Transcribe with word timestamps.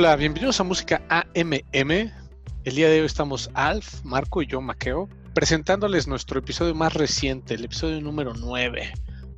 Hola, 0.00 0.14
bienvenidos 0.14 0.60
a 0.60 0.62
Música 0.62 1.02
AMM. 1.08 1.90
El 1.90 2.74
día 2.76 2.88
de 2.88 3.00
hoy 3.00 3.06
estamos 3.06 3.50
Alf, 3.54 4.04
Marco 4.04 4.40
y 4.40 4.46
yo, 4.46 4.60
Maqueo, 4.60 5.08
presentándoles 5.34 6.06
nuestro 6.06 6.38
episodio 6.38 6.72
más 6.72 6.94
reciente, 6.94 7.54
el 7.54 7.64
episodio 7.64 8.00
número 8.00 8.32
9. 8.32 8.92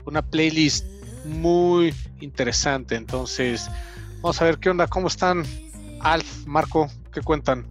Una 0.05 0.21
playlist 0.21 0.85
muy 1.25 1.95
interesante. 2.21 2.95
Entonces, 2.97 3.71
vamos 4.17 4.43
a 4.43 4.45
ver 4.45 4.59
qué 4.59 4.69
onda, 4.69 4.87
cómo 4.87 5.09
están. 5.09 5.45
Alf, 6.01 6.45
Marco, 6.47 6.91
¿qué 7.11 7.23
cuentan? 7.23 7.67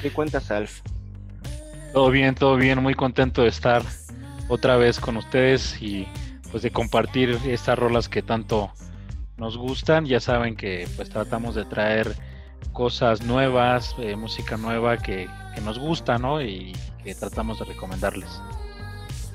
¿Qué 0.00 0.12
cuentas, 0.12 0.48
Alf? 0.52 0.82
Todo 1.92 2.08
bien, 2.12 2.36
todo 2.36 2.54
bien, 2.54 2.80
muy 2.80 2.94
contento 2.94 3.42
de 3.42 3.48
estar 3.48 3.82
otra 4.46 4.76
vez 4.76 5.00
con 5.00 5.16
ustedes 5.16 5.82
y 5.82 6.06
pues 6.52 6.62
de 6.62 6.70
compartir 6.70 7.36
estas 7.46 7.76
rolas 7.76 8.08
que 8.08 8.22
tanto 8.22 8.70
nos 9.40 9.56
gustan. 9.56 10.06
Ya 10.06 10.20
saben 10.20 10.54
que 10.54 10.86
pues 10.94 11.10
tratamos 11.10 11.56
de 11.56 11.64
traer 11.64 12.14
cosas 12.72 13.22
nuevas, 13.22 13.96
eh, 13.98 14.14
música 14.14 14.56
nueva 14.56 14.98
que, 14.98 15.28
que, 15.54 15.60
nos 15.62 15.78
gusta, 15.78 16.18
¿no? 16.18 16.40
Y 16.40 16.72
que 17.02 17.14
tratamos 17.14 17.58
de 17.58 17.64
recomendarles. 17.64 18.40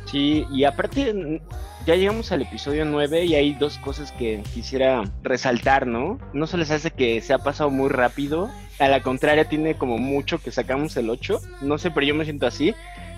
Sí, 0.05 0.45
y 0.51 0.63
aparte 0.63 1.41
ya 1.85 1.95
llegamos 1.95 2.31
al 2.31 2.43
episodio 2.43 2.85
9 2.85 3.25
y 3.25 3.35
hay 3.35 3.53
dos 3.55 3.77
cosas 3.79 4.11
que 4.11 4.41
quisiera 4.53 5.03
resaltar, 5.23 5.87
¿no? 5.87 6.19
No 6.31 6.47
se 6.47 6.57
les 6.57 6.71
hace 6.71 6.91
que 6.91 7.19
se 7.21 7.33
ha 7.33 7.39
pasado 7.39 7.71
muy 7.71 7.89
rápido, 7.89 8.49
a 8.79 8.87
la 8.87 9.01
contraria 9.01 9.49
tiene 9.49 9.75
como 9.75 9.97
mucho 9.97 10.39
que 10.39 10.51
sacamos 10.51 10.95
el 10.97 11.09
8, 11.09 11.41
no 11.61 11.77
sé, 11.77 11.91
pero 11.91 12.05
yo 12.05 12.15
me 12.15 12.23
siento 12.23 12.45
así, 12.45 12.75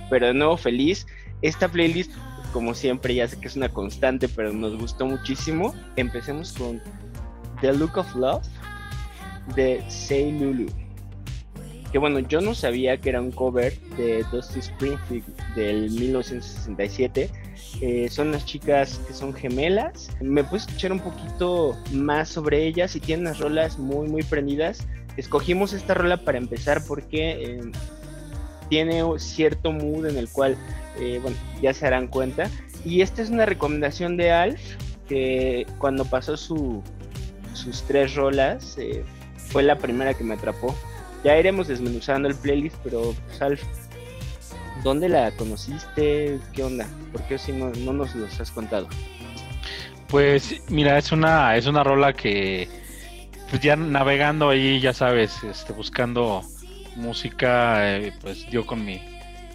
pero 0.09 0.27
de 0.27 0.33
nuevo 0.33 0.57
feliz. 0.57 1.05
Esta 1.41 1.67
playlist 1.67 2.11
como 2.57 2.73
siempre, 2.73 3.13
ya 3.13 3.27
sé 3.27 3.39
que 3.39 3.47
es 3.47 3.55
una 3.55 3.69
constante, 3.69 4.27
pero 4.27 4.51
nos 4.51 4.75
gustó 4.79 5.05
muchísimo. 5.05 5.75
Empecemos 5.95 6.53
con 6.53 6.81
The 7.61 7.71
Look 7.71 7.95
of 7.99 8.15
Love 8.15 8.47
de 9.55 9.83
Say 9.89 10.31
Lulu. 10.39 10.65
Que 11.91 11.99
bueno, 11.99 12.17
yo 12.17 12.41
no 12.41 12.55
sabía 12.55 12.97
que 12.97 13.09
era 13.09 13.21
un 13.21 13.31
cover 13.31 13.79
de 13.95 14.25
Dusty 14.31 14.57
Springfield 14.57 15.23
del 15.55 15.91
1967. 15.91 17.29
Eh, 17.81 18.09
son 18.09 18.31
las 18.31 18.43
chicas 18.43 19.01
que 19.07 19.13
son 19.13 19.35
gemelas. 19.35 20.09
Me 20.19 20.43
puse 20.43 20.65
escuchar 20.65 20.93
un 20.93 20.99
poquito 20.99 21.77
más 21.91 22.27
sobre 22.27 22.65
ellas 22.65 22.95
y 22.95 22.99
tienen 22.99 23.27
unas 23.27 23.39
rolas 23.39 23.77
muy, 23.77 24.07
muy 24.09 24.23
prendidas. 24.23 24.87
Escogimos 25.15 25.73
esta 25.73 25.93
rola 25.93 26.17
para 26.17 26.39
empezar 26.39 26.83
porque 26.87 27.33
eh, 27.33 27.71
tiene 28.67 29.03
cierto 29.19 29.71
mood 29.71 30.07
en 30.07 30.17
el 30.17 30.27
cual 30.27 30.57
eh, 30.99 31.19
bueno, 31.21 31.37
ya 31.61 31.73
se 31.73 31.85
darán 31.85 32.07
cuenta. 32.07 32.49
Y 32.85 33.01
esta 33.01 33.21
es 33.21 33.29
una 33.29 33.45
recomendación 33.45 34.17
de 34.17 34.31
Alf, 34.31 34.61
que 35.07 35.65
cuando 35.77 36.05
pasó 36.05 36.37
su, 36.37 36.83
sus 37.53 37.83
tres 37.83 38.15
rolas, 38.15 38.77
eh, 38.77 39.03
fue 39.35 39.63
la 39.63 39.77
primera 39.77 40.13
que 40.13 40.23
me 40.23 40.35
atrapó. 40.35 40.75
Ya 41.23 41.37
iremos 41.37 41.67
desmenuzando 41.67 42.27
el 42.27 42.35
playlist, 42.35 42.75
pero 42.83 43.13
pues, 43.27 43.41
Alf, 43.41 43.63
¿dónde 44.83 45.09
la 45.09 45.31
conociste? 45.31 46.39
¿Qué 46.53 46.63
onda? 46.63 46.87
¿Por 47.11 47.21
qué 47.23 47.37
si 47.37 47.51
no, 47.51 47.71
no 47.71 47.93
nos 47.93 48.15
los 48.15 48.39
has 48.39 48.51
contado? 48.51 48.87
Pues 50.07 50.61
mira, 50.69 50.97
es 50.97 51.11
una, 51.11 51.57
es 51.57 51.65
una 51.65 51.83
rola 51.83 52.13
que 52.13 52.69
pues 53.49 53.61
ya 53.61 53.75
navegando 53.75 54.49
ahí, 54.49 54.79
ya 54.79 54.93
sabes, 54.93 55.43
este, 55.43 55.73
buscando 55.73 56.43
música, 56.95 57.97
eh, 57.97 58.13
pues 58.21 58.45
yo 58.47 58.65
con 58.65 58.85
mi 58.85 59.01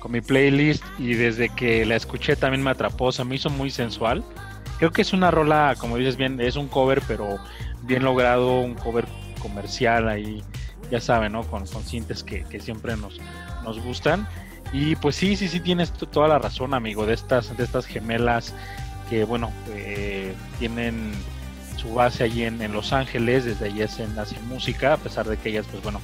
con 0.03 0.11
mi 0.11 0.21
playlist 0.21 0.83
y 0.99 1.15
desde 1.15 1.49
que 1.49 1.87
la 1.87 1.95
escuché 1.95 2.35
también 2.35 2.61
me 2.61 2.71
atrapó, 2.71 3.13
se 3.13 3.23
me 3.23 3.37
hizo 3.37 3.51
muy 3.51 3.71
sensual. 3.71 4.25
Creo 4.79 4.91
que 4.91 5.03
es 5.03 5.13
una 5.13 5.31
rola, 5.31 5.77
como 5.79 5.97
dices 5.97 6.17
bien, 6.17 6.41
es 6.41 6.57
un 6.57 6.67
cover, 6.67 7.01
pero 7.07 7.39
bien 7.83 8.03
logrado, 8.03 8.61
un 8.63 8.75
cover 8.75 9.07
comercial 9.41 10.09
ahí, 10.09 10.43
ya 10.91 11.01
saben, 11.01 11.33
¿no? 11.33 11.45
Con, 11.45 11.67
con 11.69 11.85
cintas 11.85 12.25
que, 12.25 12.45
siempre 12.61 12.97
nos, 12.97 13.21
nos 13.63 13.79
gustan. 13.81 14.27
Y 14.73 14.97
pues 14.97 15.15
sí, 15.15 15.37
sí, 15.37 15.47
sí, 15.47 15.61
tienes 15.61 15.93
toda 15.93 16.27
la 16.27 16.41
razón, 16.41 16.75
amigo, 16.75 17.07
de 17.07 17.15
estas, 17.15 17.57
de 17.57 17.63
estas 17.63 17.87
gemelas 17.87 18.55
que, 19.09 19.23
bueno, 19.23 19.53
eh, 19.69 20.35
tienen 20.59 21.13
su 21.77 21.95
base 21.95 22.25
allí 22.25 22.43
en, 22.43 22.61
en, 22.61 22.73
Los 22.73 22.93
Ángeles, 22.93 23.45
desde 23.45 23.67
allí 23.67 23.83
hacen, 23.83 24.19
hacen 24.19 24.45
música, 24.49 24.95
a 24.95 24.97
pesar 24.97 25.29
de 25.29 25.37
que 25.37 25.51
ellas, 25.51 25.67
pues 25.71 25.81
bueno, 25.85 26.01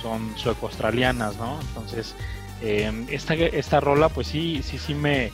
son 0.00 0.32
sueco-australianas, 0.38 1.36
¿no? 1.36 1.60
Entonces, 1.60 2.14
eh, 2.62 3.06
esta, 3.10 3.34
esta 3.34 3.80
rola, 3.80 4.08
pues 4.08 4.28
sí, 4.28 4.62
sí, 4.62 4.78
sí 4.78 4.94
me, 4.94 5.30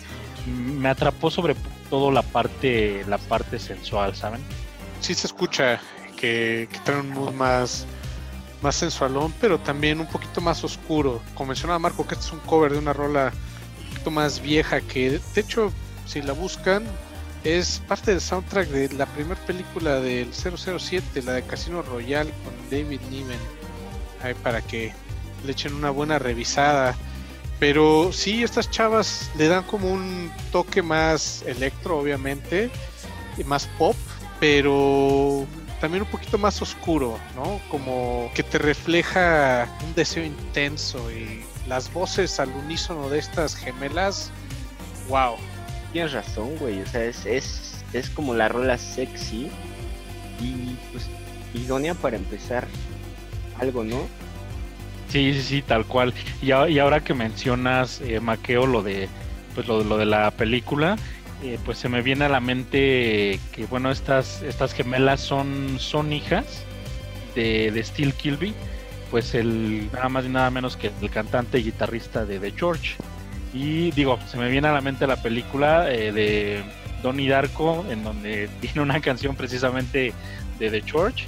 me 0.47 0.89
atrapó 0.89 1.31
sobre 1.31 1.57
todo 1.89 2.11
la 2.11 2.23
parte, 2.23 3.05
la 3.09 3.19
parte 3.19 3.59
sensual, 3.59 4.15
¿saben? 4.15 4.41
Sí 5.01 5.15
se 5.15 5.27
escucha 5.27 5.81
que, 6.17 6.69
que 6.71 6.79
trae 6.85 7.01
un 7.01 7.11
mood 7.11 7.33
más, 7.33 7.87
más 8.63 8.77
sensualón, 8.77 9.33
pero 9.41 9.59
también 9.59 10.01
un 10.01 10.07
poquito 10.07 10.41
más 10.41 10.63
oscuro. 10.65 11.21
Como 11.35 11.49
mencionaba 11.49 11.79
Marco, 11.79 12.07
que 12.07 12.15
este 12.15 12.27
es 12.27 12.33
un 12.33 12.41
cover 12.41 12.73
de 12.73 12.79
una 12.79 12.93
rola 12.93 13.33
un 13.81 13.89
poquito 13.91 14.11
más 14.11 14.41
vieja 14.41 14.81
que, 14.81 15.21
de 15.35 15.41
hecho, 15.41 15.73
si 16.07 16.23
la 16.23 16.33
buscan, 16.33 16.85
es 17.45 17.83
parte 17.89 18.11
del 18.11 18.21
soundtrack 18.21 18.69
de 18.69 18.93
la 18.95 19.07
primera 19.07 19.41
película 19.47 20.01
del 20.01 20.33
007, 20.33 21.23
la 21.23 21.33
de 21.33 21.43
Casino 21.43 21.83
Royale 21.83 22.31
con 22.45 22.53
David 22.71 23.01
Niven. 23.11 23.39
Ahí 24.23 24.35
para 24.35 24.61
que 24.61 24.93
le 25.45 25.53
echen 25.53 25.75
una 25.75 25.91
buena 25.91 26.19
revisada. 26.19 26.95
Pero 27.61 28.11
sí, 28.11 28.43
estas 28.43 28.71
chavas 28.71 29.31
le 29.37 29.47
dan 29.47 29.65
como 29.65 29.93
un 29.93 30.33
toque 30.51 30.83
más 30.83 31.43
electro, 31.47 31.99
obviamente, 31.99 32.71
y 33.37 33.45
más 33.45 33.67
pop, 33.79 33.95
pero 34.41 35.47
también 35.79 36.03
un 36.05 36.09
poquito 36.09 36.39
más 36.39 36.63
oscuro, 36.63 37.19
¿no? 37.37 37.61
Como 37.71 38.31
que 38.35 38.43
te 38.43 38.57
refleja 38.57 39.69
un 39.85 39.95
deseo 39.95 40.25
intenso 40.25 41.11
y 41.13 41.45
las 41.69 41.93
voces 41.93 42.41
al 42.41 42.49
unísono 42.49 43.11
de 43.11 43.19
estas 43.19 43.55
gemelas, 43.55 44.31
wow. 45.09 45.37
Tienes 45.93 46.13
razón, 46.13 46.57
güey, 46.59 46.81
o 46.81 46.87
sea, 46.87 47.05
es, 47.05 47.27
es, 47.27 47.85
es 47.93 48.09
como 48.09 48.33
la 48.35 48.49
rola 48.49 48.79
sexy 48.79 49.51
y 50.41 50.77
pues 50.93 51.09
idónea 51.53 51.95
para 51.95 52.17
empezar 52.17 52.67
algo, 53.59 53.85
¿no? 53.85 54.07
Sí, 55.11 55.35
sí, 55.35 55.43
sí, 55.43 55.63
tal 55.63 55.87
cual. 55.87 56.15
Y, 56.41 56.53
ahora 56.53 57.01
que 57.01 57.15
mencionas, 57.15 58.01
eh, 58.01 58.21
Maqueo, 58.21 58.67
lo 58.67 58.83
de, 58.83 59.09
pues 59.55 59.67
lo, 59.67 59.83
lo 59.83 59.99
de 59.99 60.07
la 60.07 60.31
película, 60.31 60.97
eh, 61.43 61.59
pues 61.65 61.79
se 61.79 61.89
me 61.89 62.01
viene 62.01 62.27
a 62.27 62.29
la 62.29 62.41
mente 62.41 63.41
que, 63.53 63.67
bueno, 63.69 63.91
estas, 63.91 64.43
estas 64.43 64.73
gemelas 64.73 65.21
son, 65.21 65.79
son 65.81 66.13
hijas 66.13 66.65
de, 67.35 67.73
de 67.73 67.83
Steel 67.83 68.15
Kilby, 68.15 68.55
pues 69.11 69.35
el 69.35 69.91
nada 69.93 70.09
más 70.09 70.27
y 70.27 70.29
nada 70.29 70.51
menos 70.51 70.77
que 70.77 70.93
el 71.01 71.11
cantante 71.11 71.59
y 71.59 71.65
guitarrista 71.65 72.25
de 72.25 72.39
The 72.39 72.53
George. 72.53 72.95
Y 73.53 73.91
digo, 73.93 74.19
se 74.29 74.39
me 74.39 74.49
viene 74.49 74.69
a 74.69 74.73
la 74.73 74.81
mente 74.81 75.09
la 75.09 75.21
película 75.21 75.91
eh, 75.91 76.13
de 76.13 76.63
Donnie 77.03 77.29
Darko, 77.29 77.85
en 77.91 78.05
donde 78.05 78.49
tiene 78.61 78.83
una 78.83 79.01
canción 79.01 79.35
precisamente 79.35 80.13
de 80.61 80.71
The 80.71 80.83
George, 80.83 81.27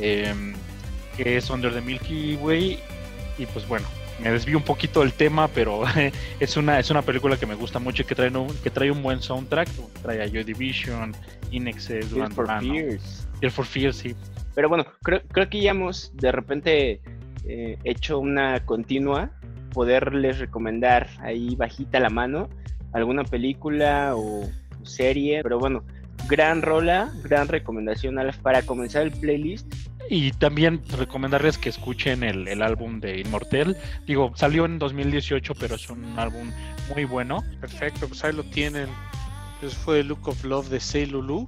em, 0.00 0.54
que 1.18 1.36
es 1.36 1.50
Under 1.50 1.74
the 1.74 1.82
Milky 1.82 2.36
Way 2.36 2.78
y 3.40 3.46
pues 3.46 3.66
bueno, 3.66 3.86
me 4.22 4.30
desvío 4.30 4.58
un 4.58 4.64
poquito 4.64 5.00
del 5.00 5.14
tema, 5.14 5.48
pero 5.48 5.82
es 6.40 6.56
una, 6.56 6.78
es 6.78 6.90
una 6.90 7.02
película 7.02 7.38
que 7.38 7.46
me 7.46 7.54
gusta 7.54 7.78
mucho 7.78 8.02
y 8.02 8.04
que 8.04 8.14
trae 8.14 8.28
un, 8.28 8.54
que 8.62 8.70
trae 8.70 8.90
un 8.90 9.02
buen 9.02 9.22
soundtrack. 9.22 9.68
Trae 10.02 10.22
a 10.22 10.28
Joy 10.28 10.44
Division, 10.44 11.14
Inexes, 11.50 12.10
Duran 12.10 12.30
for 12.30 12.46
Fears. 12.60 13.26
for 13.50 13.64
Fears, 13.64 13.96
sí. 13.96 14.14
Pero 14.54 14.68
bueno, 14.68 14.84
creo, 15.02 15.22
creo 15.28 15.48
que 15.48 15.62
ya 15.62 15.70
hemos 15.70 16.14
de 16.16 16.32
repente 16.32 17.00
eh, 17.46 17.78
hecho 17.84 18.18
una 18.18 18.64
continua. 18.66 19.30
Poderles 19.72 20.38
recomendar 20.38 21.08
ahí 21.20 21.54
bajita 21.54 22.00
la 22.00 22.10
mano 22.10 22.48
alguna 22.92 23.24
película 23.24 24.14
o 24.16 24.50
serie. 24.82 25.42
Pero 25.42 25.58
bueno, 25.58 25.82
gran 26.28 26.60
rola, 26.60 27.10
gran 27.22 27.48
recomendación 27.48 28.16
para 28.42 28.62
comenzar 28.62 29.02
el 29.02 29.12
playlist 29.12 29.72
y 30.10 30.32
también 30.32 30.82
recomendarles 30.98 31.56
que 31.56 31.68
escuchen 31.68 32.24
el, 32.24 32.62
álbum 32.62 32.98
de 32.98 33.20
Inmortal. 33.20 33.76
Digo, 34.08 34.32
salió 34.34 34.64
en 34.64 34.80
2018, 34.80 35.54
pero 35.54 35.76
es 35.76 35.88
un 35.88 36.18
álbum 36.18 36.50
muy 36.92 37.04
bueno. 37.04 37.44
Perfecto, 37.60 38.08
pues 38.08 38.24
ahí 38.24 38.32
lo 38.32 38.42
tienen. 38.42 38.88
Eso 39.62 39.76
fue 39.76 40.02
Look 40.02 40.26
of 40.26 40.42
Love 40.42 40.68
de 40.68 40.80
Say 40.80 41.06
Lulu. 41.06 41.46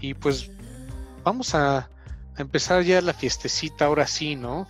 Y 0.00 0.14
pues 0.14 0.52
vamos 1.24 1.56
a, 1.56 1.90
empezar 2.38 2.84
ya 2.84 3.00
la 3.00 3.12
fiestecita 3.12 3.86
ahora 3.86 4.06
sí, 4.06 4.36
¿no? 4.36 4.68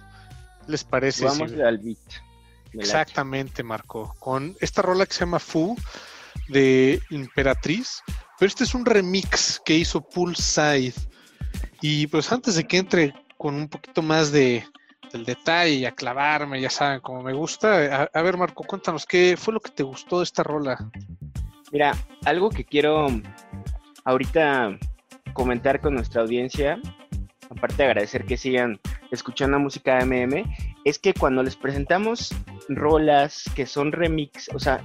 ¿Les 0.67 0.83
parece? 0.83 1.27
Vamos 1.27 1.53
al 1.53 1.79
beat. 1.79 1.99
Exactamente, 2.73 3.63
Marco. 3.63 4.17
Con 4.19 4.57
esta 4.61 4.81
rola 4.81 5.05
que 5.05 5.13
se 5.13 5.21
llama 5.21 5.41
Fu 5.41 5.77
de 6.49 7.03
Imperatriz. 7.11 8.03
Pero 8.39 8.49
este 8.49 8.65
es 8.65 8.75
un 8.75 8.87
remix 8.87 9.61
que 9.63 9.77
hizo 9.77 10.01
Poolside 10.09 10.95
y 11.81 12.07
pues 12.07 12.31
antes 12.33 12.57
de 12.57 12.65
que 12.65 12.79
entre 12.79 13.15
con 13.37 13.55
un 13.55 13.69
poquito 13.69 14.03
más 14.03 14.33
de, 14.33 14.65
del 15.13 15.25
detalle 15.25 15.75
y 15.75 15.85
a 15.85 15.93
clavarme, 15.93 16.61
ya 16.61 16.71
saben, 16.71 17.01
como 17.01 17.23
me 17.23 17.33
gusta, 17.33 18.09
a, 18.13 18.23
ver 18.23 18.37
Marco, 18.37 18.65
cuéntanos, 18.65 19.07
¿qué 19.07 19.37
fue 19.37 19.55
lo 19.55 19.61
que 19.61 19.71
te 19.71 19.83
gustó 19.83 20.19
de 20.19 20.25
esta 20.25 20.43
rola? 20.43 20.79
Mira, 21.73 21.93
algo 22.25 22.51
que 22.51 22.65
quiero 22.65 23.09
ahorita 24.05 24.79
comentar 25.33 25.81
con 25.81 25.95
nuestra 25.95 26.23
audiencia 26.23 26.79
aparte 27.51 27.77
de 27.77 27.85
agradecer 27.85 28.25
que 28.25 28.37
sigan 28.37 28.81
escuchando 29.11 29.59
música 29.59 30.05
MM, 30.05 30.45
es 30.85 30.99
que 30.99 31.15
cuando 31.15 31.43
les 31.43 31.57
presentamos 31.57 32.35
rolas 32.69 33.45
que 33.55 33.67
son 33.67 33.93
remix, 33.93 34.49
o 34.55 34.59
sea, 34.59 34.83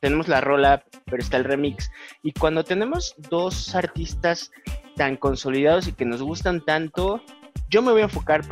tenemos 0.00 0.28
la 0.28 0.40
rola, 0.40 0.84
pero 1.06 1.22
está 1.22 1.36
el 1.36 1.44
remix, 1.44 1.90
y 2.22 2.32
cuando 2.32 2.64
tenemos 2.64 3.14
dos 3.30 3.74
artistas 3.74 4.50
tan 5.02 5.16
consolidados 5.16 5.88
y 5.88 5.92
que 5.92 6.04
nos 6.04 6.22
gustan 6.22 6.64
tanto, 6.64 7.20
yo 7.68 7.82
me 7.82 7.90
voy 7.90 8.02
a 8.02 8.04
enfocar 8.04 8.42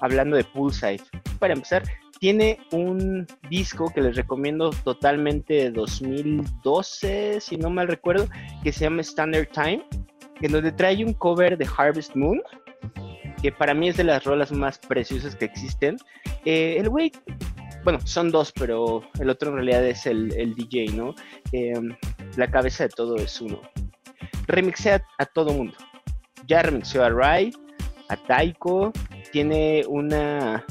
hablando 0.00 0.34
de 0.34 0.42
Poolside. 0.42 1.02
Para 1.38 1.52
empezar, 1.52 1.82
tiene 2.18 2.58
un 2.72 3.26
disco 3.50 3.92
que 3.94 4.00
les 4.00 4.16
recomiendo 4.16 4.70
totalmente 4.70 5.52
de 5.52 5.70
2012, 5.72 7.38
si 7.38 7.58
no 7.58 7.68
mal 7.68 7.88
recuerdo, 7.88 8.26
que 8.62 8.72
se 8.72 8.84
llama 8.84 9.02
Standard 9.02 9.48
Time, 9.48 9.84
en 10.40 10.52
donde 10.52 10.72
trae 10.72 11.04
un 11.04 11.12
cover 11.12 11.58
de 11.58 11.68
Harvest 11.76 12.16
Moon, 12.16 12.40
que 13.42 13.52
para 13.52 13.74
mí 13.74 13.90
es 13.90 13.98
de 13.98 14.04
las 14.04 14.24
rolas 14.24 14.52
más 14.52 14.78
preciosas 14.78 15.36
que 15.36 15.44
existen. 15.44 15.98
Eh, 16.46 16.76
el 16.78 16.88
güey, 16.88 17.12
bueno, 17.84 17.98
son 18.06 18.30
dos, 18.30 18.54
pero 18.58 19.02
el 19.20 19.28
otro 19.28 19.50
en 19.50 19.56
realidad 19.56 19.86
es 19.86 20.06
el, 20.06 20.54
DJ, 20.54 20.92
¿no? 20.94 21.14
Em, 21.52 21.94
la 22.38 22.50
cabeza 22.50 22.84
de 22.84 22.88
todo 22.88 23.16
es 23.16 23.38
uno. 23.42 23.60
Remixea 24.46 25.04
a, 25.18 25.26
todo 25.26 25.52
mundo. 25.52 25.74
Ya 26.46 26.62
remixeó 26.62 27.04
a 27.04 27.10
Rai, 27.10 27.52
a 28.08 28.16
Taiko, 28.16 28.92
tiene 29.32 29.84
una 29.88 30.64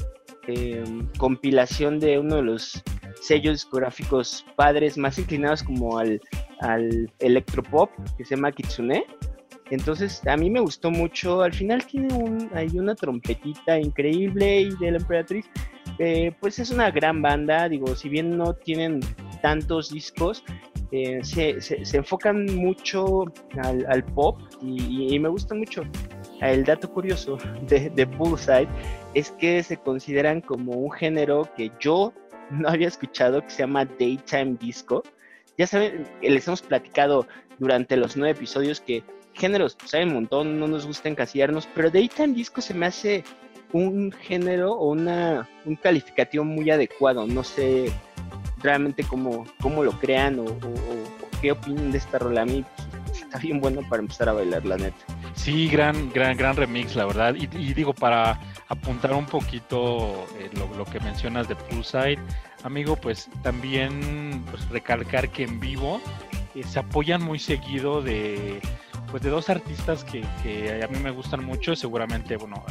em, 0.46 1.08
compilación 1.18 1.98
de 1.98 2.18
uno 2.18 2.36
de 2.36 2.42
los 2.42 2.82
sellos 3.20 3.54
discográficos 3.54 4.44
padres 4.56 4.96
más 4.98 5.18
inclinados 5.18 5.62
como 5.62 5.98
al, 5.98 6.20
al 6.60 7.10
electropop, 7.18 7.90
que 8.16 8.24
se 8.24 8.36
llama 8.36 8.52
Kitsune. 8.52 9.04
Entonces, 9.70 10.24
a 10.26 10.36
mí 10.36 10.50
me 10.50 10.60
gustó 10.60 10.90
mucho. 10.90 11.42
Al 11.42 11.52
final 11.52 11.86
tiene 11.86 12.12
un, 12.14 12.50
hay 12.54 12.78
una 12.78 12.94
trompetita 12.94 13.78
increíble 13.78 14.60
y 14.60 14.70
de 14.76 14.90
la 14.92 14.98
emperatriz. 14.98 15.46
Eh, 15.98 16.32
pues 16.40 16.58
es 16.58 16.70
una 16.70 16.90
gran 16.90 17.22
banda. 17.22 17.68
Digo, 17.68 17.94
si 17.96 18.08
bien 18.08 18.36
no 18.36 18.54
tienen 18.54 19.00
tantos 19.42 19.90
discos, 19.90 20.44
eh, 20.94 21.24
se, 21.24 21.96
enfocan 21.96 22.46
mucho 22.54 23.24
al, 23.62 24.04
pop 24.04 24.38
y, 24.62 25.18
me 25.18 25.28
gusta 25.28 25.54
mucho. 25.54 25.82
El 26.40 26.64
dato 26.64 26.88
curioso 26.88 27.36
de, 27.68 27.90
de 27.90 28.04
Bullseye 28.04 28.68
es 29.14 29.32
que 29.32 29.62
se 29.64 29.76
consideran 29.76 30.40
como 30.40 30.72
un 30.72 30.92
género 30.92 31.48
que 31.56 31.72
yo 31.80 32.12
no 32.50 32.68
había 32.68 32.88
escuchado 32.88 33.42
que 33.42 33.50
se 33.50 33.58
llama 33.62 33.84
Daytime 33.84 34.56
Disco. 34.60 35.02
Ya 35.58 35.66
saben, 35.66 36.06
les 36.22 36.46
hemos 36.46 36.62
platicado 36.62 37.26
durante 37.58 37.96
los 37.96 38.16
nueve 38.16 38.36
episodios 38.36 38.80
que 38.80 39.02
géneros, 39.32 39.74
pues 39.74 39.94
hay 39.94 40.04
un 40.04 40.14
montón, 40.14 40.60
no 40.60 40.68
nos 40.68 40.86
gusta 40.86 41.08
encasillarnos, 41.08 41.68
pero 41.74 41.90
Daytime 41.90 42.34
Disco 42.34 42.60
se 42.60 42.74
me 42.74 42.86
hace 42.86 43.24
un 43.72 44.12
género 44.12 44.74
o 44.74 44.90
una, 44.92 45.48
un 45.64 45.74
calificativo 45.74 46.44
muy 46.44 46.70
adecuado. 46.70 47.26
No 47.26 47.42
sé 47.42 47.92
realmente 48.62 49.04
cómo, 49.04 49.44
cómo 49.60 49.82
lo 49.82 49.92
crean 49.92 50.38
o, 50.38 50.44
qué 51.40 51.52
opinan 51.52 51.90
de 51.90 51.98
esta 51.98 52.18
rola. 52.18 52.42
A 52.42 52.44
mí 52.46 52.64
pues, 53.06 53.22
está 53.22 53.38
bien 53.38 53.60
bueno 53.60 53.80
para 53.88 54.02
empezar 54.02 54.28
a 54.28 54.32
bailar, 54.32 54.64
la 54.64 54.76
neta. 54.76 55.04
Sí, 55.34 55.68
gran, 55.68 56.10
gran, 56.10 56.36
gran 56.36 56.56
remix, 56.56 56.96
la 56.96 57.06
verdad. 57.06 57.34
Y, 57.34 57.46
digo, 57.46 57.92
para 57.92 58.40
apuntar 58.68 59.12
un 59.12 59.26
poquito 59.26 60.26
eh, 60.38 60.50
lo, 60.56 60.84
que 60.84 61.00
mencionas 61.00 61.48
de 61.48 61.56
Poolside, 61.56 62.18
amigo, 62.62 62.96
pues 62.96 63.28
también 63.42 64.42
pues, 64.50 64.68
recalcar 64.70 65.28
que 65.30 65.44
en 65.44 65.60
vivo 65.60 66.00
eh, 66.54 66.62
se 66.62 66.78
apoyan 66.78 67.22
muy 67.22 67.38
seguido 67.38 68.00
de 68.00 68.60
pues 69.10 69.22
de 69.22 69.30
dos 69.30 69.48
artistas 69.48 70.02
que, 70.02 70.24
a 70.82 70.88
mí 70.88 70.98
me 70.98 71.12
gustan 71.12 71.44
mucho, 71.44 71.76
seguramente, 71.76 72.36
bueno, 72.36 72.64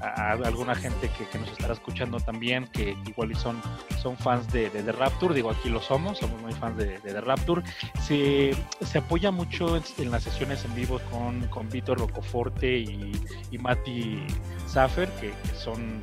a, 0.00 0.32
alguna 0.32 0.74
gente 0.74 1.10
que, 1.10 1.38
nos 1.38 1.50
estará 1.50 1.74
escuchando 1.74 2.18
también, 2.20 2.66
que 2.68 2.96
igual 3.06 3.34
son, 3.36 3.60
son 4.00 4.16
fans 4.16 4.50
de, 4.52 4.70
de, 4.70 4.92
Rapture, 4.92 5.34
digo, 5.34 5.50
aquí 5.50 5.68
lo 5.68 5.80
somos, 5.80 6.18
somos 6.18 6.40
muy 6.40 6.52
fans 6.52 6.76
de, 6.76 6.98
de, 6.98 7.20
Rapture, 7.20 7.62
se, 8.00 8.52
se, 8.80 8.98
apoya 8.98 9.30
mucho 9.30 9.76
en, 9.76 10.10
las 10.10 10.22
sesiones 10.22 10.64
en 10.64 10.74
vivo 10.74 11.00
con, 11.10 11.46
con 11.48 11.68
Víctor 11.68 11.98
Rocoforte 11.98 12.78
y, 12.78 13.12
y 13.50 13.58
Mati 13.58 14.24
Zaffer, 14.68 15.08
que, 15.20 15.32
son, 15.56 16.00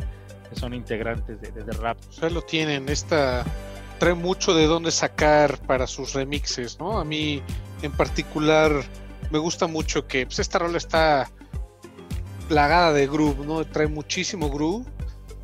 son 0.54 0.74
integrantes 0.74 1.42
de, 1.42 1.52
de, 1.52 1.72
Rapture. 1.74 2.10
O 2.10 2.14
sea, 2.14 2.30
lo 2.30 2.42
tienen, 2.42 2.90
esta 2.90 3.46
trae 4.00 4.14
mucho 4.14 4.54
de 4.54 4.66
dónde 4.66 4.92
sacar 4.92 5.58
para 5.60 5.88
sus 5.88 6.14
remixes, 6.14 6.80
¿no? 6.80 7.00
A 7.00 7.06
mí 7.06 7.42
en 7.82 7.92
particular 7.94 8.72
me 9.32 9.40
gusta 9.40 9.68
mucho 9.68 10.08
que 10.08 10.26
pues, 10.26 10.40
esta 10.40 10.60
rola 10.60 10.78
está 10.78 11.30
plagada 12.48 12.94
de 12.94 13.08
groove, 13.08 13.46
¿no? 13.46 13.66
Trae 13.66 13.88
muchísimo 13.88 14.50
groove 14.50 14.86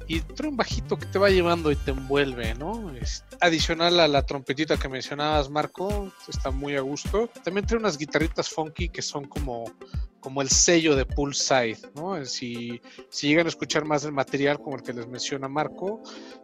y 0.07 0.19
trae 0.19 0.49
un 0.49 0.57
bajito 0.57 0.97
que 0.97 1.05
te 1.05 1.19
va 1.19 1.29
llevando 1.29 1.71
y 1.71 1.75
te 1.75 1.91
envuelve, 1.91 2.53
¿no? 2.55 2.91
Es 2.95 3.23
adicional 3.39 3.99
a 3.99 4.07
la 4.07 4.25
trompetita 4.25 4.77
que 4.77 4.89
mencionabas, 4.89 5.49
Marco, 5.49 6.11
está 6.27 6.51
muy 6.51 6.75
a 6.75 6.81
gusto. 6.81 7.29
También 7.43 7.65
trae 7.65 7.79
unas 7.79 7.97
guitarritas 7.97 8.49
funky 8.49 8.89
que 8.89 9.01
son 9.01 9.25
como, 9.25 9.71
como 10.19 10.41
el 10.41 10.49
sello 10.49 10.95
de 10.95 11.05
Poolside, 11.05 11.79
¿no? 11.95 12.23
Si, 12.25 12.81
si 13.09 13.27
llegan 13.29 13.45
a 13.45 13.49
escuchar 13.49 13.85
más 13.85 14.03
del 14.03 14.11
material 14.11 14.59
como 14.59 14.75
el 14.75 14.83
que 14.83 14.93
les 14.93 15.07
menciona 15.07 15.47
Marco 15.47 16.01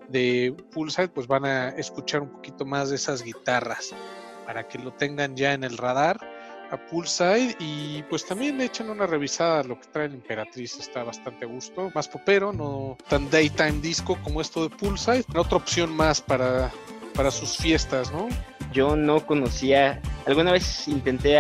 de 0.07 0.55
Poolside, 0.71 1.09
pues 1.09 1.27
van 1.27 1.45
a 1.45 1.69
escuchar 1.69 2.21
un 2.21 2.31
poquito 2.31 2.65
más 2.65 2.89
de 2.89 2.95
esas 2.95 3.21
guitarras 3.21 3.93
para 4.45 4.67
que 4.67 4.77
lo 4.77 4.93
tengan 4.93 5.35
ya 5.35 5.51
en 5.53 5.65
el 5.65 5.77
radar 5.77 6.36
a 6.71 6.77
Poolside 6.77 7.55
y 7.59 8.03
pues 8.03 8.25
también 8.25 8.57
le 8.57 8.65
echan 8.65 8.89
una 8.89 9.05
revisada 9.05 9.61
a 9.61 9.63
lo 9.63 9.79
que 9.79 9.87
trae 9.87 10.05
el 10.05 10.15
Imperatriz, 10.15 10.77
está 10.79 11.03
bastante 11.03 11.45
a 11.45 11.47
gusto, 11.47 11.91
más 11.93 12.07
popero, 12.07 12.53
no 12.53 12.97
tan 13.09 13.29
daytime 13.29 13.79
disco 13.81 14.17
como 14.23 14.41
esto 14.41 14.67
de 14.67 14.75
Poolside, 14.75 15.25
otra 15.35 15.57
opción 15.57 15.95
más 15.95 16.21
para, 16.21 16.71
para 17.13 17.31
sus 17.31 17.57
fiestas, 17.57 18.11
¿no? 18.11 18.27
Yo 18.73 18.95
no 18.95 19.25
conocía, 19.25 20.01
alguna 20.25 20.51
vez 20.51 20.87
intenté 20.87 21.37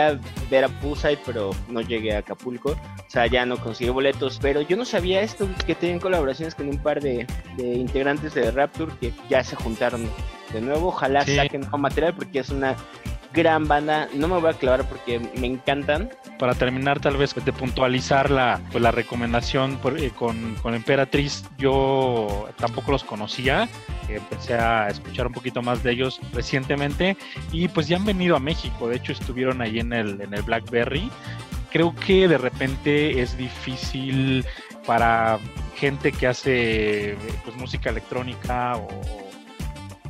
ver 0.49 0.63
a 0.63 0.69
Poolside, 0.79 1.19
pero 1.25 1.51
no 1.67 1.81
llegué 1.81 2.15
a 2.15 2.19
Acapulco, 2.19 2.71
o 2.71 3.09
sea, 3.09 3.27
ya 3.27 3.45
no 3.45 3.57
conseguí 3.57 3.89
boletos, 3.89 4.39
pero 4.41 4.61
yo 4.61 4.77
no 4.77 4.85
sabía 4.85 5.21
esto, 5.21 5.47
que 5.65 5.75
tienen 5.75 5.99
colaboraciones 5.99 6.55
con 6.55 6.69
un 6.69 6.77
par 6.77 7.01
de, 7.01 7.27
integrantes 7.57 8.33
de 8.33 8.49
Rapture 8.51 8.93
que 8.99 9.13
ya 9.29 9.43
se 9.43 9.55
juntaron 9.55 10.09
de 10.53 10.61
nuevo, 10.61 10.87
ojalá 10.87 11.25
saquen 11.25 11.61
nuevo 11.61 11.77
material 11.77 12.15
porque 12.15 12.39
es 12.39 12.49
una 12.49 12.77
gran 13.33 13.67
banda. 13.67 14.07
No 14.13 14.27
me 14.27 14.39
voy 14.39 14.49
a 14.49 14.53
clavar 14.53 14.87
porque 14.87 15.19
me 15.19 15.47
encantan. 15.47 16.09
Para 16.39 16.53
terminar, 16.53 16.99
tal 16.99 17.17
vez 17.17 17.33
de 17.33 17.53
puntualizar 17.53 18.29
la, 18.29 18.61
pues, 18.71 18.81
la 18.81 18.91
recomendación 18.91 19.79
eh, 19.97 20.11
con, 20.15 20.55
con 20.55 20.75
Emperatriz, 20.75 21.43
yo 21.57 22.49
tampoco 22.57 22.91
los 22.91 23.03
conocía. 23.03 23.67
Empecé 24.07 24.53
a 24.53 24.87
escuchar 24.87 25.27
un 25.27 25.33
poquito 25.33 25.61
más 25.61 25.83
de 25.83 25.91
ellos 25.91 26.21
recientemente 26.33 27.17
y 27.51 27.67
pues 27.67 27.87
ya 27.87 27.97
han 27.97 28.05
venido 28.05 28.35
a 28.35 28.39
México. 28.39 28.87
De 28.87 28.97
hecho, 28.97 29.11
estuvieron 29.11 29.61
ahí 29.61 29.79
en 29.79 29.93
el, 29.93 30.21
en 30.21 30.33
el 30.33 30.41
Blackberry. 30.43 31.09
Creo 31.71 31.93
que 31.93 32.27
de 32.27 32.37
repente 32.37 33.21
es 33.21 33.37
difícil 33.37 34.45
para 34.85 35.39
gente 35.75 36.11
que 36.11 36.27
hace 36.27 37.17
pues, 37.43 37.55
música 37.57 37.89
electrónica 37.89 38.77
o 38.77 38.87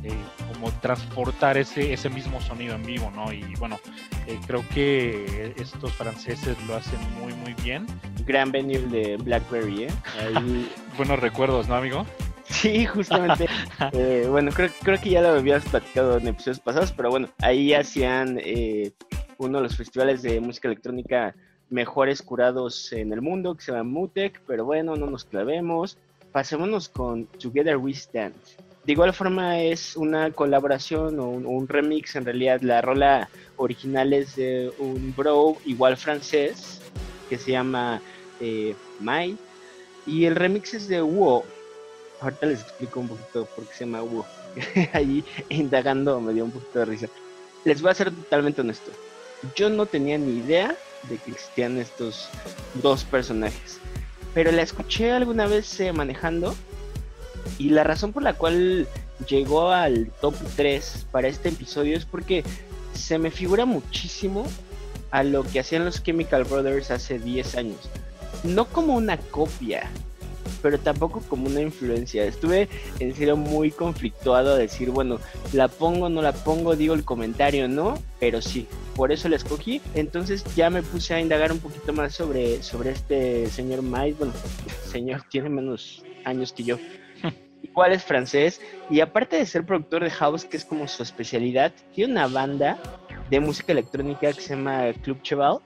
eh, 0.04 0.12
como 0.52 0.70
transportar 0.80 1.56
ese, 1.56 1.92
ese 1.92 2.10
mismo 2.10 2.40
sonido 2.40 2.74
en 2.74 2.84
vivo, 2.84 3.10
¿no? 3.14 3.32
Y 3.32 3.54
bueno, 3.58 3.78
eh, 4.26 4.38
creo 4.46 4.64
que 4.74 5.54
estos 5.56 5.92
franceses 5.92 6.56
lo 6.66 6.76
hacen 6.76 6.98
muy, 7.20 7.32
muy 7.34 7.54
bien. 7.62 7.86
Gran 8.26 8.50
venue 8.52 8.78
de 8.78 9.16
Blackberry, 9.16 9.84
¿eh? 9.84 9.90
Buenos 10.96 11.20
recuerdos, 11.20 11.68
¿no, 11.68 11.76
amigo? 11.76 12.04
Sí, 12.44 12.86
justamente. 12.86 13.46
Eh, 13.92 14.26
bueno, 14.28 14.50
creo, 14.52 14.70
creo 14.82 15.00
que 15.00 15.10
ya 15.10 15.22
lo 15.22 15.28
habías 15.28 15.64
platicado 15.64 16.18
en 16.18 16.26
episodios 16.28 16.58
pasados, 16.60 16.92
pero 16.92 17.10
bueno, 17.10 17.28
ahí 17.40 17.72
hacían 17.72 18.38
eh, 18.42 18.92
uno 19.38 19.58
de 19.58 19.64
los 19.64 19.76
festivales 19.76 20.22
de 20.22 20.40
música 20.40 20.68
electrónica 20.68 21.34
mejores 21.70 22.22
curados 22.22 22.92
en 22.92 23.12
el 23.12 23.22
mundo, 23.22 23.54
que 23.54 23.62
se 23.62 23.72
llama 23.72 23.84
Mutec, 23.84 24.40
pero 24.46 24.64
bueno, 24.64 24.96
no 24.96 25.06
nos 25.06 25.24
clavemos. 25.24 25.96
Pasémonos 26.32 26.88
con 26.88 27.26
Together 27.26 27.76
We 27.76 27.92
Stand. 27.92 28.34
De 28.88 28.92
igual 28.92 29.12
forma 29.12 29.60
es 29.60 29.96
una 29.96 30.30
colaboración 30.30 31.20
o 31.20 31.28
un, 31.28 31.68
remix, 31.68 32.16
en 32.16 32.24
realidad 32.24 32.62
la 32.62 32.80
rola 32.80 33.28
original 33.58 34.14
es 34.14 34.34
de 34.34 34.72
un 34.78 35.12
bro 35.14 35.58
igual 35.66 35.98
francés 35.98 36.80
que 37.28 37.36
se 37.36 37.52
llama 37.52 38.00
eh, 38.40 38.74
Mai 38.98 39.36
y 40.06 40.24
el 40.24 40.36
remix 40.36 40.72
es 40.72 40.88
de 40.88 41.02
Wo. 41.02 41.44
Ahorita 42.22 42.46
les 42.46 42.62
explico 42.62 43.00
un 43.00 43.08
poquito 43.08 43.44
por 43.54 43.66
qué 43.66 43.74
se 43.74 43.84
llama 43.84 44.00
Wo. 44.00 44.24
Allí 44.94 45.22
indagando 45.50 46.18
me 46.18 46.32
dio 46.32 46.46
un 46.46 46.50
poquito 46.50 46.78
de 46.78 46.84
risa. 46.86 47.08
Les 47.66 47.82
voy 47.82 47.90
a 47.90 47.94
ser 47.94 48.10
totalmente 48.10 48.62
honesto. 48.62 48.90
Yo 49.54 49.68
no 49.68 49.84
tenía 49.84 50.16
ni 50.16 50.38
idea 50.38 50.74
de 51.10 51.18
que 51.18 51.32
existían 51.32 51.76
estos 51.76 52.30
dos 52.82 53.04
personajes. 53.04 53.80
Pero 54.32 54.50
la 54.50 54.62
escuché 54.62 55.12
alguna 55.12 55.46
vez 55.46 55.78
eh, 55.78 55.92
manejando 55.92 56.54
y 57.58 57.70
la 57.70 57.84
razón 57.84 58.12
por 58.12 58.22
la 58.22 58.34
cual 58.34 58.86
llegó 59.28 59.70
al 59.70 60.10
top 60.20 60.34
3 60.56 61.06
para 61.10 61.28
este 61.28 61.48
episodio 61.48 61.96
es 61.96 62.04
porque 62.04 62.44
se 62.94 63.18
me 63.18 63.30
figura 63.30 63.64
muchísimo 63.64 64.46
a 65.10 65.22
lo 65.22 65.42
que 65.42 65.60
hacían 65.60 65.84
los 65.84 66.02
Chemical 66.02 66.44
Brothers 66.44 66.90
hace 66.90 67.18
10 67.18 67.56
años. 67.56 67.88
no 68.44 68.66
como 68.66 68.94
una 68.94 69.16
copia, 69.16 69.90
pero 70.62 70.78
tampoco 70.78 71.20
como 71.28 71.48
una 71.48 71.60
influencia. 71.60 72.24
Estuve 72.24 72.68
en 73.00 73.14
serio 73.14 73.36
muy 73.36 73.70
conflictuado 73.70 74.54
a 74.54 74.58
decir, 74.58 74.90
bueno, 74.90 75.18
la 75.52 75.68
pongo, 75.68 76.08
no 76.08 76.22
la 76.22 76.32
pongo, 76.32 76.76
digo 76.76 76.94
el 76.94 77.04
comentario, 77.04 77.68
no, 77.68 77.98
pero 78.20 78.42
sí, 78.42 78.66
por 78.94 79.12
eso 79.12 79.28
la 79.28 79.36
escogí. 79.36 79.80
Entonces 79.94 80.44
ya 80.54 80.70
me 80.70 80.82
puse 80.82 81.14
a 81.14 81.20
indagar 81.20 81.52
un 81.52 81.58
poquito 81.58 81.92
más 81.92 82.14
sobre, 82.14 82.62
sobre 82.62 82.90
este 82.90 83.48
señor 83.48 83.82
Mike. 83.82 84.16
Bueno, 84.18 84.34
señor 84.90 85.24
tiene 85.28 85.48
menos 85.48 86.04
años 86.24 86.52
que 86.52 86.64
yo. 86.64 86.78
Igual 87.62 87.92
es 87.92 88.04
francés 88.04 88.60
y 88.90 89.00
aparte 89.00 89.36
de 89.36 89.46
ser 89.46 89.64
productor 89.64 90.04
de 90.04 90.10
house, 90.10 90.44
que 90.44 90.56
es 90.56 90.64
como 90.64 90.86
su 90.88 91.02
especialidad, 91.02 91.72
tiene 91.92 92.12
una 92.12 92.26
banda 92.28 92.78
de 93.30 93.40
música 93.40 93.72
electrónica 93.72 94.32
que 94.32 94.40
se 94.40 94.56
llama 94.56 94.92
Club 95.02 95.20
Cheval 95.22 95.58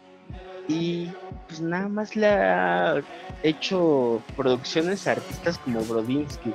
y 0.69 1.09
pues 1.47 1.61
nada 1.61 1.89
más 1.89 2.17
le 2.17 2.27
ha 2.27 3.03
hecho 3.43 4.23
producciones 4.37 5.07
a 5.07 5.13
artistas 5.13 5.59
como 5.59 5.83
Brodinsky. 5.85 6.53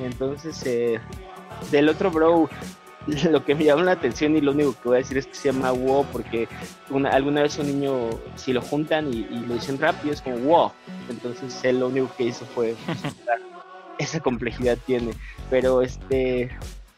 Entonces, 0.00 0.64
eh, 0.66 1.00
del 1.70 1.88
otro 1.88 2.10
bro, 2.10 2.48
lo 3.30 3.44
que 3.44 3.54
me 3.54 3.64
llama 3.64 3.82
la 3.82 3.92
atención 3.92 4.36
y 4.36 4.40
lo 4.40 4.52
único 4.52 4.72
que 4.74 4.88
voy 4.88 4.96
a 4.96 4.98
decir 4.98 5.18
es 5.18 5.26
que 5.26 5.34
se 5.34 5.52
llama 5.52 5.72
WoW 5.72 6.06
porque 6.10 6.48
una, 6.90 7.10
alguna 7.10 7.42
vez 7.42 7.58
un 7.58 7.66
niño, 7.66 8.10
si 8.36 8.52
lo 8.52 8.62
juntan 8.62 9.12
y, 9.12 9.24
lo 9.24 9.54
dicen 9.54 9.78
rápido, 9.78 10.14
es 10.14 10.22
como 10.22 10.36
WoW. 10.36 10.72
Entonces 11.08 11.62
él 11.64 11.80
lo 11.80 11.88
único 11.88 12.10
que 12.16 12.24
hizo 12.24 12.44
fue 12.46 12.74
esa 13.98 14.20
complejidad 14.20 14.78
tiene. 14.86 15.12
Pero 15.50 15.82
este, 15.82 16.50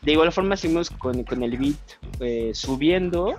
de 0.03 0.13
igual 0.13 0.33
forma 0.33 0.57
seguimos 0.57 0.91
con, 0.91 1.25
con 1.25 1.43
el 1.43 1.57
beat 1.57 1.77
eh, 2.21 2.53
subiendo. 2.55 3.37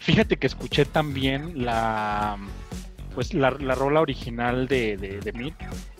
Fíjate 0.00 0.36
que 0.36 0.46
escuché 0.46 0.84
también 0.84 1.64
la 1.64 2.38
pues 3.14 3.32
la, 3.32 3.50
la 3.52 3.74
rola 3.74 4.00
original 4.00 4.66
de, 4.66 4.96
de, 4.96 5.20
de 5.20 5.52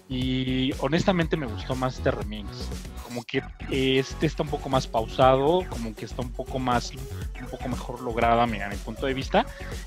y 0.09 0.73
honestamente 0.81 1.37
me 1.37 1.47
gustó 1.47 1.75
más 1.75 1.97
este 1.97 2.11
remix. 2.11 2.69
Como 3.15 3.25
que 3.25 3.45
este 3.71 4.27
está 4.27 4.43
un 4.43 4.49
poco 4.49 4.69
más 4.69 4.89
pausado, 4.89 5.65
como 5.71 5.95
que 5.95 6.05
está 6.05 6.21
un 6.21 6.33
poco 6.33 6.59
más, 6.59 6.91
un 6.91 7.47
poco 7.47 7.69
mejor 7.69 8.01
lograda 8.01 8.43
a 8.43 8.47
mi, 8.49 8.59
punto 8.85 9.07
de 9.07 9.15
vista. 9.15 9.47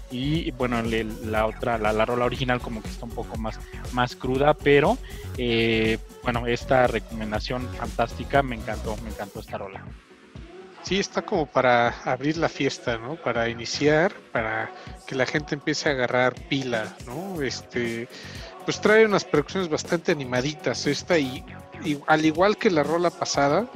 Y 0.09 0.49
bueno, 0.51 0.81
la 0.81 1.45
otra, 1.45 1.77
la, 1.77 1.91
la, 1.91 2.05
rola 2.05 2.23
original 2.23 2.61
como 2.61 2.81
que 2.81 2.87
está 2.87 3.03
un 3.03 3.11
poco 3.11 3.37
más, 3.37 3.59
más 3.91 4.15
cruda, 4.15 4.53
pero 4.53 4.97
eh, 5.37 5.97
bueno, 6.23 6.47
esta 6.47 6.87
recomendación 6.87 7.67
fantástica 7.75 8.41
me 8.43 8.55
encantó, 8.55 8.95
me 9.03 9.09
encantó 9.09 9.41
esta 9.41 9.57
rola. 9.57 9.83
Sí, 10.83 10.97
está 10.97 11.21
como 11.21 11.47
para 11.47 11.89
abrir 12.05 12.37
la 12.37 12.47
fiesta, 12.47 12.97
¿no? 12.97 13.15
Para 13.17 13.49
iniciar, 13.49 14.13
para 14.31 14.71
que 15.05 15.15
la 15.15 15.25
gente 15.25 15.55
empiece 15.55 15.89
a 15.89 15.91
agarrar 15.91 16.33
pila, 16.47 16.95
¿no? 17.05 17.41
Este, 17.41 18.07
pues 18.63 18.79
trae 18.79 19.05
unas 19.05 19.25
producciones 19.25 19.67
bastante 19.67 20.13
animaditas 20.13 20.87
esta 20.87 21.19
y, 21.19 21.43
al 22.07 22.25
igual 22.25 22.57
que 22.57 22.69
la 22.69 22.83
rola 22.83 23.09
pasada, 23.09 23.67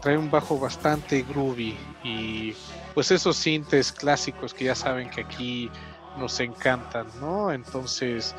trae 0.00 0.18
un 0.18 0.30
bajo 0.30 0.58
bastante 0.58 1.22
groovy 1.22 1.76
y 2.02 2.54
pues 2.92 3.10
esos 3.10 3.36
sintes 3.36 3.90
clásicos 3.90 4.52
que 4.52 4.66
ya 4.66 4.74
saben 4.74 5.10
que 5.10 5.22
aquí 5.22 5.70
nos 6.18 6.38
encantan, 6.40 7.06
¿no? 7.20 7.52
Entonces, 7.52 8.34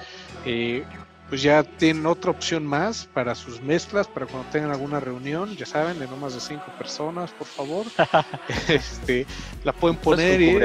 eh, 0.46 0.86
pues 1.28 1.42
ya 1.42 1.64
tienen 1.64 2.06
otra 2.06 2.32
opción 2.32 2.66
más 2.66 3.08
para 3.14 3.34
sus 3.34 3.62
mezclas, 3.62 4.08
para 4.08 4.28
cuando 4.28 4.48
tengan 4.52 4.72
alguna 4.72 5.00
reunión, 5.00 5.56
ya 5.56 5.66
saben, 5.66 5.98
de 5.98 6.08
no 6.08 6.18
más 6.18 6.36
de 6.36 6.40
cinco 6.40 6.66
personas, 6.78 7.32
por 7.32 7.48
favor. 7.48 7.86
este, 8.68 9.26
la 9.64 9.74
pueden 9.74 9.98
poner 9.98 10.42
y 10.42 10.60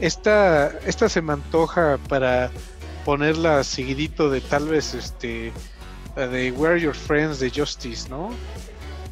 esta, 0.00 0.68
esta 0.84 1.08
se 1.08 1.22
me 1.22 1.34
antoja 1.34 1.98
para 2.08 2.50
ponerla 3.04 3.62
seguidito 3.62 4.28
de 4.30 4.40
tal 4.40 4.68
vez 4.68 4.94
este 4.94 5.52
de 6.26 6.50
Where 6.52 6.80
Your 6.80 6.94
Friends 6.94 7.38
de 7.38 7.50
Justice, 7.50 8.08
¿no? 8.08 8.30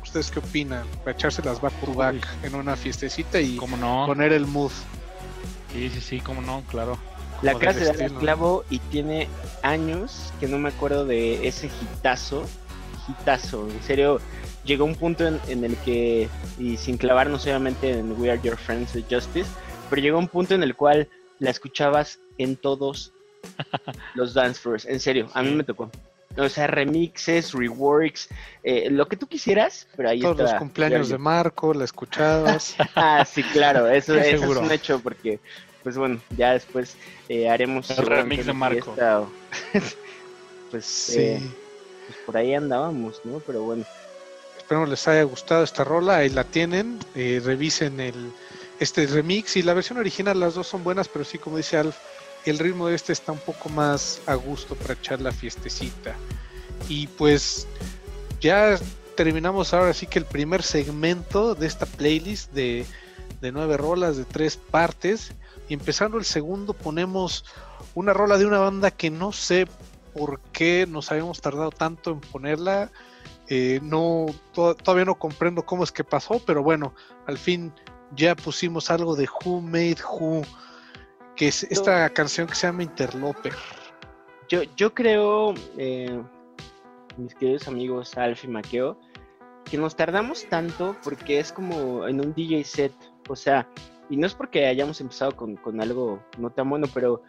¿Ustedes 0.03 0.31
qué 0.31 0.41
opinan? 0.41 0.87
Para 1.05 1.13
echárselas 1.13 1.61
back 1.61 1.73
to 1.85 1.95
back 1.95 2.17
en 2.43 2.55
una 2.55 2.75
fiestecita 2.75 3.41
y 3.41 3.59
poner 3.59 4.33
el 4.33 4.47
mood. 4.47 4.73
Sí, 5.73 5.91
sí, 5.91 6.01
sí, 6.01 6.21
cómo 6.21 6.41
no, 6.41 6.63
claro. 6.69 6.99
La 7.43 7.55
clase 7.55 7.93
de 7.93 8.11
clavo 8.15 8.65
y 8.71 8.79
tiene 8.79 9.29
años 9.63 10.33
que 10.41 10.49
no 10.49 10.59
me 10.59 10.71
acuerdo 10.71 11.05
de 11.05 11.47
ese 11.47 11.67
hitazo. 11.83 12.47
Hitazo, 13.09 13.69
en 13.69 13.83
serio, 13.83 14.21
llegó 14.65 14.85
un 14.85 14.97
punto 14.97 15.27
en, 15.27 15.65
el 15.65 15.77
que, 15.79 16.29
y 16.59 16.77
sin 16.77 16.97
clavarnos 16.97 17.45
obviamente 17.45 17.91
en 17.91 18.21
We 18.21 18.31
Are 18.31 18.41
Your 18.43 18.57
Friends 18.57 18.95
de 18.95 19.03
Justice, 19.03 19.49
pero 19.89 20.03
llegó 20.03 20.19
un 20.19 20.29
punto 20.29 20.55
en 20.55 20.63
el 20.63 20.75
cual 20.75 21.09
la 21.39 21.51
escuchabas 21.51 22.19
en 22.39 22.57
todos 22.57 23.13
los 24.15 24.35
dance 24.35 24.61
floors. 24.61 24.87
En 24.87 24.99
serio, 24.99 25.29
a 25.35 25.43
mí 25.43 25.51
me 25.51 25.63
tocó. 25.63 25.91
O 26.37 26.49
sea, 26.49 26.67
remixes, 26.67 27.53
reworks, 27.53 28.29
eh, 28.63 28.89
lo 28.91 29.09
que 29.09 29.17
tú 29.17 29.27
quisieras, 29.27 29.89
pero 29.97 30.11
ahí 30.11 30.21
Todos 30.21 30.39
los 30.39 30.55
cumpleaños 30.55 31.09
de 31.09 31.19
Marco, 31.19 31.73
la 31.73 31.85
escuchabas. 31.85 32.77
ah, 32.95 33.25
sí, 33.25 33.43
claro, 33.43 33.89
eso, 33.89 34.15
eso 34.17 34.45
es 34.45 34.57
un 34.57 34.71
hecho 34.71 35.01
porque 35.01 35.41
pues 35.87 35.97
bueno, 35.97 36.21
ya 36.37 36.53
después 36.53 36.97
eh, 37.29 37.49
haremos 37.49 37.89
el 37.91 38.05
remix 38.05 38.45
de 38.45 38.53
Marco. 38.53 38.93
pues, 40.73 41.17
eh, 41.17 41.41
pues, 41.41 42.19
por 42.27 42.37
ahí 42.37 42.55
andábamos, 42.55 43.21
¿no? 43.23 43.39
Pero 43.39 43.63
bueno. 43.63 43.85
Espero 44.59 44.85
les 44.85 45.07
haya 45.07 45.23
gustado 45.23 45.63
esta 45.63 45.85
rola, 45.85 46.17
ahí 46.17 46.29
la 46.31 46.43
tienen, 46.43 46.99
eh, 47.15 47.41
revisen 47.45 48.01
el 48.01 48.33
este 48.81 49.07
remix 49.07 49.57
y 49.57 49.63
la 49.63 49.75
versión 49.75 49.99
original, 49.99 50.41
las 50.41 50.55
dos 50.55 50.67
son 50.67 50.83
buenas, 50.83 51.07
pero 51.07 51.25
sí, 51.25 51.39
como 51.39 51.57
dice 51.57 51.77
Alf, 51.77 51.97
el 52.51 52.59
ritmo 52.59 52.89
de 52.89 52.95
este 52.95 53.13
está 53.13 53.33
un 53.33 53.39
poco 53.39 53.69
más 53.69 54.21
a 54.27 54.35
gusto 54.35 54.75
para 54.75 54.95
echar 54.95 55.21
la 55.21 55.33
fiestecita. 55.33 56.15
Y 56.89 57.09
pues 57.09 57.67
ya 58.41 58.79
terminamos 59.17 59.75
ahora 59.75 59.93
sí 59.93 60.07
que 60.07 60.19
el 60.19 60.25
primer 60.25 60.63
segmento 60.63 61.55
de 61.55 61.67
esta 61.67 61.87
playlist 61.87 62.53
de, 62.53 62.87
nueve 63.41 63.77
rolas 63.77 64.17
de 64.17 64.25
tres 64.25 64.57
partes. 64.57 65.33
Y 65.69 65.75
empezando 65.75 66.19
el 66.19 66.25
segundo 66.25 66.73
ponemos 66.73 67.45
una 67.95 68.13
rola 68.13 68.39
de 68.39 68.47
una 68.47 68.59
banda 68.59 68.91
que 68.91 69.11
no 69.11 69.33
sé 69.33 69.67
por 70.15 70.41
qué 70.53 70.87
nos 70.89 71.11
habíamos 71.11 71.41
tardado 71.41 71.71
tanto 71.71 72.13
en 72.13 72.21
ponerla. 72.21 72.91
Eh, 73.49 73.81
no, 73.83 74.27
todavía 74.55 75.05
no 75.05 75.17
comprendo 75.17 75.65
cómo 75.65 75.85
es 75.85 75.93
que 75.93 76.05
pasó, 76.05 76.41
pero 76.45 76.63
bueno, 76.63 76.95
al 77.27 77.39
fin 77.39 77.73
ya 78.15 78.35
pusimos 78.35 78.91
algo 78.91 79.17
de 79.17 79.29
Who 79.29 79.61
Made 79.61 79.99
Who, 80.09 80.43
que 81.37 81.49
es 81.49 81.65
esta 81.65 82.09
canción 82.11 82.47
que 82.47 82.55
se 82.55 82.67
llama 82.67 82.83
Interloper. 82.83 83.53
Yo, 84.49 84.63
yo 84.77 84.95
creo, 84.95 85.55
eh, 85.77 86.21
mis 87.17 87.35
queridos 87.35 87.69
amigos 87.69 88.17
Alf 88.17 88.45
y 88.45 88.49
Maqueo, 88.49 88.99
que 89.65 89.77
nos 89.77 89.97
tardamos 89.97 90.47
tanto 90.49 90.97
porque 91.03 91.39
es 91.39 91.53
como 91.53 92.07
en 92.07 92.21
un 92.21 92.33
DJ 92.33 92.65
set, 92.65 92.93
o 93.29 93.37
sea, 93.37 93.69
y 94.09 94.17
no 94.17 94.27
es 94.27 94.35
porque 94.35 94.67
hayamos 94.67 95.01
empezado 95.01 95.33
con, 95.37 95.81
algo 95.81 96.23
no 96.39 96.51
tan 96.51 96.71
bueno, 96.71 96.87
pero, 96.95 97.23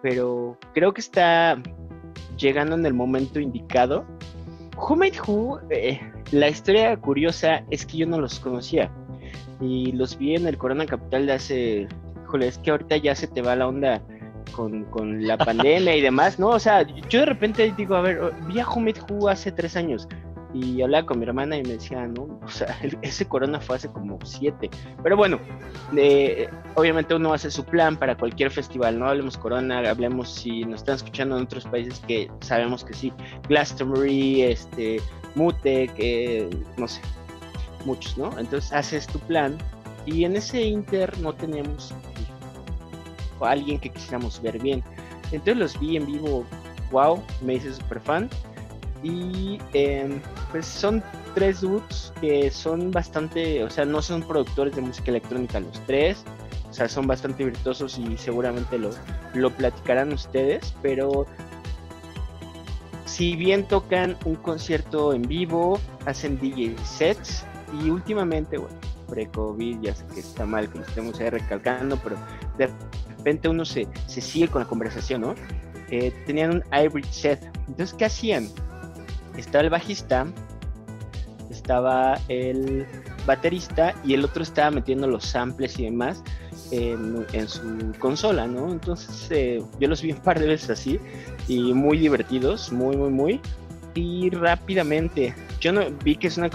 pero 0.00 0.56
creo 0.72 0.94
que 0.94 1.00
está 1.00 1.60
llegando 2.36 2.76
en 2.76 2.86
el 2.86 2.94
momento 2.94 3.40
indicado. 3.40 4.04
Who 4.76 4.96
Made 4.96 5.20
Who, 5.26 5.60
eh, 5.70 6.00
la 6.30 6.48
historia 6.48 6.96
curiosa 6.96 7.64
es 7.70 7.84
que 7.84 7.98
yo 7.98 8.06
no 8.06 8.20
los 8.20 8.38
conocía 8.38 8.90
y 9.60 9.92
los 9.92 10.16
vi 10.16 10.36
en 10.36 10.46
el 10.46 10.56
Corona 10.56 10.86
Capital 10.86 11.26
de 11.26 11.32
hace, 11.32 11.88
híjole, 12.30 12.46
es 12.46 12.58
que 12.58 12.70
ahorita 12.70 12.96
ya 12.96 13.14
se 13.16 13.26
te 13.26 13.42
va 13.42 13.56
la 13.56 13.66
onda 13.66 14.00
con, 14.54 14.84
con 14.84 15.26
la 15.26 15.36
pandemia 15.36 15.96
y 15.96 16.00
demás, 16.00 16.38
¿no? 16.38 16.50
O 16.50 16.60
sea, 16.60 16.86
yo 17.08 17.20
de 17.20 17.26
repente 17.26 17.74
digo, 17.76 17.96
a 17.96 18.02
ver, 18.02 18.32
vi 18.46 18.60
a 18.60 18.66
hace 19.28 19.50
tres 19.50 19.76
años 19.76 20.06
y 20.54 20.80
hablaba 20.80 21.06
con 21.06 21.18
mi 21.18 21.26
hermana 21.26 21.56
y 21.56 21.62
me 21.62 21.70
decía, 21.70 22.06
no, 22.06 22.38
o 22.44 22.48
sea, 22.48 22.78
ese 23.02 23.26
corona 23.26 23.60
fue 23.60 23.76
hace 23.76 23.88
como 23.88 24.16
siete. 24.24 24.70
Pero 25.02 25.16
bueno, 25.16 25.40
obviamente 26.76 27.16
uno 27.16 27.32
hace 27.32 27.50
su 27.50 27.64
plan 27.64 27.96
para 27.96 28.16
cualquier 28.16 28.52
festival, 28.52 29.00
no 29.00 29.08
hablemos 29.08 29.36
corona, 29.36 29.78
hablemos 29.90 30.32
si 30.32 30.64
nos 30.64 30.82
están 30.82 30.96
escuchando 30.96 31.36
en 31.36 31.42
otros 31.42 31.64
países 31.64 32.00
que 32.06 32.30
sabemos 32.42 32.84
que 32.84 32.94
sí, 32.94 33.12
Glastonbury, 33.48 34.42
este, 34.42 35.00
Mute, 35.34 35.88
que 35.96 36.48
no 36.76 36.86
sé, 36.86 37.00
muchos, 37.84 38.16
¿no? 38.16 38.30
Entonces 38.38 38.72
haces 38.72 39.08
tu 39.08 39.18
plan 39.18 39.58
y 40.06 40.24
en 40.24 40.36
ese 40.36 40.62
inter 40.62 41.16
no 41.18 41.34
teníamos 41.34 41.92
a 43.40 43.50
alguien 43.50 43.78
que 43.78 43.90
quisiéramos 43.90 44.40
ver 44.42 44.58
bien. 44.58 44.82
Entonces 45.32 45.56
los 45.56 45.80
vi 45.80 45.96
en 45.96 46.06
vivo, 46.06 46.44
wow, 46.90 47.22
me 47.40 47.54
hice 47.54 47.72
super 47.72 48.00
fan 48.00 48.28
y 49.02 49.58
em, 49.72 50.20
pues 50.50 50.66
son 50.66 51.02
tres 51.34 51.60
dudes 51.60 52.12
que 52.20 52.50
son 52.50 52.90
bastante, 52.90 53.62
o 53.64 53.70
sea, 53.70 53.84
no 53.84 54.02
son 54.02 54.22
productores 54.22 54.74
de 54.74 54.82
música 54.82 55.10
electrónica 55.10 55.60
los 55.60 55.80
tres, 55.86 56.24
o 56.68 56.72
sea, 56.72 56.88
son 56.88 57.06
bastante 57.06 57.44
virtuosos 57.44 57.98
y 57.98 58.16
seguramente 58.16 58.78
lo, 58.78 58.90
lo 59.34 59.50
platicarán 59.50 60.12
ustedes, 60.12 60.74
pero 60.82 61.26
si 63.06 63.36
bien 63.36 63.66
tocan 63.66 64.16
un 64.24 64.36
concierto 64.36 65.12
en 65.12 65.22
vivo, 65.22 65.80
hacen 66.06 66.38
DJ 66.38 66.76
sets 66.84 67.44
y 67.82 67.90
últimamente, 67.90 68.58
bueno, 68.58 68.79
pre-COVID, 69.10 69.80
ya 69.80 69.94
sé 69.94 70.04
que 70.14 70.20
está 70.20 70.46
mal 70.46 70.70
que 70.70 70.78
lo 70.78 70.84
estemos 70.84 71.20
ahí 71.20 71.30
recalcando, 71.30 71.98
pero 72.02 72.16
de 72.56 72.70
repente 73.16 73.48
uno 73.48 73.64
se, 73.64 73.88
se 74.06 74.20
sigue 74.20 74.48
con 74.48 74.62
la 74.62 74.68
conversación, 74.68 75.20
¿no? 75.22 75.34
eh, 75.90 76.12
tenían 76.26 76.50
un 76.50 76.62
hybrid 76.72 77.04
set. 77.10 77.40
Entonces, 77.68 77.94
¿qué 77.94 78.04
hacían? 78.06 78.48
Estaba 79.36 79.64
el 79.64 79.70
bajista, 79.70 80.26
estaba 81.50 82.18
el 82.28 82.86
baterista 83.26 83.94
y 84.04 84.14
el 84.14 84.24
otro 84.24 84.42
estaba 84.42 84.70
metiendo 84.70 85.06
los 85.06 85.24
samples 85.24 85.78
y 85.78 85.84
demás 85.84 86.22
en, 86.70 87.48
su 87.48 87.92
consola, 87.98 88.46
¿no? 88.46 88.70
Entonces 88.70 89.28
eh, 89.30 89.62
yo 89.78 89.88
los 89.88 90.02
vi 90.02 90.12
un 90.12 90.18
par 90.18 90.38
de 90.38 90.46
veces 90.46 90.70
así 90.70 91.00
y 91.48 91.72
muy 91.74 91.98
divertidos, 91.98 92.72
muy, 92.72 92.96
muy, 92.96 93.10
muy. 93.10 93.40
Y 93.94 94.30
rápidamente, 94.30 95.34
yo 95.60 95.72
no 95.72 95.82
vi 96.04 96.14
que 96.16 96.28
es 96.28 96.38
una, 96.38 96.48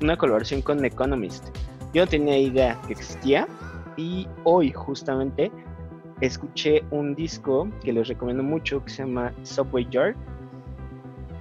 una 0.00 0.16
colaboración 0.16 0.62
con 0.62 0.84
Economist. 0.84 1.44
Yo 1.98 2.06
tenía 2.06 2.38
idea 2.38 2.80
que 2.86 2.92
existía 2.92 3.48
y 3.96 4.28
hoy 4.44 4.70
justamente 4.70 5.50
escuché 6.20 6.84
un 6.92 7.16
disco 7.16 7.68
que 7.82 7.92
les 7.92 8.06
recomiendo 8.06 8.44
mucho 8.44 8.84
que 8.84 8.90
se 8.90 9.02
llama 9.02 9.32
Subway 9.42 9.84
Yard 9.90 10.14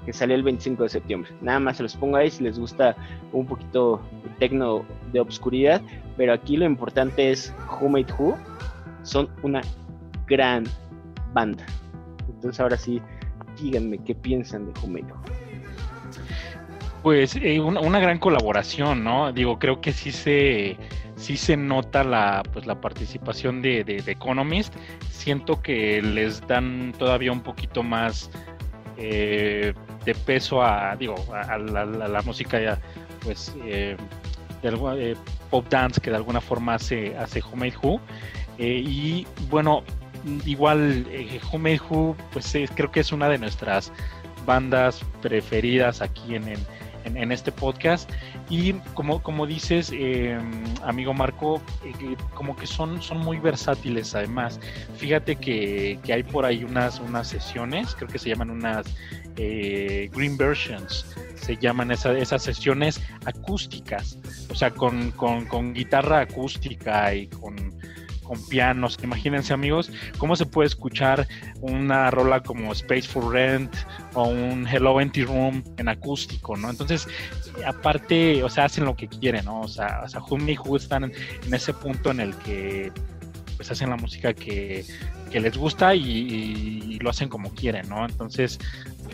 que 0.04 0.14
sale 0.14 0.34
el 0.34 0.42
25 0.42 0.82
de 0.82 0.90
septiembre. 0.90 1.30
Nada 1.42 1.60
más 1.60 1.78
se 1.78 1.84
los 1.84 1.96
pongo 1.96 2.18
ahí 2.18 2.32
si 2.32 2.44
les 2.44 2.58
gusta 2.58 2.96
un 3.34 3.46
poquito 3.46 4.02
tecno 4.40 4.84
de 5.14 5.20
obscuridad, 5.20 5.80
pero 6.18 6.34
aquí 6.34 6.58
lo 6.58 6.66
importante 6.66 7.30
es 7.30 7.54
Who 7.80 7.90
Made 7.90 8.12
Who. 8.18 8.36
Son 9.04 9.30
una 9.44 9.62
gran 10.26 10.64
banda. 11.36 11.68
Entonces 12.30 12.60
ahora 12.60 12.78
sí, 12.78 13.00
díganme 13.62 14.00
qué 14.00 14.16
piensan 14.16 14.66
de 14.66 14.80
Who 14.80 14.88
Made 14.88 15.06
Who. 15.14 15.47
Pues 17.04 17.36
eh, 17.36 17.60
una, 17.60 18.00
gran 18.00 18.20
colaboración, 18.20 19.04
¿no? 19.04 19.32
Digo, 19.32 19.60
creo 19.60 19.80
que 19.82 19.94
sí 19.94 20.12
se, 20.12 20.78
sí 21.16 21.38
se 21.38 21.56
nota 21.56 22.04
la, 22.04 22.44
pues, 22.52 22.66
la 22.66 22.82
participación 22.82 23.62
de, 23.62 23.84
de, 23.84 24.04
Economist. 24.12 24.74
Siento 25.10 25.62
que 25.62 26.02
les 26.02 26.46
dan 26.48 26.94
todavía 26.98 27.32
un 27.32 27.42
poquito 27.42 27.84
más 27.84 28.30
eh, 28.98 29.74
de 30.06 30.16
peso 30.16 30.64
a, 30.64 30.96
digo, 30.96 31.16
a, 31.34 31.58
la, 31.58 32.22
música 32.24 32.60
ya, 32.60 32.80
pues, 33.24 33.56
eh, 33.66 33.96
de, 34.62 35.18
pop 35.50 35.66
dance 35.70 36.02
que 36.02 36.10
de 36.10 36.18
alguna 36.18 36.42
forma 36.42 36.76
hace, 36.76 37.16
hace 37.18 37.42
Who 37.42 37.58
Who. 37.82 38.02
Eh, 38.58 38.84
y 38.86 39.28
bueno, 39.50 39.84
igual 40.46 41.06
eh, 41.10 41.40
Who 41.52 41.60
Who, 41.90 42.16
pues 42.32 42.54
creo 42.76 42.92
que 42.92 43.02
es 43.02 43.12
una 43.12 43.30
de 43.30 43.38
nuestras 43.38 43.92
bandas 44.46 45.04
preferidas 45.22 46.02
aquí 46.02 46.36
en, 46.36 46.48
en 46.48 46.60
en, 47.16 47.32
este 47.32 47.52
podcast. 47.52 48.10
Y 48.50 48.74
como, 48.94 49.22
como 49.22 49.46
dices, 49.46 49.92
em, 49.94 50.64
amigo 50.84 51.14
Marco, 51.14 51.62
eh, 51.84 52.16
como 52.34 52.56
que 52.56 52.68
son, 52.68 53.02
son 53.02 53.20
muy 53.20 53.40
versátiles 53.40 54.16
además. 54.16 54.60
Fíjate 54.98 55.36
que, 55.36 56.00
hay 56.12 56.24
por 56.24 56.46
ahí 56.46 56.64
unas, 56.64 57.00
unas 57.00 57.28
sesiones, 57.28 57.96
creo 57.96 58.08
que 58.08 58.20
se 58.20 58.30
llaman 58.30 58.50
unas 58.50 58.86
eh, 59.36 60.10
Green 60.14 60.38
Versions, 60.38 61.06
se 61.36 61.58
llaman 61.58 61.92
esas 61.92 62.44
sesiones 62.44 63.02
acústicas, 63.26 64.18
o 64.50 64.56
sea, 64.56 64.72
con, 64.72 65.12
con 65.12 65.74
guitarra 65.74 66.22
acústica 66.22 67.14
y 67.14 67.28
con 67.28 67.78
con 68.28 68.46
pianos. 68.48 68.98
Imagínense 69.02 69.54
amigos, 69.54 69.90
cómo 70.18 70.36
se 70.36 70.46
puede 70.46 70.68
escuchar 70.68 71.28
una 71.62 72.12
rola 72.12 72.44
como 72.44 72.72
Space 72.74 73.08
for 73.08 73.32
Rent 73.32 73.74
o 74.18 74.24
un 74.24 74.68
Hello 74.68 75.00
Empty 75.00 75.24
Room 75.24 75.64
en 75.78 75.88
acústico, 75.88 76.58
¿no? 76.58 76.70
Entonces, 76.70 77.08
aparte, 77.66 78.44
o 78.44 78.50
sea, 78.50 78.66
hacen 78.66 78.86
lo 78.86 78.96
que 78.96 79.08
quieren, 79.08 79.46
¿no? 79.46 79.62
O 79.62 79.68
sea, 79.68 80.02
o 80.04 80.10
sea 80.10 80.22
Hum 80.22 80.50
y 80.50 80.58
están 80.76 81.04
en, 81.04 81.14
ese 81.54 81.74
punto 81.74 82.10
en 82.10 82.20
el 82.20 82.36
que 82.38 82.92
pues 83.56 83.72
hacen 83.72 83.90
la 83.90 83.96
música 83.96 84.34
que, 84.34 84.86
les 85.32 85.58
gusta 85.58 85.94
y, 85.94 86.98
lo 87.00 87.12
hacen 87.12 87.30
como 87.30 87.54
quieren, 87.54 87.88
¿no? 87.90 88.06
Entonces, 88.06 88.58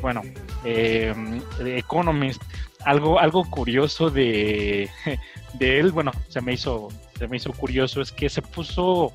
bueno, 0.02 0.22
eh, 0.64 1.14
Economist, 1.60 2.42
algo, 2.86 3.20
algo 3.20 3.44
curioso 3.44 4.10
de, 4.10 4.90
de 5.54 5.80
él, 5.80 5.92
bueno, 5.92 6.12
se 6.30 6.40
me 6.40 6.54
hizo 6.54 6.90
me 7.28 7.38
hizo 7.38 7.54
curioso 7.54 8.02
es 8.02 8.12
que 8.12 8.28
se 8.30 8.42
puso 8.42 9.14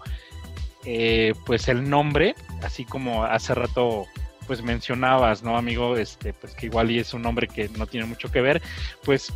eh, 0.84 1.34
pues 1.44 1.68
el 1.68 1.88
nombre, 1.88 2.34
así 2.62 2.84
como 2.84 3.24
hace 3.24 3.54
rato 3.54 4.06
pues 4.48 4.62
mencionabas, 4.62 5.44
¿no, 5.44 5.56
amigo? 5.56 5.96
Este, 5.96 6.32
pues 6.32 6.54
que 6.54 6.66
igual 6.66 6.90
y 6.90 6.98
es 6.98 7.14
un 7.14 7.22
nombre 7.22 7.46
que 7.46 7.68
no 7.68 7.86
tiene 7.86 8.06
mucho 8.06 8.32
que 8.32 8.40
ver, 8.40 8.60
pues 9.04 9.32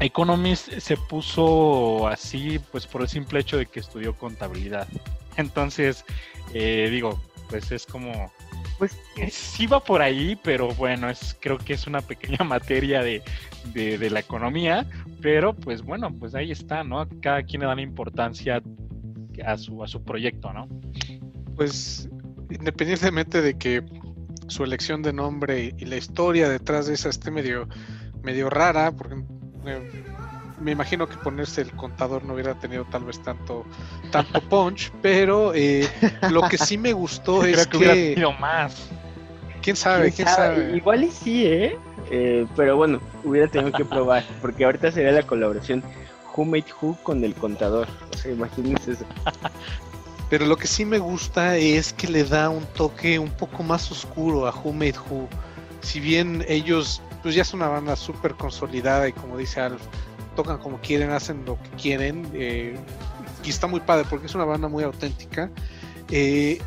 Economist 0.00 0.78
se 0.78 0.96
puso 0.96 2.08
así 2.08 2.58
pues 2.72 2.86
por 2.86 3.02
el 3.02 3.08
simple 3.08 3.40
hecho 3.40 3.56
de 3.56 3.66
que 3.66 3.80
estudió 3.80 4.14
contabilidad. 4.14 4.88
Entonces, 5.36 6.04
eh, 6.52 6.88
digo, 6.90 7.22
pues 7.48 7.70
es 7.70 7.86
como 7.86 8.32
pues 8.78 8.98
sí 9.30 9.66
va 9.66 9.78
por 9.78 10.02
ahí, 10.02 10.36
pero 10.42 10.68
bueno, 10.74 11.08
es 11.08 11.36
creo 11.38 11.58
que 11.58 11.74
es 11.74 11.86
una 11.86 12.00
pequeña 12.00 12.38
materia 12.44 13.02
de, 13.02 13.22
de, 13.74 14.10
la 14.10 14.20
economía, 14.20 14.86
pero 15.20 15.54
pues 15.54 15.82
bueno, 15.82 16.12
pues 16.18 16.34
ahí 16.34 16.50
está, 16.50 16.82
¿no? 16.82 17.06
Cada 17.20 17.42
quien 17.42 17.60
le 17.60 17.68
da 17.68 17.74
la 17.74 17.82
importancia 17.82 18.60
a 19.44 19.56
su, 19.56 19.84
a 19.84 19.86
su 19.86 20.02
proyecto, 20.02 20.52
¿no? 20.52 20.66
Pues 21.54 22.08
independientemente 22.50 23.40
de 23.42 23.56
que 23.56 23.84
su 24.48 24.64
elección 24.64 25.02
de 25.02 25.12
nombre 25.12 25.74
y 25.78 25.84
la 25.84 25.96
historia 25.96 26.48
detrás 26.48 26.86
de 26.86 26.94
esa 26.94 27.08
esté 27.08 27.30
medio, 27.30 27.68
medio 28.22 28.50
rara, 28.50 28.90
porque 28.92 29.14
eh, 29.66 30.04
me 30.60 30.72
imagino 30.72 31.08
que 31.08 31.16
ponerse 31.16 31.62
el 31.62 31.72
contador 31.72 32.24
no 32.24 32.34
hubiera 32.34 32.58
tenido 32.58 32.84
tal 32.84 33.04
vez 33.04 33.22
tanto, 33.22 33.64
tanto 34.10 34.40
punch, 34.48 34.92
pero 35.00 35.52
eh, 35.54 35.88
lo 36.30 36.42
que 36.42 36.58
sí 36.58 36.76
me 36.76 36.92
gustó 36.92 37.44
es 37.44 37.66
que, 37.66 37.76
hubiera 37.76 37.94
tenido 37.94 38.32
más. 38.32 38.88
¿Quién 39.62 39.76
sabe? 39.76 40.10
¿Quién, 40.12 40.28
sabe? 40.28 40.76
Igual 40.76 41.04
y 41.04 41.10
sí, 41.10 41.46
¿eh? 41.46 41.78
¿eh? 42.10 42.46
Pero 42.56 42.76
bueno, 42.76 43.00
hubiera 43.24 43.46
tenido 43.46 43.72
que 43.72 43.84
probar, 43.84 44.24
porque 44.40 44.64
ahorita 44.64 44.90
sería 44.90 45.12
la 45.12 45.22
colaboración 45.22 45.82
Who 46.34 46.44
Made 46.44 46.64
Who 46.80 46.96
con 47.02 47.22
el 47.24 47.34
contador. 47.34 47.86
O 48.12 48.16
sea, 48.16 48.32
imagínense 48.32 48.92
eso. 48.92 49.04
Pero 50.30 50.46
lo 50.46 50.56
que 50.56 50.68
sí 50.68 50.84
me 50.84 50.98
gusta 50.98 51.56
es 51.56 51.92
que 51.92 52.06
le 52.06 52.22
da 52.22 52.48
un 52.48 52.64
toque 52.64 53.18
un 53.18 53.30
poco 53.30 53.64
más 53.64 53.90
oscuro 53.90 54.46
a 54.46 54.52
Who 54.52 54.72
Made 54.72 54.94
Who. 55.10 55.28
Si 55.80 55.98
bien 55.98 56.44
ellos, 56.48 57.02
pues 57.22 57.34
ya 57.34 57.42
es 57.42 57.52
una 57.52 57.66
banda 57.66 57.96
súper 57.96 58.34
consolidada 58.34 59.08
y 59.08 59.12
como 59.12 59.36
dice 59.36 59.60
Alf, 59.60 59.82
tocan 60.36 60.58
como 60.58 60.80
quieren, 60.80 61.10
hacen 61.10 61.44
lo 61.44 61.60
que 61.60 61.70
quieren. 61.70 62.30
Eh, 62.32 62.78
y 63.42 63.50
está 63.50 63.66
muy 63.66 63.80
padre 63.80 64.06
porque 64.08 64.26
es 64.26 64.34
una 64.36 64.44
banda 64.44 64.68
muy 64.68 64.84
auténtica. 64.84 65.50
Eh, 66.10 66.60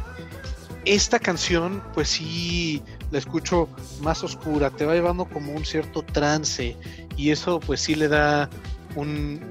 esta 0.83 1.17
canción, 1.17 1.81
pues 1.93 2.09
sí, 2.09 2.83
la 3.11 3.19
escucho 3.19 3.69
más 4.01 4.23
oscura, 4.25 4.71
te 4.71 4.85
va 4.85 4.93
llevando 4.93 5.23
como 5.23 5.53
un 5.53 5.65
cierto 5.65 6.01
trance 6.01 6.75
y 7.15 7.31
eso 7.31 7.61
pues 7.61 7.79
sí 7.79 7.95
le 7.95 8.09
da 8.09 8.49
un, 8.95 9.41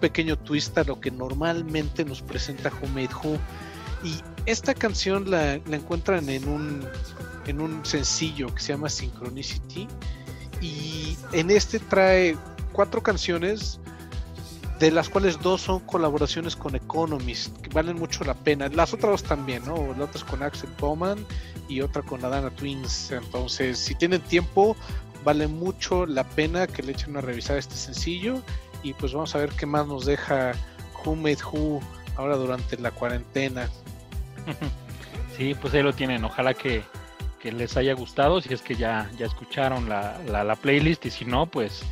pequeño 0.00 0.38
twist 0.38 0.76
a 0.78 0.84
lo 0.84 1.00
que 1.00 1.10
normalmente 1.10 2.04
nos 2.04 2.22
presenta 2.22 2.70
Who 2.70 2.88
Made 2.88 3.10
Who. 3.22 3.38
Y 4.04 4.20
esta 4.46 4.74
canción 4.74 5.30
la, 5.30 5.54
encuentran 5.54 6.28
en 6.28 6.48
un, 6.48 6.84
en 7.46 7.60
un 7.60 7.84
sencillo 7.84 8.52
que 8.54 8.60
se 8.60 8.72
llama 8.72 8.88
Synchronicity 8.88 9.86
y 10.60 11.16
en 11.32 11.50
este 11.50 11.78
trae 11.78 12.36
cuatro 12.72 13.02
canciones, 13.02 13.80
de 14.78 14.90
las 14.90 15.08
cuales 15.08 15.40
dos 15.40 15.60
son 15.60 15.80
colaboraciones 15.80 16.56
con 16.56 16.74
Economist, 16.74 17.56
que 17.58 17.68
valen 17.70 17.96
mucho 17.96 18.24
la 18.24 18.34
pena. 18.34 18.68
Las 18.68 18.92
otras 18.92 19.12
dos 19.12 19.22
también, 19.22 19.64
¿no? 19.64 19.76
La 19.96 20.04
otra 20.04 20.16
es 20.16 20.24
con 20.24 20.42
Axel 20.42 20.70
Bowman 20.80 21.24
y 21.68 21.80
otra 21.80 22.02
con 22.02 22.20
la 22.20 22.28
Dana 22.28 22.50
Twins. 22.50 23.12
Entonces, 23.12 23.78
si 23.78 23.94
tienen 23.94 24.20
tiempo, 24.22 24.76
vale 25.24 25.46
mucho 25.46 26.06
la 26.06 26.24
pena 26.24 26.66
que 26.66 26.82
le 26.82 26.92
echen 26.92 27.10
una 27.10 27.20
revisada 27.20 27.58
este 27.58 27.76
sencillo. 27.76 28.42
Y 28.82 28.94
pues 28.94 29.12
vamos 29.12 29.34
a 29.34 29.38
ver 29.38 29.50
qué 29.50 29.66
más 29.66 29.86
nos 29.86 30.04
deja 30.04 30.52
Who 31.04 31.16
Made 31.16 31.38
Who 31.52 31.80
ahora 32.16 32.36
durante 32.36 32.76
la 32.78 32.90
cuarentena. 32.90 33.68
Sí, 35.34 35.54
pues 35.54 35.72
ahí 35.72 35.82
lo 35.82 35.94
tienen. 35.94 36.22
Ojalá 36.26 36.52
que, 36.52 36.82
les 37.42 37.76
haya 37.78 37.94
gustado. 37.94 38.42
Si 38.42 38.52
es 38.52 38.60
que 38.60 38.76
ya, 38.76 39.10
ya 39.16 39.24
escucharon 39.24 39.88
la, 39.88 40.20
la 40.26 40.56
playlist. 40.56 41.06
Y 41.06 41.10
si 41.10 41.24
no, 41.24 41.46
pues 41.46 41.82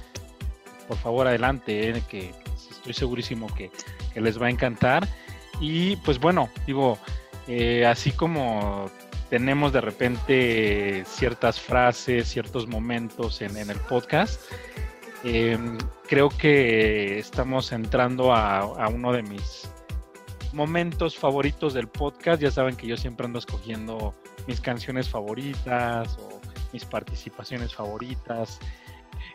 por 0.90 0.98
favor 0.98 1.28
adelante, 1.28 1.88
eh, 1.88 2.02
que 2.08 2.34
estoy 2.68 2.94
segurísimo 2.94 3.46
que, 3.54 3.70
les 4.16 4.42
va 4.42 4.48
a 4.48 4.50
encantar. 4.50 5.06
Y 5.60 5.94
pues 5.98 6.18
bueno, 6.18 6.50
digo, 6.66 6.98
eh, 7.46 7.86
así 7.86 8.10
como 8.10 8.90
tenemos 9.28 9.72
de 9.72 9.80
repente 9.80 11.04
ciertas 11.06 11.60
frases, 11.60 12.28
ciertos 12.28 12.66
momentos 12.66 13.40
en, 13.40 13.56
el 13.56 13.78
podcast, 13.78 14.40
em, 15.24 15.78
creo 16.08 16.28
que 16.28 17.18
estamos 17.18 17.72
entrando 17.72 18.34
a, 18.34 18.88
uno 18.88 19.12
de 19.12 19.22
mis 19.22 19.70
momentos 20.52 21.16
favoritos 21.16 21.74
del 21.74 21.88
podcast. 21.88 22.42
Ya 22.42 22.50
saben 22.50 22.76
que 22.76 22.86
yo 22.86 22.96
siempre 22.96 23.26
ando 23.26 23.38
escogiendo 23.38 24.14
mis 24.46 24.60
canciones 24.60 25.08
favoritas 25.08 26.18
o 26.18 26.40
mis 26.72 26.84
participaciones 26.84 27.74
favoritas. 27.74 28.58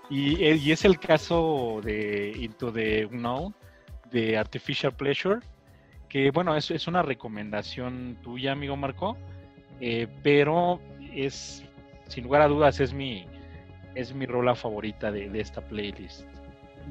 Eh, 0.10 0.60
y, 0.62 0.72
es 0.72 0.86
el 0.86 1.00
caso 1.00 1.82
de 1.84 2.34
Into 2.38 2.72
the 2.72 3.06
Unknown, 3.06 3.56
de 4.12 4.38
Artificial 4.38 4.94
Pleasure, 4.96 5.40
que 6.10 6.32
bueno, 6.32 6.56
es, 6.56 6.72
es 6.72 6.88
una 6.88 7.02
recomendación 7.02 8.18
tuya, 8.22 8.52
amigo 8.52 8.76
Marco. 8.76 9.18
eh, 9.82 10.08
pero 10.24 10.80
es, 11.14 11.64
sin 12.08 12.24
lugar 12.26 12.42
a 12.42 12.48
dudas, 12.48 12.80
es 12.80 12.94
mi, 12.94 13.26
es 13.96 14.14
mi 14.14 14.26
rola 14.26 14.56
favorita 14.56 15.12
de, 15.12 15.30
esta 15.40 15.62
playlist. 15.62 16.22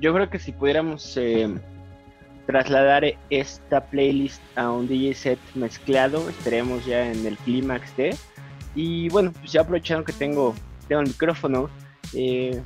Yo 0.01 0.13
creo 0.13 0.29
que 0.29 0.39
si 0.39 0.53
pudiéramos 0.53 1.17
eh, 1.17 1.49
trasladar 2.47 3.05
esta 3.31 3.85
playlist 3.85 4.43
a 4.57 4.71
un 4.71 4.89
DJ 4.89 5.15
set 5.15 5.39
mezclado, 5.55 6.29
estaremos 6.29 6.85
ya 6.85 7.11
en 7.11 7.27
el 7.27 7.37
clímax 7.39 7.97
de. 7.97 8.17
Y 8.75 9.09
bueno, 9.11 9.33
pues 9.33 9.53
ya 9.53 9.61
aprovechando 9.61 10.05
que 10.05 10.13
tengo, 10.13 10.55
tengo 10.89 11.03
el 11.03 11.09
micrófono, 11.09 11.71
eh, 12.15 12.61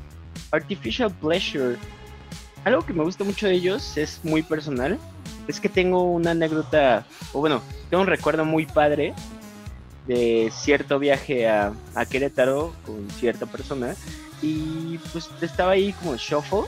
Artificial 0.50 1.10
Pleasure, 1.10 1.76
algo 2.64 2.82
que 2.82 2.92
me 2.92 3.04
gusta 3.04 3.24
mucho 3.24 3.46
de 3.46 3.54
ellos 3.54 3.96
es 3.96 4.20
muy 4.24 4.42
personal. 4.42 4.98
Es 5.46 5.60
que 5.60 5.68
tengo 5.68 6.02
una 6.02 6.30
anécdota, 6.32 7.06
o 7.32 7.40
bueno, 7.40 7.62
tengo 7.90 8.02
un 8.02 8.08
recuerdo 8.08 8.44
muy 8.44 8.66
padre 8.66 9.14
de 10.06 10.50
cierto 10.52 10.98
viaje 10.98 11.48
a, 11.48 11.72
a 11.94 12.06
Querétaro 12.06 12.74
con 12.84 13.10
cierta 13.10 13.46
persona 13.46 13.94
y 14.42 14.98
pues 15.12 15.28
estaba 15.40 15.72
ahí 15.72 15.92
como 15.92 16.16
shuffle 16.16 16.64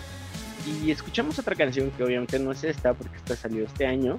y 0.67 0.91
escuchamos 0.91 1.39
otra 1.39 1.55
canción 1.55 1.91
que 1.91 2.05
obviamente 2.05 2.39
no 2.39 2.53
es 2.53 2.65
esta 2.65 2.95
porque 2.95 3.17
está 3.17 3.37
salido 3.37 3.67
este 3.67 3.87
año 3.87 4.19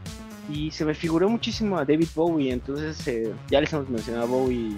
y 0.50 0.72
se 0.72 0.86
me 0.86 0.94
figuró 0.94 1.30
muchísimo 1.30 1.78
a 1.78 1.86
David 1.86 2.08
Bowie, 2.16 2.52
entonces 2.52 3.08
eh, 3.08 3.32
ya 3.50 3.62
les 3.62 3.72
hemos 3.74 3.90
mencionado 3.90 4.26
a 4.26 4.28
Bowie 4.28 4.58
y, 4.58 4.78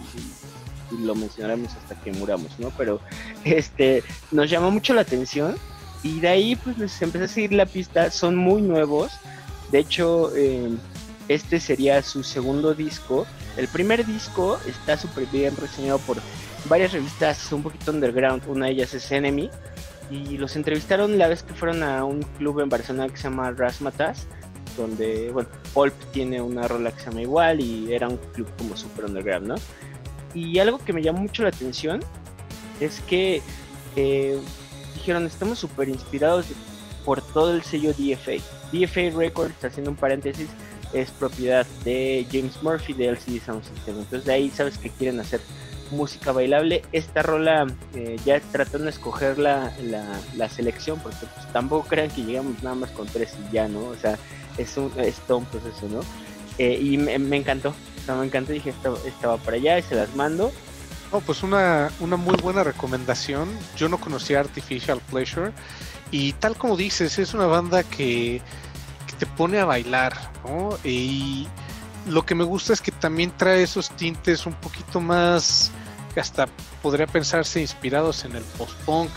lo 1.00 1.16
mencionaremos 1.16 1.74
hasta 1.74 2.00
que 2.02 2.12
muramos, 2.12 2.60
¿no? 2.60 2.70
Pero 2.78 3.00
este 3.46 4.04
nos 4.32 4.48
llamó 4.48 4.70
mucho 4.70 4.94
la 4.94 5.02
atención 5.02 5.56
y 6.04 6.20
de 6.20 6.28
ahí 6.28 6.56
pues 6.56 6.78
les 6.78 7.02
empecé 7.02 7.26
a 7.26 7.28
seguir 7.28 7.54
la 7.54 7.66
pista, 7.66 8.12
son 8.12 8.36
muy 8.36 8.62
nuevos, 8.62 9.12
de 9.72 9.80
hecho 9.80 10.32
eh, 10.36 10.70
este 11.30 11.60
sería 11.60 12.04
su 12.04 12.22
segundo 12.22 12.76
disco, 12.76 13.26
el 13.58 13.68
primer 13.70 14.06
disco 14.06 14.60
está 14.68 14.96
súper 14.96 15.26
bien 15.32 15.56
reseñado 15.58 15.98
por 15.98 16.18
varias 16.66 16.94
revistas 16.94 17.52
un 17.52 17.64
poquito 17.64 17.92
underground, 17.92 18.44
una 18.48 18.68
de 18.68 18.74
ellas 18.74 18.94
es 18.94 19.12
Enemy, 19.12 19.50
y 20.10 20.38
los 20.38 20.56
entrevistaron 20.56 21.18
la 21.18 21.28
vez 21.28 21.44
que 21.44 21.54
fueron 21.54 21.84
a 21.84 22.04
un 22.04 22.22
club 22.38 22.60
en 22.62 22.70
Barcelona 22.70 23.10
que 23.10 23.18
se 23.18 23.24
llama 23.24 23.52
Rasmatas, 23.52 24.28
donde, 24.78 25.32
bueno, 25.32 25.50
Pulp 25.74 25.94
tiene 26.12 26.42
una 26.42 26.68
rola 26.68 26.92
que 26.92 27.00
se 27.00 27.10
llama 27.10 27.22
igual 27.22 27.62
y 27.62 27.94
era 27.94 28.08
un 28.08 28.18
club 28.34 28.48
como 28.58 28.76
super 28.76 29.06
underground, 29.06 29.48
¿no? 29.48 29.56
Y 30.34 30.58
algo 30.60 30.80
que 30.80 30.94
me 30.94 31.02
llamó 31.02 31.20
mucho 31.20 31.44
la 31.44 31.50
atención 31.50 32.00
es 32.80 33.00
que 33.02 33.42
eh, 33.96 34.38
dijeron, 34.96 35.26
estamos 35.26 35.60
súper 35.60 35.90
inspirados 35.90 36.48
por 37.06 37.22
todo 37.22 37.54
el 37.54 37.64
sello 37.64 37.94
DFA. 37.94 38.42
DFA 38.72 39.16
Records, 39.16 39.64
haciendo 39.64 39.92
un 39.92 39.98
paréntesis, 39.98 40.48
es 40.94 41.12
propiedad 41.12 41.66
de 41.84 42.26
James 42.32 42.62
Murphy 42.64 42.94
de 42.94 43.08
LCD 43.08 43.44
Sound 43.44 43.64
System. 43.64 44.00
Entonces 44.00 44.26
de 44.26 44.34
ahí 44.34 44.50
sabes 44.50 44.78
que 44.78 44.90
quieren 44.90 45.20
hacer 45.20 45.42
música 45.96 46.32
bailable. 46.32 46.84
Esta 46.92 47.22
rola 47.22 47.68
eh, 47.96 48.18
ya 48.26 48.40
tratando 48.40 48.86
de 48.86 48.90
escoger 48.90 49.38
la, 49.38 49.72
la, 50.36 50.50
selección, 50.50 51.00
porque 51.00 51.26
pues, 51.34 51.52
tampoco 51.54 51.88
crean 51.88 52.10
que 52.10 52.24
llegamos 52.24 52.62
nada 52.64 52.76
más 52.76 52.92
con 52.92 53.08
tres 53.08 53.34
y 53.50 53.54
ya, 53.54 53.68
¿no? 53.68 53.86
O 53.86 53.96
sea, 53.96 54.18
es, 54.58 54.76
un, 54.78 54.92
es 54.98 55.16
todo 55.28 55.40
un 55.40 55.46
proceso, 55.46 55.88
¿no? 55.90 56.02
Eh, 56.58 56.80
y 56.80 56.98
me, 56.98 57.36
encantó, 57.36 57.70
o 57.70 58.06
sea, 58.06 58.16
me 58.16 58.26
encantó, 58.26 58.52
dije, 58.52 58.70
estaba, 58.70 58.98
estaba 59.06 59.38
para 59.38 59.58
allá 59.58 59.80
y 59.80 59.84
se 59.84 59.96
las 59.96 60.16
mando. 60.16 60.52
Oh, 61.12 61.22
pues 61.22 61.44
una, 61.44 61.92
una 62.00 62.18
muy 62.18 62.36
buena 62.36 62.64
recomendación. 62.64 63.50
Yo 63.78 63.88
no 63.90 64.00
conocía 64.00 64.40
Artificial 64.40 65.00
Pleasure 65.10 65.52
y 66.12 66.34
tal 66.34 66.56
como 66.56 66.78
dices, 66.78 67.18
es 67.18 67.34
una 67.34 67.48
banda 67.48 67.84
que, 67.84 68.42
que 69.08 69.14
te 69.18 69.26
pone 69.26 69.60
a 69.60 69.66
bailar, 69.66 70.14
¿no? 70.46 70.78
Y 70.84 71.48
lo 72.08 72.26
que 72.26 72.36
me 72.36 72.44
gusta 72.44 72.74
es 72.74 72.82
que 72.82 72.92
también 72.92 73.32
trae 73.36 73.64
esos 73.64 73.90
tintes 73.92 74.46
un 74.46 74.54
poquito 74.54 75.00
más, 75.00 75.72
hasta 76.20 76.48
podría 76.82 77.08
pensarse 77.08 77.62
inspirados 77.62 78.26
en 78.26 78.36
el 78.36 78.44
post-punk. 78.58 79.10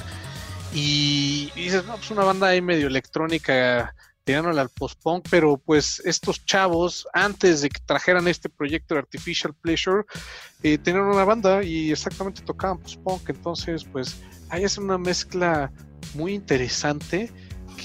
Y, 0.75 1.51
dices, 1.55 1.85
no, 1.87 1.97
pues 1.97 2.11
una 2.11 2.25
banda 2.25 2.49
ahí 2.49 2.61
medio 2.61 2.87
electrónica 2.87 3.95
tirándole 4.25 4.61
al 4.61 4.71
post-punk, 4.71 5.29
pero 5.31 5.57
pues 5.57 6.03
estos 6.05 6.45
chavos, 6.45 7.07
antes 7.13 7.61
de 7.61 7.69
que 7.69 7.81
trajeran 7.87 8.27
este 8.27 8.49
proyecto 8.49 8.95
de 8.95 9.01
Artificial 9.01 9.55
Pleasure, 9.55 10.05
eh, 10.65 10.79
tenían 10.79 11.05
una 11.05 11.25
banda 11.25 11.63
y 11.63 11.93
exactamente 11.93 12.43
tocaban 12.43 12.79
post-punk, 12.79 13.29
entonces 13.29 13.85
pues 13.85 14.21
ahí 14.49 14.65
es 14.65 14.79
una 14.79 14.99
mezcla 14.99 15.71
muy 16.15 16.35
interesante 16.35 17.31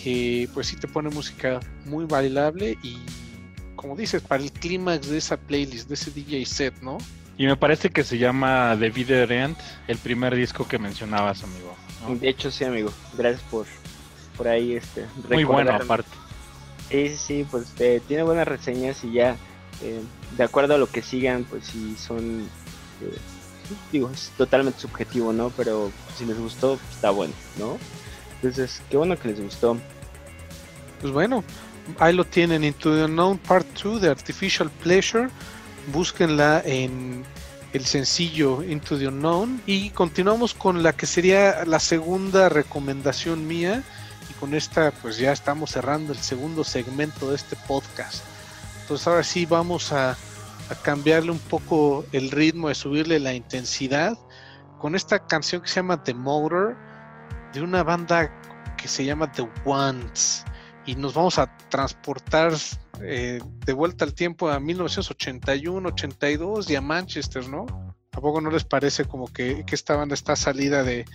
que 0.03 0.49
pues 0.53 0.67
sí 0.67 0.77
te 0.77 0.87
pone 0.87 1.09
música 1.09 1.59
muy 1.85 2.05
bailable 2.05 2.75
y 2.81 2.97
como 3.81 3.95
dices, 3.95 4.21
para 4.21 4.43
el 4.43 4.51
clímax 4.51 5.09
de 5.09 5.17
esa 5.17 5.37
playlist, 5.37 5.87
de 5.87 5.95
ese 5.95 6.11
DJ 6.11 6.45
set, 6.45 6.81
¿no? 6.81 6.99
Y 7.41 7.47
me 7.47 7.57
parece 7.57 7.89
que 7.89 8.03
se 8.03 8.19
llama 8.19 8.77
The 8.79 8.91
Video 8.91 9.23
End, 9.23 9.57
el 9.87 9.97
primer 9.97 10.35
disco 10.35 10.67
que 10.67 10.77
mencionabas, 10.77 11.43
amigo. 11.43 11.75
De 12.19 12.29
hecho, 12.29 12.51
sí, 12.51 12.65
amigo. 12.65 12.93
Gracias 13.17 13.41
por, 13.49 13.65
por 14.37 14.47
ahí 14.47 14.75
este. 14.75 15.07
Muy 15.27 15.43
bueno, 15.43 15.71
aparte. 15.73 16.11
Sí, 16.91 17.09
sí, 17.17 17.47
pues 17.49 17.73
eh, 17.79 17.99
tiene 18.07 18.21
buenas 18.21 18.47
reseñas 18.47 19.03
y 19.03 19.13
ya, 19.13 19.37
eh, 19.81 20.01
de 20.37 20.43
acuerdo 20.43 20.75
a 20.75 20.77
lo 20.77 20.85
que 20.85 21.01
sigan, 21.01 21.43
pues 21.45 21.65
sí 21.65 21.95
son. 21.97 22.41
Eh, 23.01 23.17
digo, 23.91 24.11
es 24.13 24.31
totalmente 24.37 24.79
subjetivo, 24.79 25.33
¿no? 25.33 25.49
Pero 25.57 25.91
si 26.15 26.25
les 26.27 26.37
gustó, 26.37 26.77
está 26.91 27.09
bueno, 27.09 27.33
¿no? 27.57 27.79
Entonces, 28.35 28.83
qué 28.91 28.97
bueno 28.97 29.17
que 29.17 29.29
les 29.29 29.41
gustó. 29.41 29.79
Pues 30.99 31.11
bueno, 31.11 31.43
ahí 31.97 32.13
lo 32.13 32.23
tienen, 32.23 32.63
Into 32.63 32.95
the 32.95 33.05
Unknown 33.05 33.39
Part 33.39 33.65
2 33.81 33.99
de 33.99 34.09
Artificial 34.09 34.69
Pleasure. 34.69 35.27
Búsquenla 35.87 36.61
en 36.65 37.23
el 37.73 37.85
sencillo 37.85 38.63
Into 38.63 38.97
the 38.97 39.07
Unknown. 39.07 39.61
Y 39.65 39.89
continuamos 39.91 40.53
con 40.53 40.83
la 40.83 40.93
que 40.93 41.05
sería 41.05 41.65
la 41.65 41.79
segunda 41.79 42.49
recomendación 42.49 43.47
mía. 43.47 43.83
Y 44.29 44.33
con 44.33 44.53
esta, 44.53 44.91
pues 44.91 45.17
ya 45.17 45.31
estamos 45.31 45.71
cerrando 45.71 46.13
el 46.13 46.19
segundo 46.19 46.63
segmento 46.63 47.29
de 47.29 47.35
este 47.35 47.55
podcast. 47.67 48.23
Entonces, 48.81 49.07
ahora 49.07 49.23
sí 49.23 49.45
vamos 49.45 49.91
a, 49.91 50.17
cambiarle 50.83 51.31
un 51.31 51.39
poco 51.39 52.05
el 52.13 52.31
ritmo, 52.31 52.69
de 52.69 52.75
subirle 52.75 53.19
la 53.19 53.33
intensidad. 53.33 54.17
Con 54.79 54.95
esta 54.95 55.19
canción 55.27 55.61
que 55.61 55.67
se 55.67 55.75
llama 55.75 56.01
The 56.01 56.13
Motor, 56.13 56.77
de 57.53 57.61
una 57.61 57.83
banda 57.83 58.31
que 58.77 58.87
se 58.87 59.03
llama 59.03 59.31
The 59.31 59.49
Ones 59.65 60.45
y 60.91 60.95
nos 60.95 61.13
vamos 61.13 61.39
a 61.39 61.47
transportar 61.69 62.51
eh, 63.01 63.39
de 63.65 63.73
vuelta 63.73 64.03
al 64.03 64.13
tiempo 64.13 64.49
a 64.49 64.59
1981, 64.59 65.87
82 65.87 66.69
y 66.69 66.75
a 66.75 66.81
Manchester, 66.81 67.47
¿no? 67.47 67.65
¿A 68.11 68.19
poco 68.19 68.41
no 68.41 68.51
les 68.51 68.65
parece 68.65 69.05
como 69.05 69.31
que, 69.31 69.63
que 69.65 69.73
esta 69.73 69.95
banda 69.95 70.15
está 70.15 70.35
salida 70.35 70.83
de, 70.83 71.05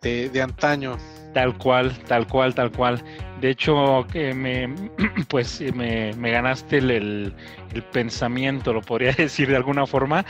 de, 0.00 0.40
antaño? 0.40 0.96
Tal 1.34 1.58
cual, 1.58 1.98
tal 2.04 2.26
cual, 2.26 2.54
tal 2.54 2.72
cual. 2.72 3.04
De 3.42 3.50
hecho, 3.50 4.06
que 4.10 4.32
me, 4.32 4.74
pues 5.28 5.60
me, 5.74 6.14
me 6.14 6.30
ganaste 6.30 6.78
el, 6.78 7.34
el, 7.74 7.82
pensamiento, 7.92 8.72
lo 8.72 8.80
podría 8.80 9.12
decir 9.18 9.50
de 9.50 9.56
alguna 9.56 9.86
forma. 9.86 10.24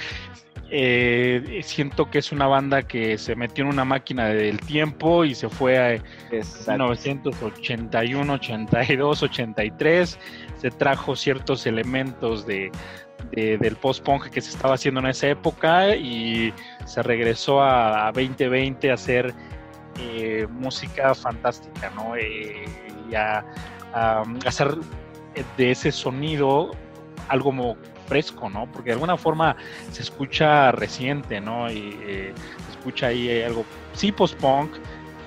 Eh, 0.73 1.63
siento 1.65 2.09
que 2.09 2.19
es 2.19 2.31
una 2.31 2.47
banda 2.47 2.83
que 2.83 3.19
se 3.19 3.35
metió 3.35 3.65
en 3.65 3.71
una 3.71 3.85
máquina 3.85 4.29
del 4.29 4.61
tiempo 4.61 5.25
y 5.25 5.35
se 5.35 5.49
fue 5.49 5.79
a 5.79 6.01
1981, 6.31 8.33
82, 8.33 9.23
83. 9.25 10.19
Se 10.59 10.71
trajo 10.71 11.17
ciertos 11.17 11.67
elementos 11.67 12.47
de, 12.47 12.71
del 13.33 13.75
post-punk 13.77 14.31
que 14.31 14.41
se 14.41 14.51
estaba 14.51 14.75
haciendo 14.75 15.01
en 15.01 15.07
esa 15.07 15.27
época 15.29 15.97
y 15.97 16.55
se 16.85 17.03
regresó 17.03 17.63
a, 17.63 18.13
2020 18.13 18.93
a 18.93 18.95
hacer 18.95 19.35
eh, 19.99 20.47
música 20.51 21.17
fantástica, 21.17 21.91
¿no? 21.97 22.15
Eh, 22.15 22.65
y 23.11 23.15
a, 23.17 23.45
a, 23.93 24.23
hacer 24.47 24.77
de 25.57 25.71
ese 25.71 25.91
sonido 25.91 26.71
algo 27.29 27.47
como 27.47 27.77
fresco, 28.11 28.51
¿no? 28.51 28.67
Porque 28.73 28.89
de 28.89 28.95
alguna 28.95 29.17
forma 29.17 29.57
se 29.93 30.03
escucha 30.03 30.73
reciente, 30.73 31.41
¿no? 31.41 31.71
Y 31.71 31.97
eh, 32.03 32.33
se 32.67 32.71
escucha 32.73 33.07
ahí 33.07 33.41
algo, 33.43 33.65
sí, 33.93 34.11
post-punk, 34.11 34.73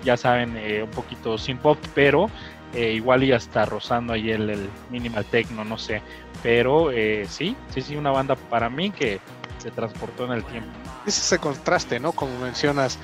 ya 0.04 0.17
saben, 0.17 0.58
eh, 0.58 0.84
un 0.84 0.89
poquito 0.89 1.38
sin 1.38 1.58
pop, 1.58 1.78
pero 1.96 2.30
eh, 2.74 2.91
igual 2.91 3.24
y 3.24 3.32
hasta 3.32 3.65
rozando 3.65 4.12
ahí 4.12 4.32
el, 4.32 4.69
minimal 4.91 5.24
techno, 5.24 5.63
no 5.63 5.78
sé. 5.78 6.02
Pero 6.43 6.91
sí, 7.30 7.56
sí, 7.69 7.82
sí, 7.82 7.96
una 7.96 8.12
banda 8.12 8.36
para 8.36 8.69
mí 8.69 8.91
que 8.91 9.22
se 9.60 9.72
transportó 9.72 10.26
en 10.26 10.34
el 10.34 10.43
tiempo. 10.43 10.72
Es 11.08 11.17
ese 11.17 11.39
contraste, 11.39 12.02
¿no? 12.02 12.12
Como 12.12 12.38
mencionas, 12.39 13.00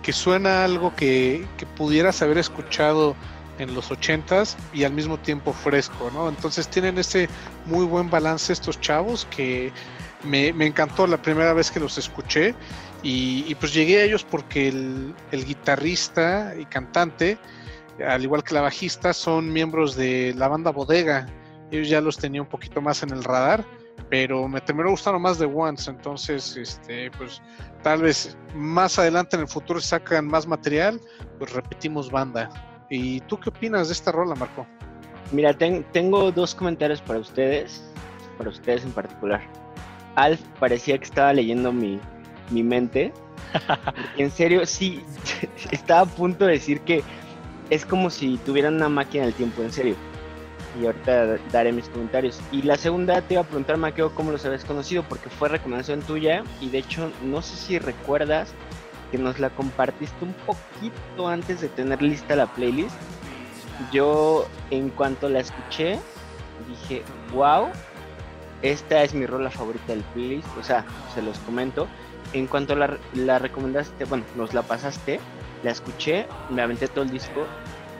que 0.00 0.12
suena 0.12 0.64
algo 0.64 0.94
que 0.94 1.44
pudieras 1.76 2.22
haber 2.22 2.38
escuchado 2.38 3.16
en 3.58 3.74
los 3.74 3.90
ochentas 3.90 4.56
y 4.72 4.84
al 4.84 4.92
mismo 4.92 5.18
tiempo 5.18 5.52
fresco, 5.52 6.10
¿no? 6.12 6.28
Entonces 6.28 6.68
tienen 6.68 6.98
ese 6.98 7.28
muy 7.66 7.84
buen 7.84 8.10
balance 8.10 8.52
estos 8.52 8.80
chavos 8.80 9.26
que 9.30 9.72
me, 10.24 10.48
encantó 10.48 11.06
la 11.06 11.20
primera 11.20 11.52
vez 11.52 11.70
que 11.70 11.80
los 11.80 11.98
escuché 11.98 12.54
y, 13.02 13.54
pues 13.56 13.74
llegué 13.74 14.00
a 14.00 14.04
ellos 14.04 14.24
porque 14.24 14.68
el, 14.68 15.44
guitarrista 15.44 16.54
y 16.58 16.64
cantante, 16.64 17.38
al 18.06 18.22
igual 18.22 18.42
que 18.42 18.54
la 18.54 18.62
bajista, 18.62 19.12
son 19.12 19.52
miembros 19.52 19.94
de 19.94 20.32
la 20.36 20.48
banda 20.48 20.70
Bodega. 20.70 21.26
Ellos 21.70 21.88
ya 21.88 22.00
los 22.00 22.16
tenía 22.16 22.40
un 22.40 22.48
poquito 22.48 22.80
más 22.80 23.02
en 23.02 23.10
el 23.10 23.22
radar 23.22 23.64
pero 24.10 24.48
me 24.48 24.60
terminó 24.60 24.90
gustando 24.90 25.18
más 25.18 25.38
The 25.38 25.46
Once, 25.46 25.90
entonces, 25.90 26.56
este, 26.56 27.10
pues 27.12 27.40
tal 27.82 28.02
vez 28.02 28.36
más 28.54 28.98
adelante 28.98 29.36
en 29.36 29.42
el 29.42 29.48
futuro 29.48 29.80
sacan 29.80 30.26
más 30.26 30.46
material, 30.46 31.00
pues 31.38 31.52
repetimos 31.52 32.10
banda. 32.10 32.50
¿Y 32.90 33.20
tú 33.22 33.38
qué 33.38 33.48
opinas 33.48 33.88
de 33.88 33.94
esta 33.94 34.12
rola, 34.12 34.34
Marco? 34.34 34.66
Mira, 35.32 35.52
tengo 35.54 36.30
dos 36.30 36.54
comentarios 36.54 37.00
para 37.00 37.18
ustedes, 37.18 37.82
para 38.38 38.50
ustedes 38.50 38.84
en 38.84 38.92
particular. 38.92 39.42
Alf 40.16 40.40
parecía 40.60 40.98
que 40.98 41.04
estaba 41.04 41.32
leyendo 41.32 41.72
mi, 41.72 41.98
mi 42.50 42.62
mente. 42.62 43.12
en 44.18 44.30
serio, 44.30 44.66
sí, 44.66 45.02
estaba 45.70 46.00
a 46.00 46.06
punto 46.06 46.46
de 46.46 46.52
decir 46.52 46.80
que 46.80 47.02
es 47.70 47.84
como 47.86 48.10
si 48.10 48.36
tuvieran 48.38 48.74
una 48.74 48.88
máquina 48.88 49.24
del 49.24 49.34
tiempo, 49.34 49.62
en 49.62 49.72
serio. 49.72 49.96
Y 50.80 50.86
ahorita 50.86 51.38
daré 51.52 51.72
mis 51.72 51.88
comentarios. 51.88 52.40
Y 52.50 52.62
la 52.62 52.76
segunda 52.76 53.22
te 53.22 53.34
iba 53.34 53.42
a 53.42 53.46
preguntar, 53.46 53.76
Maqueo, 53.76 54.14
cómo 54.14 54.32
los 54.32 54.44
habías 54.44 54.64
conocido, 54.64 55.04
porque 55.04 55.30
fue 55.30 55.48
recomendación 55.48 56.00
tuya. 56.02 56.42
Y 56.60 56.68
de 56.68 56.78
hecho, 56.78 57.12
no 57.22 57.42
sé 57.42 57.56
si 57.56 57.78
recuerdas 57.78 58.52
que 59.10 59.18
nos 59.18 59.38
la 59.38 59.50
compartiste 59.50 60.24
un 60.24 60.32
poquito 60.32 61.28
antes 61.28 61.60
de 61.60 61.68
tener 61.68 62.02
lista 62.02 62.36
la 62.36 62.46
playlist. 62.46 62.96
Yo, 63.92 64.46
en 64.70 64.90
cuanto 64.90 65.28
la 65.28 65.40
escuché, 65.40 65.98
dije, 66.68 67.02
wow, 67.32 67.68
esta 68.62 69.02
es 69.02 69.14
mi 69.14 69.26
rola 69.26 69.50
favorita 69.50 69.88
del 69.88 70.02
playlist. 70.14 70.48
O 70.58 70.62
sea, 70.62 70.84
se 71.14 71.22
los 71.22 71.38
comento. 71.40 71.86
En 72.32 72.46
cuanto 72.46 72.74
la, 72.74 72.98
la 73.14 73.38
recomendaste, 73.38 74.04
bueno, 74.06 74.24
nos 74.36 74.54
la 74.54 74.62
pasaste, 74.62 75.20
la 75.62 75.70
escuché, 75.70 76.26
me 76.50 76.62
aventé 76.62 76.88
todo 76.88 77.04
el 77.04 77.10
disco, 77.10 77.46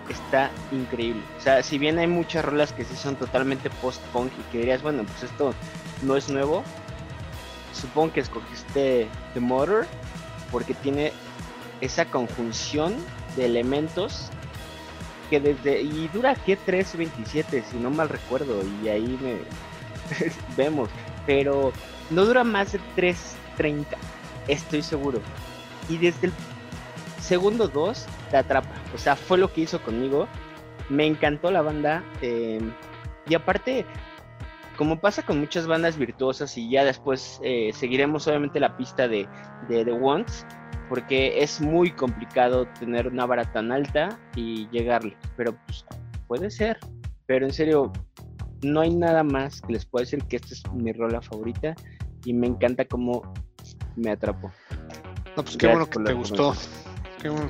está 0.08 0.50
increíble. 0.72 1.22
O 1.38 1.40
sea, 1.40 1.62
si 1.62 1.78
bien 1.78 1.98
hay 1.98 2.06
muchas 2.06 2.44
rolas 2.44 2.72
que 2.72 2.84
sí 2.84 2.96
son 2.96 3.16
totalmente 3.16 3.70
post-punk 3.70 4.32
y 4.38 4.52
que 4.52 4.58
dirías, 4.58 4.82
bueno, 4.82 5.04
pues 5.04 5.30
esto 5.30 5.54
no 6.02 6.16
es 6.16 6.28
nuevo, 6.28 6.64
supongo 7.72 8.12
que 8.14 8.20
escogiste 8.20 9.08
The 9.34 9.40
Motor 9.40 9.86
porque 10.54 10.72
tiene 10.74 11.12
esa 11.80 12.06
conjunción 12.06 12.94
de 13.36 13.46
elementos 13.46 14.30
que 15.28 15.40
desde 15.40 15.82
y 15.82 16.08
dura 16.14 16.36
que 16.36 16.56
3.27 16.56 17.64
si 17.64 17.76
no 17.78 17.90
mal 17.90 18.08
recuerdo 18.08 18.62
y 18.82 18.88
ahí 18.88 19.18
me 19.20 19.38
vemos 20.56 20.88
pero 21.26 21.72
no 22.10 22.24
dura 22.24 22.44
más 22.44 22.72
de 22.72 22.80
3.30 22.96 23.84
estoy 24.46 24.82
seguro 24.82 25.20
y 25.88 25.98
desde 25.98 26.28
el 26.28 26.32
segundo 27.20 27.68
2 27.68 28.06
te 28.30 28.36
atrapa. 28.36 28.70
O 28.94 28.98
sea, 28.98 29.16
fue 29.16 29.38
lo 29.38 29.52
que 29.52 29.62
hizo 29.62 29.80
conmigo. 29.82 30.28
Me 30.88 31.06
encantó 31.06 31.50
la 31.50 31.62
banda. 31.62 32.04
Eh, 32.20 32.60
y 33.26 33.34
aparte, 33.34 33.84
como 34.74 35.00
pasa 35.00 35.22
con 35.22 35.40
muchas 35.40 35.66
bandas 35.66 35.96
virtuosas, 35.96 36.56
y 36.58 36.70
ya 36.70 36.84
después 36.84 37.40
eh, 37.42 37.70
seguiremos 37.74 38.26
obviamente 38.26 38.60
la 38.60 38.76
pista 38.76 39.08
de, 39.08 39.28
The 39.68 39.92
Ones, 39.92 40.46
porque 40.88 41.42
es 41.42 41.60
muy 41.60 41.90
complicado 41.90 42.66
tener 42.78 43.08
una 43.08 43.26
vara 43.26 43.50
tan 43.52 43.72
alta 43.72 44.18
y 44.36 44.68
llegarle. 44.70 45.16
Pero 45.36 45.56
pues 45.66 45.84
puede 46.26 46.50
ser. 46.50 46.78
Pero 47.26 47.46
en 47.46 47.52
serio, 47.52 47.92
no 48.62 48.80
hay 48.80 48.94
nada 48.94 49.22
más 49.22 49.62
que 49.62 49.72
les 49.72 49.86
pueda 49.86 50.04
decir 50.04 50.22
que 50.24 50.36
esta 50.36 50.52
es 50.52 50.62
mi 50.72 50.92
rola 50.92 51.22
favorita 51.22 51.74
y 52.24 52.34
me 52.34 52.46
encanta 52.46 52.84
cómo 52.84 53.22
me 53.96 54.10
atrapó. 54.10 54.52
No, 55.36 55.42
pues 55.42 55.56
qué 55.56 55.68
bueno 55.68 55.88
que 55.88 55.98
te 56.00 56.12
gustó 56.12 56.54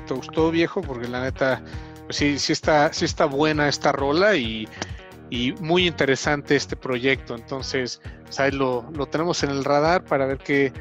te 0.07 0.13
gustó 0.13 0.51
viejo, 0.51 0.81
porque 0.81 1.07
la 1.07 1.23
neta, 1.23 1.61
pues 2.05 2.17
sí, 2.17 2.39
sí 2.39 2.53
está, 2.53 2.91
sí 2.93 3.05
está 3.05 3.25
buena 3.25 3.67
esta 3.67 3.91
rola 3.91 4.35
y, 4.35 4.67
muy 5.59 5.87
interesante 5.87 6.55
este 6.55 6.75
proyecto. 6.75 7.35
Entonces, 7.35 8.01
pues 8.23 8.53
lo, 8.53 8.89
lo, 8.93 9.05
tenemos 9.07 9.43
en 9.43 9.49
el 9.51 9.63
radar 9.63 10.03
para 10.03 10.25
ver 10.25 10.37
qué, 10.37 10.71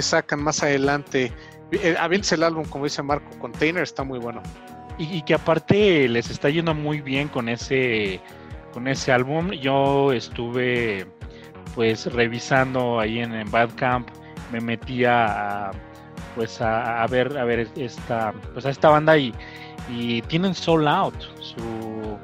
sacan 0.00 0.42
más 0.42 0.62
adelante. 0.62 1.32
Eh, 1.72 1.96
Avientes 1.98 2.32
el 2.32 2.42
álbum, 2.42 2.64
como 2.64 2.84
dice 2.84 3.02
Marco, 3.02 3.30
Container 3.38 3.82
está 3.82 4.04
muy 4.04 4.18
bueno. 4.18 4.42
Y, 4.98 5.22
que 5.22 5.34
aparte 5.34 6.08
les 6.08 6.28
está 6.28 6.50
yendo 6.50 6.74
muy 6.74 7.00
bien 7.00 7.28
con 7.28 7.48
ese, 7.48 8.20
con 8.72 8.88
ese 8.88 9.12
álbum. 9.12 9.52
Yo 9.52 10.12
estuve 10.12 11.06
pues 11.76 12.12
revisando 12.12 12.98
ahí 12.98 13.20
en, 13.20 13.32
en 13.32 13.48
Badcamp, 13.48 14.08
me 14.50 14.60
metía 14.60 15.68
a 15.68 15.70
pues 16.34 16.60
a, 16.60 17.06
ver 17.08 17.36
a 17.36 17.44
ver 17.44 17.68
esta 17.76 18.32
pues 18.52 18.64
a 18.64 18.70
esta 18.70 18.88
banda 18.88 19.16
y, 19.16 19.34
y 19.88 20.22
tienen 20.22 20.54
sold 20.54 20.86
out 20.86 21.14
su 21.40 22.18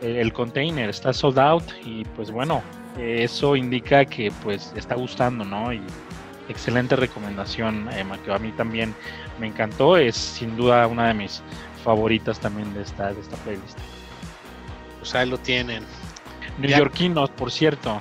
el, 0.00 0.32
container 0.32 0.88
está 0.88 1.12
sold 1.12 1.38
out 1.38 1.64
y 1.84 2.04
pues 2.16 2.30
bueno 2.30 2.62
eso 2.98 3.56
indica 3.56 4.04
que 4.04 4.32
pues 4.42 4.72
está 4.76 4.94
gustando 4.94 5.44
no 5.44 5.72
y 5.72 5.80
excelente 6.48 6.96
recomendación 6.96 7.88
Emma 7.92 8.18
que 8.18 8.32
a 8.32 8.38
mí 8.38 8.52
también 8.52 8.94
me 9.38 9.46
encantó. 9.46 9.96
Es 9.96 10.16
sin 10.16 10.56
duda 10.56 10.86
una 10.86 11.08
de 11.08 11.14
mis 11.14 11.42
favoritas 11.84 12.38
también 12.40 12.72
de 12.74 12.82
esta 12.82 13.12
de 13.12 13.20
esta 13.20 13.36
playlist. 13.38 13.78
Pues 14.98 15.14
ahí 15.14 15.28
lo 15.28 15.38
tienen. 15.38 15.84
Neoyorquinos 16.58 17.30
por 17.30 17.50
cierto. 17.50 18.00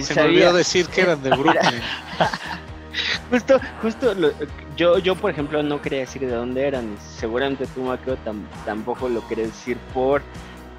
Se 0.00 0.14
me 0.14 0.22
olvidó 0.22 0.52
decir 0.52 0.86
que 0.86 1.02
eran 1.02 1.22
de 1.22 1.30
Brooklyn. 1.30 1.82
Justo, 3.30 3.60
justo, 3.82 4.14
yo, 4.76 4.98
yo 4.98 5.14
por 5.16 5.30
ejemplo 5.30 5.62
no 5.62 5.82
quería 5.82 5.98
decir 5.98 6.22
de 6.22 6.30
dónde 6.30 6.66
eran, 6.66 6.96
seguramente 7.18 7.66
tú, 7.66 7.82
Macro, 7.82 8.16
tampoco 8.64 9.08
lo 9.08 9.26
quería 9.28 9.44
decir 9.44 9.76
por 9.92 10.22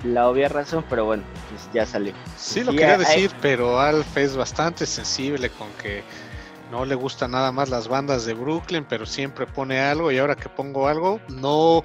la 0.04 0.30
obvia 0.30 0.50
razón, 0.50 0.86
pero 0.90 1.06
bueno, 1.06 1.24
pues 1.50 1.70
ya 1.74 1.86
salió. 1.86 2.14
Sí, 2.36 2.64
lo 2.64 2.72
quería 2.72 2.98
decir, 2.98 3.32
pero 3.42 3.80
Alf 3.80 4.18
es 4.18 4.36
bastante 4.36 4.86
sensible 4.86 5.50
con 5.50 5.68
que 5.82 6.04
no 6.72 6.86
le 6.86 6.96
gustan 6.96 7.32
nada 7.32 7.52
más 7.52 7.70
las 7.70 7.88
bandas 7.88 8.26
de 8.26 8.34
Brooklyn, 8.34 8.86
pero 8.88 9.06
siempre 9.06 9.46
pone 9.46 9.80
algo 9.80 10.12
y 10.12 10.18
ahora 10.18 10.36
que 10.36 10.50
pongo 10.50 10.88
algo, 10.88 11.20
no 11.30 11.84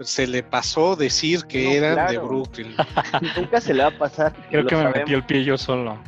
se 0.00 0.26
le 0.26 0.42
pasó 0.42 0.96
decir 0.96 1.44
que 1.44 1.76
eran 1.76 2.08
de 2.08 2.18
Brooklyn. 2.18 2.74
Nunca 3.36 3.60
se 3.60 3.74
le 3.74 3.82
va 3.82 3.88
a 3.90 3.98
pasar. 3.98 4.32
Creo 4.50 4.66
que 4.66 4.76
me 4.76 4.90
metí 4.90 5.14
el 5.14 5.24
pie 5.24 5.44
yo 5.44 5.58
solo. 5.58 5.98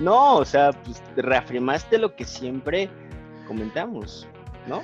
No, 0.00 0.36
o 0.36 0.44
sea, 0.44 0.72
pues 0.72 1.02
reafirmaste 1.16 1.98
lo 1.98 2.14
que 2.14 2.24
siempre 2.24 2.90
comentamos, 3.46 4.26
¿no? 4.66 4.82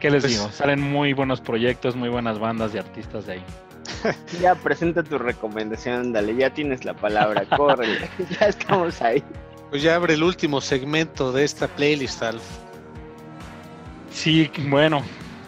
¿Qué 0.00 0.10
les 0.10 0.22
pues 0.22 0.32
digo? 0.32 0.50
Salen 0.50 0.80
muy 0.80 1.12
buenos 1.12 1.40
proyectos, 1.40 1.94
muy 1.94 2.08
buenas 2.08 2.38
bandas 2.38 2.72
de 2.72 2.80
artistas 2.80 3.26
de 3.26 3.34
ahí. 3.34 3.44
ya 4.40 4.54
presenta 4.54 5.02
tu 5.02 5.18
recomendación, 5.18 6.12
dale, 6.12 6.34
ya 6.36 6.50
tienes 6.50 6.84
la 6.84 6.94
palabra, 6.94 7.44
corre, 7.56 8.08
ya 8.40 8.46
estamos 8.46 9.00
ahí. 9.02 9.22
Pues 9.70 9.82
ya 9.82 9.94
abre 9.94 10.14
el 10.14 10.22
último 10.22 10.60
segmento 10.60 11.32
de 11.32 11.44
esta 11.44 11.66
playlist, 11.66 12.22
Alf. 12.22 12.42
Sí, 14.10 14.50
bueno, 14.68 15.02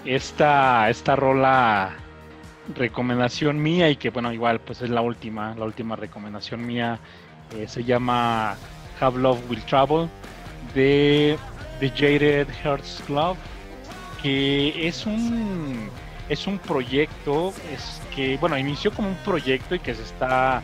esta, 0.05 0.89
esta 0.89 1.17
rola 1.17 1.95
recomendación 2.75 3.63
mía 3.63 3.91
y 3.91 3.97
que 3.97 4.09
bueno, 4.11 4.33
igual 4.33 4.61
pues 4.61 4.81
es 4.81 4.89
la 4.89 5.03
última, 5.03 5.55
la 5.55 5.67
última 5.67 5.97
recomendación 5.97 6.65
mía 6.65 6.99
eh, 7.55 7.69
se 7.69 7.85
llama 7.85 8.57
Have 9.01 9.21
Love 9.21 9.51
Will 9.51 9.63
Travel 9.67 10.09
de 10.75 11.37
The 11.81 11.91
Jaded 11.91 12.49
Hearts 12.63 13.03
Club 13.07 13.37
que 14.23 14.89
es 14.89 15.05
un 15.05 15.91
es 16.29 16.47
un 16.47 16.59
proyecto 16.59 17.53
es 17.73 18.01
que 18.15 18.37
bueno 18.39 18.57
inició 18.59 18.93
como 18.93 19.09
un 19.09 19.17
proyecto 19.17 19.75
y 19.75 19.79
que 19.79 19.95
se 19.95 20.03
está 20.03 20.63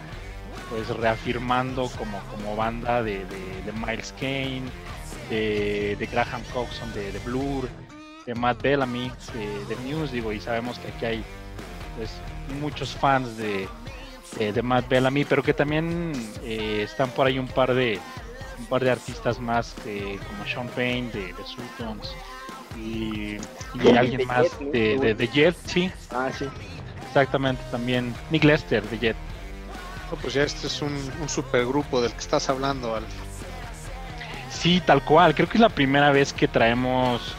pues 0.70 0.88
reafirmando 0.88 1.90
como, 1.98 2.20
como 2.30 2.56
banda 2.56 3.02
de, 3.02 3.24
de, 3.24 3.72
Miles 3.72 4.14
Kane 4.18 4.62
de, 5.28 6.08
Graham 6.10 6.42
Coxon 6.52 6.92
de, 6.94 7.18
Blur 7.24 7.68
de 8.26 8.34
Matt 8.34 8.62
Bellamy 8.62 9.10
de, 9.68 9.76
News 9.84 10.12
digo 10.12 10.32
y 10.32 10.40
sabemos 10.40 10.78
que 10.78 10.88
aquí 10.88 11.04
hay 11.04 11.24
pues 11.96 12.10
muchos 12.60 12.94
fans 12.94 13.36
de, 13.36 13.68
eh, 14.38 14.52
de 14.52 14.62
Matt 14.62 14.88
Bellamy, 14.88 15.24
pero 15.24 15.42
que 15.42 15.52
también 15.52 16.12
eh, 16.44 16.82
están 16.84 17.10
por 17.10 17.26
ahí 17.26 17.38
un 17.38 17.48
par 17.48 17.74
de 17.74 17.98
un 18.58 18.66
par 18.66 18.84
de 18.84 18.90
artistas 18.90 19.40
más 19.40 19.74
como 20.28 20.44
Sean 20.46 20.68
Payne 20.68 21.10
de, 21.10 21.32
de 21.32 21.44
Sultans 21.44 22.14
y, 22.76 23.38
alguien 23.96 24.26
más 24.26 24.46
de, 24.72 25.14
de, 25.14 25.28
Jet, 25.28 25.56
sí. 25.66 25.90
Ah, 26.10 26.30
sí. 26.36 26.46
Exactamente, 27.06 27.62
también 27.70 28.14
Nick 28.30 28.44
Lester 28.44 28.82
de 28.88 28.98
Jet. 28.98 29.16
pues 30.22 30.34
ya 30.34 30.42
este 30.42 30.66
es 30.66 30.82
un, 30.82 30.92
un 31.20 31.28
supergrupo 31.28 32.00
del 32.00 32.12
que 32.12 32.18
estás 32.18 32.48
hablando, 32.48 32.94
Al. 32.94 33.04
Sí, 34.50 34.82
tal 34.84 35.02
cual. 35.02 35.34
Creo 35.34 35.48
que 35.48 35.56
es 35.56 35.60
la 35.60 35.68
primera 35.68 36.10
vez 36.10 36.32
que 36.32 36.46
traemos, 36.46 37.34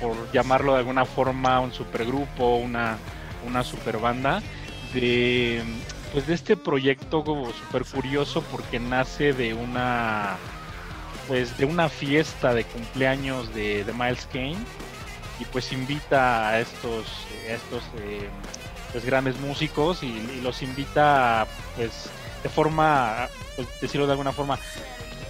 por 0.00 0.14
llamarlo 0.32 0.72
de 0.72 0.78
alguna 0.78 1.04
forma, 1.04 1.60
un 1.60 1.72
supergrupo, 1.72 2.56
una, 2.56 2.98
una 3.46 3.62
super 3.62 3.98
banda 3.98 4.42
de 4.92 5.62
pues 6.12 6.26
de 6.26 6.34
este 6.34 6.56
proyecto 6.56 7.24
súper 7.52 7.84
curioso 7.84 8.42
porque 8.50 8.78
nace 8.78 9.32
de 9.32 9.54
una 9.54 10.36
pues 11.28 11.56
de 11.58 11.64
una 11.64 11.88
fiesta 11.88 12.54
de 12.54 12.64
cumpleaños 12.64 13.52
de, 13.54 13.84
Miles 13.96 14.26
Kane 14.32 14.56
y 15.38 15.44
pues 15.46 15.72
invita 15.72 16.48
a 16.48 16.60
estos 16.60 17.06
estos 17.48 17.82
eh, 17.98 18.28
pues 18.92 19.04
grandes 19.04 19.38
músicos 19.40 20.02
y, 20.02 20.40
los 20.42 20.62
invita 20.62 21.46
pues 21.76 22.10
de 22.42 22.48
forma, 22.48 23.28
pues, 23.56 23.68
decirlo 23.80 24.06
de 24.06 24.12
alguna 24.12 24.32
forma, 24.32 24.58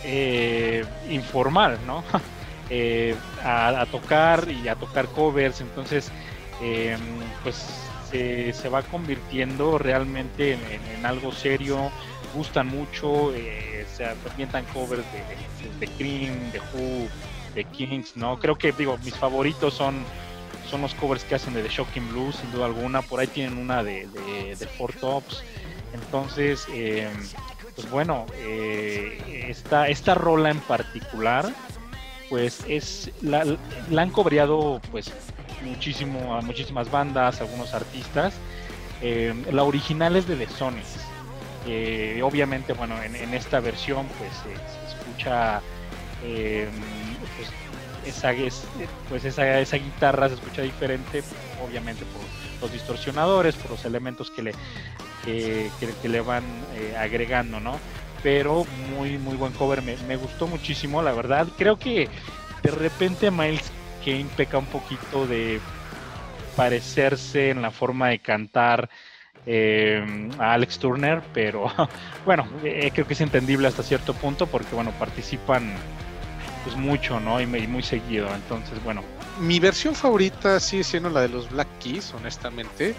eh, 0.04 0.84
informal, 1.10 1.78
¿no? 1.86 2.04
Eh, 2.68 3.14
a, 3.44 3.86
tocar 3.92 4.48
y 4.50 4.66
a 4.66 4.74
tocar 4.74 5.06
covers, 5.06 5.60
entonces, 5.60 6.10
em, 6.60 6.98
pues 7.44 7.64
se, 8.10 8.68
va 8.68 8.82
convirtiendo 8.82 9.78
realmente 9.78 10.54
en, 10.54 11.06
algo 11.06 11.30
serio, 11.30 11.92
gustan 12.36 12.68
mucho, 12.68 13.34
eh, 13.34 13.86
se 13.96 14.04
ambientan 14.04 14.64
covers 14.66 15.02
de, 15.12 15.86
de, 15.86 15.92
Cream, 15.94 16.52
de 16.52 16.60
Who, 16.60 17.08
de 17.54 17.64
Kings, 17.64 18.16
¿no? 18.16 18.38
Creo 18.38 18.56
que, 18.56 18.72
digo, 18.72 18.98
mis 18.98 19.16
favoritos 19.16 19.74
son 19.74 20.04
son 20.70 20.82
los 20.82 20.94
covers 20.94 21.24
que 21.24 21.36
hacen 21.36 21.54
de 21.54 21.62
The 21.62 21.68
Shocking 21.68 22.08
Blues, 22.08 22.36
sin 22.36 22.50
duda 22.52 22.66
alguna. 22.66 23.02
Por 23.02 23.20
ahí 23.20 23.26
tienen 23.28 23.58
una 23.58 23.82
de, 23.82 24.08
de, 24.58 24.66
Four 24.66 24.92
Tops. 24.94 25.42
Entonces, 25.94 26.66
em, 26.72 27.12
pues 27.74 27.88
bueno, 27.90 28.26
eh, 28.34 29.46
esta, 29.48 29.88
esta 29.88 30.14
rola 30.14 30.50
en 30.50 30.60
particular, 30.60 31.52
pues 32.28 32.64
es 32.68 33.10
la, 33.22 33.44
han 33.96 34.10
cobreado 34.10 34.80
pues 34.90 35.12
muchísimo 35.64 36.34
a 36.34 36.40
muchísimas 36.40 36.90
bandas, 36.90 37.40
algunos 37.40 37.72
artistas. 37.74 38.34
La 39.52 39.62
original 39.62 40.16
es 40.16 40.26
de 40.26 40.36
The 40.36 40.48
Sonics. 40.48 41.06
Eh, 41.66 42.20
obviamente, 42.22 42.72
bueno, 42.72 43.02
en, 43.02 43.34
esta 43.34 43.60
versión 43.60 44.06
pues 44.18 44.30
se 44.32 44.96
escucha 44.96 45.60
em, 46.22 46.70
pues, 47.36 48.16
esa, 48.16 48.32
pues 49.08 49.24
esa, 49.24 49.58
esa 49.58 49.76
guitarra 49.76 50.28
se 50.28 50.34
escucha 50.34 50.62
diferente, 50.62 51.24
obviamente 51.64 52.04
por 52.04 52.22
los 52.60 52.72
distorsionadores, 52.72 53.56
por 53.56 53.72
los 53.72 53.84
elementos 53.84 54.30
que 54.30 54.42
le, 54.42 54.52
que, 55.24 56.08
le 56.08 56.20
van 56.20 56.44
eh, 56.74 56.94
agregando, 56.96 57.60
¿no? 57.60 57.78
Pero 58.22 58.64
muy, 58.90 59.18
muy 59.18 59.36
buen 59.36 59.52
cover, 59.52 59.82
me, 59.82 60.16
gustó 60.16 60.46
muchísimo, 60.46 61.02
la 61.02 61.12
verdad. 61.12 61.46
Creo 61.58 61.78
que 61.78 62.08
de 62.62 62.70
repente 62.70 63.30
Miles 63.30 63.70
Kane 64.04 64.26
peca 64.36 64.58
un 64.58 64.66
poquito 64.66 65.26
de 65.26 65.60
parecerse 66.56 67.50
en 67.50 67.62
la 67.62 67.70
forma 67.70 68.08
de 68.08 68.18
cantar 68.18 68.88
eh, 69.46 70.28
a 70.38 70.52
Alex 70.54 70.78
Turner, 70.78 71.22
pero 71.32 71.72
bueno, 72.26 72.46
eh, 72.64 72.90
creo 72.92 73.06
que 73.06 73.14
es 73.14 73.20
entendible 73.20 73.68
hasta 73.68 73.82
cierto 73.82 74.12
punto 74.14 74.46
porque, 74.46 74.74
bueno, 74.74 74.90
participan 74.98 75.74
pues 76.64 76.76
mucho, 76.76 77.20
¿no? 77.20 77.40
Y, 77.40 77.46
muy 77.46 77.82
seguido. 77.82 78.28
Entonces, 78.34 78.82
bueno. 78.82 79.02
Mi 79.38 79.60
versión 79.60 79.94
favorita 79.94 80.58
sigue 80.58 80.82
siendo 80.82 81.10
la 81.10 81.20
de 81.20 81.28
los 81.28 81.48
Black 81.50 81.68
Keys, 81.78 82.12
honestamente. 82.12 82.94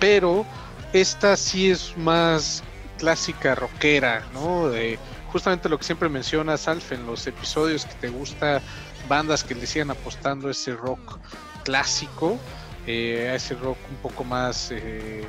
Pero 0.00 0.44
esta 0.92 1.36
sí 1.36 1.70
es 1.70 1.96
más 1.96 2.64
clásica 2.98 3.54
rockera, 3.54 4.24
¿no? 4.34 4.68
De 4.68 4.98
justamente 5.32 5.68
lo 5.68 5.78
que 5.78 5.84
siempre 5.84 6.08
mencionas, 6.08 6.68
Alf, 6.68 6.92
en 6.92 7.06
los 7.06 7.26
episodios 7.26 7.86
que 7.86 7.94
te 7.94 8.08
gusta, 8.08 8.60
bandas 9.08 9.42
que 9.42 9.54
le 9.54 9.66
sigan 9.66 9.90
apostando 9.90 10.50
ese 10.50 10.74
rock 10.74 11.18
clásico, 11.64 12.38
eh, 12.86 13.30
a 13.30 13.36
ese 13.36 13.54
rock 13.54 13.78
un 13.90 13.96
poco 13.96 14.24
más, 14.24 14.70
eh, 14.72 15.24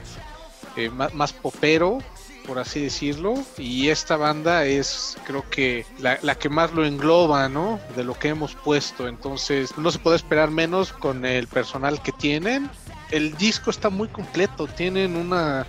eh, 0.76 0.90
más 0.90 1.34
popero, 1.34 2.00
por 2.46 2.60
así 2.60 2.82
decirlo, 2.82 3.36
y 3.58 3.90
esta 3.90 4.18
banda 4.18 4.66
es 4.66 5.18
creo 5.26 5.48
que 5.50 5.86
la, 6.00 6.36
que 6.36 6.50
más 6.50 6.74
lo 6.74 6.86
engloba, 6.86 7.48
¿no? 7.50 7.80
De 7.96 8.04
lo 8.04 8.18
que 8.18 8.30
hemos 8.30 8.56
puesto, 8.56 9.08
entonces 9.08 9.78
no 9.78 9.92
se 9.92 10.00
puede 10.00 10.18
esperar 10.18 10.52
menos 10.52 10.92
con 10.92 11.26
el 11.26 11.48
personal 11.48 12.02
que 12.02 12.12
tienen. 12.12 12.70
El 13.12 13.36
disco 13.38 13.70
está 13.70 13.90
muy 13.90 14.08
completo, 14.08 14.68
tienen 14.68 15.16
una, 15.16 15.66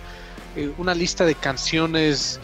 eh, 0.55 0.71
una 0.77 0.93
lista 0.93 1.25
de 1.25 1.35
canciones 1.35 2.39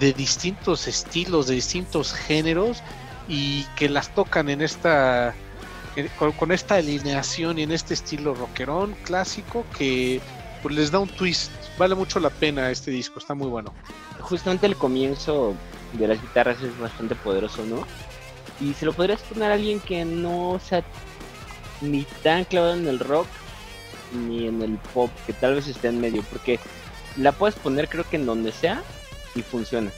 de 0.00 0.12
distintos 0.12 0.86
estilos, 0.88 1.46
de 1.46 1.56
distintos 1.56 2.12
géneros 2.12 2.82
y 3.28 3.64
que 3.76 3.88
las 3.88 4.14
tocan 4.14 4.48
en 4.48 4.62
esta 4.62 5.34
con, 6.18 6.32
con, 6.32 6.52
esta 6.52 6.76
alineación 6.76 7.58
y 7.58 7.64
en 7.64 7.72
este 7.72 7.94
estilo 7.94 8.32
rockerón 8.34 8.94
clásico 9.04 9.64
que 9.76 10.20
pues 10.68 10.80
les 10.80 10.90
da 10.90 10.98
un 10.98 11.08
twist. 11.08 11.50
Vale 11.78 11.94
mucho 11.94 12.20
la 12.20 12.28
pena 12.28 12.70
este 12.70 12.90
disco, 12.90 13.18
está 13.18 13.32
muy 13.32 13.48
bueno. 13.48 13.72
Justamente 14.20 14.66
el 14.66 14.76
comienzo 14.76 15.54
de 15.94 16.06
las 16.06 16.20
guitarras 16.20 16.60
es 16.60 16.78
bastante 16.78 17.14
poderoso, 17.14 17.64
¿no? 17.64 17.86
Y 18.60 18.74
se 18.74 18.84
lo 18.84 18.92
podrías 18.92 19.22
poner 19.22 19.50
a 19.50 19.54
alguien 19.54 19.80
que 19.80 20.04
no 20.04 20.60
sea 20.62 20.84
ni 21.80 22.02
tan 22.22 22.44
clavado 22.44 22.74
en 22.74 22.86
el 22.86 22.98
rock 22.98 23.26
ni 24.12 24.46
en 24.46 24.60
el 24.60 24.76
pop, 24.92 25.10
que 25.26 25.32
tal 25.32 25.54
vez 25.54 25.68
esté 25.68 25.88
en 25.88 26.02
medio, 26.02 26.22
porque 26.24 26.60
la 27.16 27.32
puedes 27.32 27.54
poner 27.54 27.88
creo 27.88 28.04
que 28.06 28.16
en 28.16 28.26
donde 28.26 28.52
sea 28.52 28.82
y 29.34 29.40
funciona. 29.40 29.90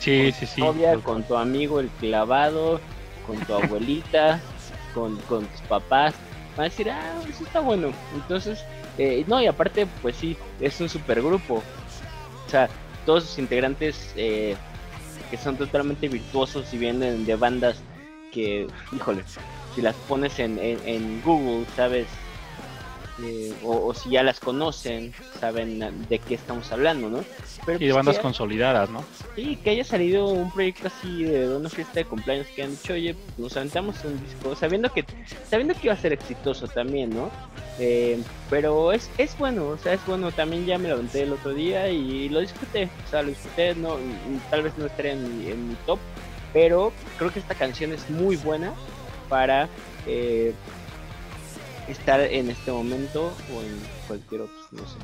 Sí, 0.00 0.32
sí, 0.32 0.46
sí. 0.46 0.62
con 1.04 1.22
tu 1.22 1.36
amigo 1.36 1.78
el 1.78 1.90
clavado, 2.00 2.80
con 3.24 3.38
tu 3.38 3.54
abuelita, 3.54 4.40
con, 4.94 5.16
con 5.28 5.46
tus 5.46 5.60
papás. 5.60 6.12
Van 6.56 6.66
a 6.66 6.68
decir, 6.70 6.90
ah, 6.90 7.14
eso 7.28 7.44
está 7.44 7.60
bueno. 7.60 7.92
Entonces, 8.16 8.64
eh, 8.98 9.24
no, 9.26 9.40
y 9.40 9.46
aparte, 9.46 9.86
pues 10.00 10.16
sí, 10.16 10.36
es 10.60 10.80
un 10.80 10.88
supergrupo. 10.88 11.62
O 12.46 12.50
sea, 12.50 12.68
todos 13.06 13.24
sus 13.24 13.38
integrantes 13.38 14.12
eh, 14.16 14.56
que 15.30 15.36
son 15.36 15.56
totalmente 15.56 16.08
virtuosos 16.08 16.72
y 16.72 16.78
vienen 16.78 17.24
de 17.24 17.36
bandas 17.36 17.80
que, 18.32 18.66
híjole, 18.92 19.22
si 19.74 19.82
las 19.82 19.94
pones 20.08 20.38
en, 20.38 20.58
en 20.58 21.22
Google, 21.22 21.66
¿sabes? 21.76 22.06
Eh, 23.24 23.54
o, 23.62 23.94
si 23.94 24.10
ya 24.10 24.22
las 24.22 24.40
conocen, 24.40 25.12
saben 25.38 25.78
de 26.08 26.18
qué 26.18 26.34
estamos 26.34 26.72
hablando, 26.72 27.08
¿no? 27.08 27.24
Pero, 27.64 27.78
y 27.78 27.86
de 27.86 27.92
pues 27.92 27.94
bandas 27.94 28.18
consolidadas, 28.18 28.90
¿no? 28.90 29.04
Sí, 29.36 29.56
que 29.62 29.70
haya 29.70 29.84
salido 29.84 30.26
un 30.26 30.50
proyecto 30.50 30.88
así 30.88 31.22
de 31.22 31.54
una 31.54 31.68
fiesta 31.68 32.00
de 32.00 32.04
cumpleaños 32.04 32.48
que 32.48 32.64
han 32.64 32.70
dicho, 32.72 32.94
oye, 32.94 33.14
nos 33.38 33.56
aventamos 33.56 33.96
un 34.04 34.20
disco, 34.24 34.56
sabiendo 34.56 34.92
que 34.92 35.04
sabiendo 35.48 35.74
que 35.74 35.80
iba 35.84 35.94
a 35.94 35.96
ser 35.96 36.12
exitoso 36.12 36.66
también, 36.66 37.10
¿no? 37.10 37.30
Eh, 37.78 38.20
pero 38.50 38.92
es, 38.92 39.08
es 39.18 39.38
bueno, 39.38 39.68
o 39.68 39.78
sea, 39.78 39.94
es 39.94 40.04
bueno, 40.06 40.32
también 40.32 40.66
ya 40.66 40.78
me 40.78 40.88
lo 40.88 40.94
aventé 40.94 41.22
el 41.22 41.32
otro 41.32 41.54
día 41.54 41.88
y 41.88 42.28
lo 42.28 42.40
disfruté, 42.40 42.88
o 43.06 43.10
sea, 43.10 43.22
lo 43.22 43.28
disfruté, 43.28 43.74
no, 43.76 43.98
tal 44.50 44.62
vez 44.62 44.76
no 44.76 44.86
estaría 44.86 45.12
en 45.12 45.38
mi, 45.38 45.50
en 45.50 45.68
mi 45.68 45.74
top, 45.86 46.00
pero 46.52 46.92
creo 47.18 47.32
que 47.32 47.38
esta 47.38 47.54
canción 47.54 47.92
es 47.92 48.10
muy 48.10 48.36
buena 48.36 48.72
para... 49.28 49.68
Eh, 50.06 50.52
estar 51.92 52.20
en 52.20 52.50
este 52.50 52.72
momento 52.72 53.36
o 53.48 53.62
en 53.62 53.86
cualquier 54.06 54.42
otro, 54.42 54.54
no 54.72 54.86
sé. 54.86 54.98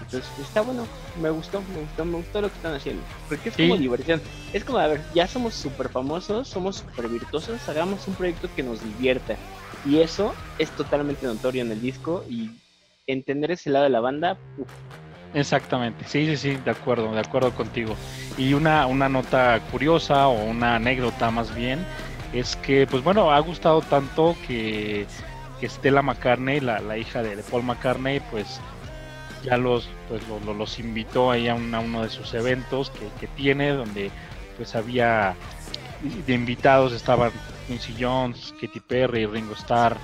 Entonces 0.00 0.38
está 0.38 0.62
bueno, 0.62 0.86
me 1.16 1.30
gustó, 1.30 1.60
me 1.62 1.80
gustó, 1.80 2.04
me 2.04 2.16
gustó 2.16 2.40
lo 2.40 2.48
que 2.48 2.56
están 2.56 2.74
haciendo. 2.74 3.02
Porque 3.28 3.48
es 3.48 3.56
como 3.56 3.76
diversión. 3.76 4.20
Es 4.52 4.64
como, 4.64 4.78
a 4.78 4.86
ver, 4.86 5.04
ya 5.14 5.26
somos 5.26 5.54
súper 5.54 5.88
famosos, 5.90 6.48
somos 6.48 6.76
súper 6.76 7.08
virtuosos, 7.08 7.68
hagamos 7.68 8.06
un 8.06 8.14
proyecto 8.14 8.48
que 8.54 8.62
nos 8.62 8.82
divierta. 8.82 9.36
Y 9.84 10.00
eso 10.00 10.34
es 10.56 10.70
totalmente 10.70 11.26
notorio 11.26 11.62
en 11.62 11.72
el 11.72 11.80
disco 11.80 12.24
y 12.28 12.50
entender 13.06 13.50
ese 13.50 13.70
lado 13.70 13.84
de 13.84 13.90
la 13.90 14.00
banda, 14.00 14.38
Exactamente, 15.34 16.04
sí, 16.04 16.24
sí, 16.26 16.36
sí, 16.36 16.56
de 16.56 16.70
acuerdo, 16.70 17.12
de 17.12 17.20
acuerdo 17.20 17.52
contigo. 17.52 17.94
Y 18.38 18.54
una, 18.54 18.86
una 18.86 19.08
nota 19.08 19.60
curiosa 19.70 20.26
o 20.26 20.44
una 20.44 20.76
anécdota 20.76 21.30
más 21.30 21.54
bien 21.54 21.80
es 22.32 22.56
que, 22.56 22.86
pues 22.86 23.04
bueno, 23.04 23.30
ha 23.30 23.38
gustado 23.40 23.80
tanto 23.82 24.34
que 24.46 25.06
que 25.60 25.68
Stella 25.68 26.02
McCartney, 26.02 26.60
la, 26.60 26.80
la 26.80 26.96
hija 26.96 27.22
de, 27.22 27.36
Paul 27.42 27.64
McCartney, 27.64 28.20
pues 28.30 28.60
ya 29.42 29.56
los, 29.56 29.88
pues, 30.08 30.22
los 30.44 30.78
invitó 30.78 31.30
ahí 31.30 31.48
a, 31.48 31.54
uno 31.54 32.02
de 32.02 32.10
sus 32.10 32.34
eventos 32.34 32.90
que, 33.20 33.26
tiene, 33.28 33.70
donde 33.70 34.10
pues 34.56 34.74
había 34.74 35.34
de 36.26 36.32
invitados 36.32 36.92
estaban 36.92 37.32
Quincy 37.66 37.94
Jones, 37.98 38.54
Katy 38.60 38.80
Perry, 38.80 39.26
Ringo 39.26 39.54
Starr 39.54 39.96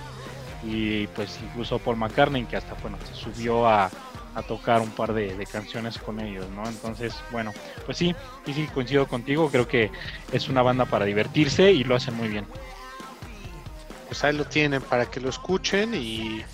y 0.64 1.06
pues 1.08 1.38
incluso 1.42 1.78
Paul 1.78 1.96
McCartney 1.96 2.44
que 2.44 2.56
hasta 2.56 2.74
bueno 2.74 2.96
se 3.04 3.14
subió 3.14 3.66
a, 3.66 3.90
a 4.34 4.42
tocar 4.42 4.80
un 4.80 4.90
par 4.90 5.12
de, 5.12 5.36
de, 5.36 5.46
canciones 5.46 5.98
con 5.98 6.20
ellos, 6.20 6.48
¿no? 6.50 6.66
Entonces, 6.68 7.14
bueno, 7.30 7.52
pues 7.84 7.96
sí, 7.98 8.14
sí, 8.46 8.54
sí, 8.54 8.66
coincido 8.72 9.06
contigo, 9.06 9.50
creo 9.50 9.68
que 9.68 9.90
es 10.32 10.48
una 10.48 10.62
banda 10.62 10.84
para 10.84 11.04
divertirse 11.04 11.72
y 11.72 11.84
lo 11.84 11.96
hacen 11.96 12.14
muy 12.14 12.28
bien 12.28 12.46
pues 14.06 14.24
ahí 14.24 14.34
lo 14.34 14.44
tienen 14.44 14.82
para 14.82 15.06
que 15.06 15.20
lo 15.20 15.28
escuchen 15.28 15.94
y 15.94 16.44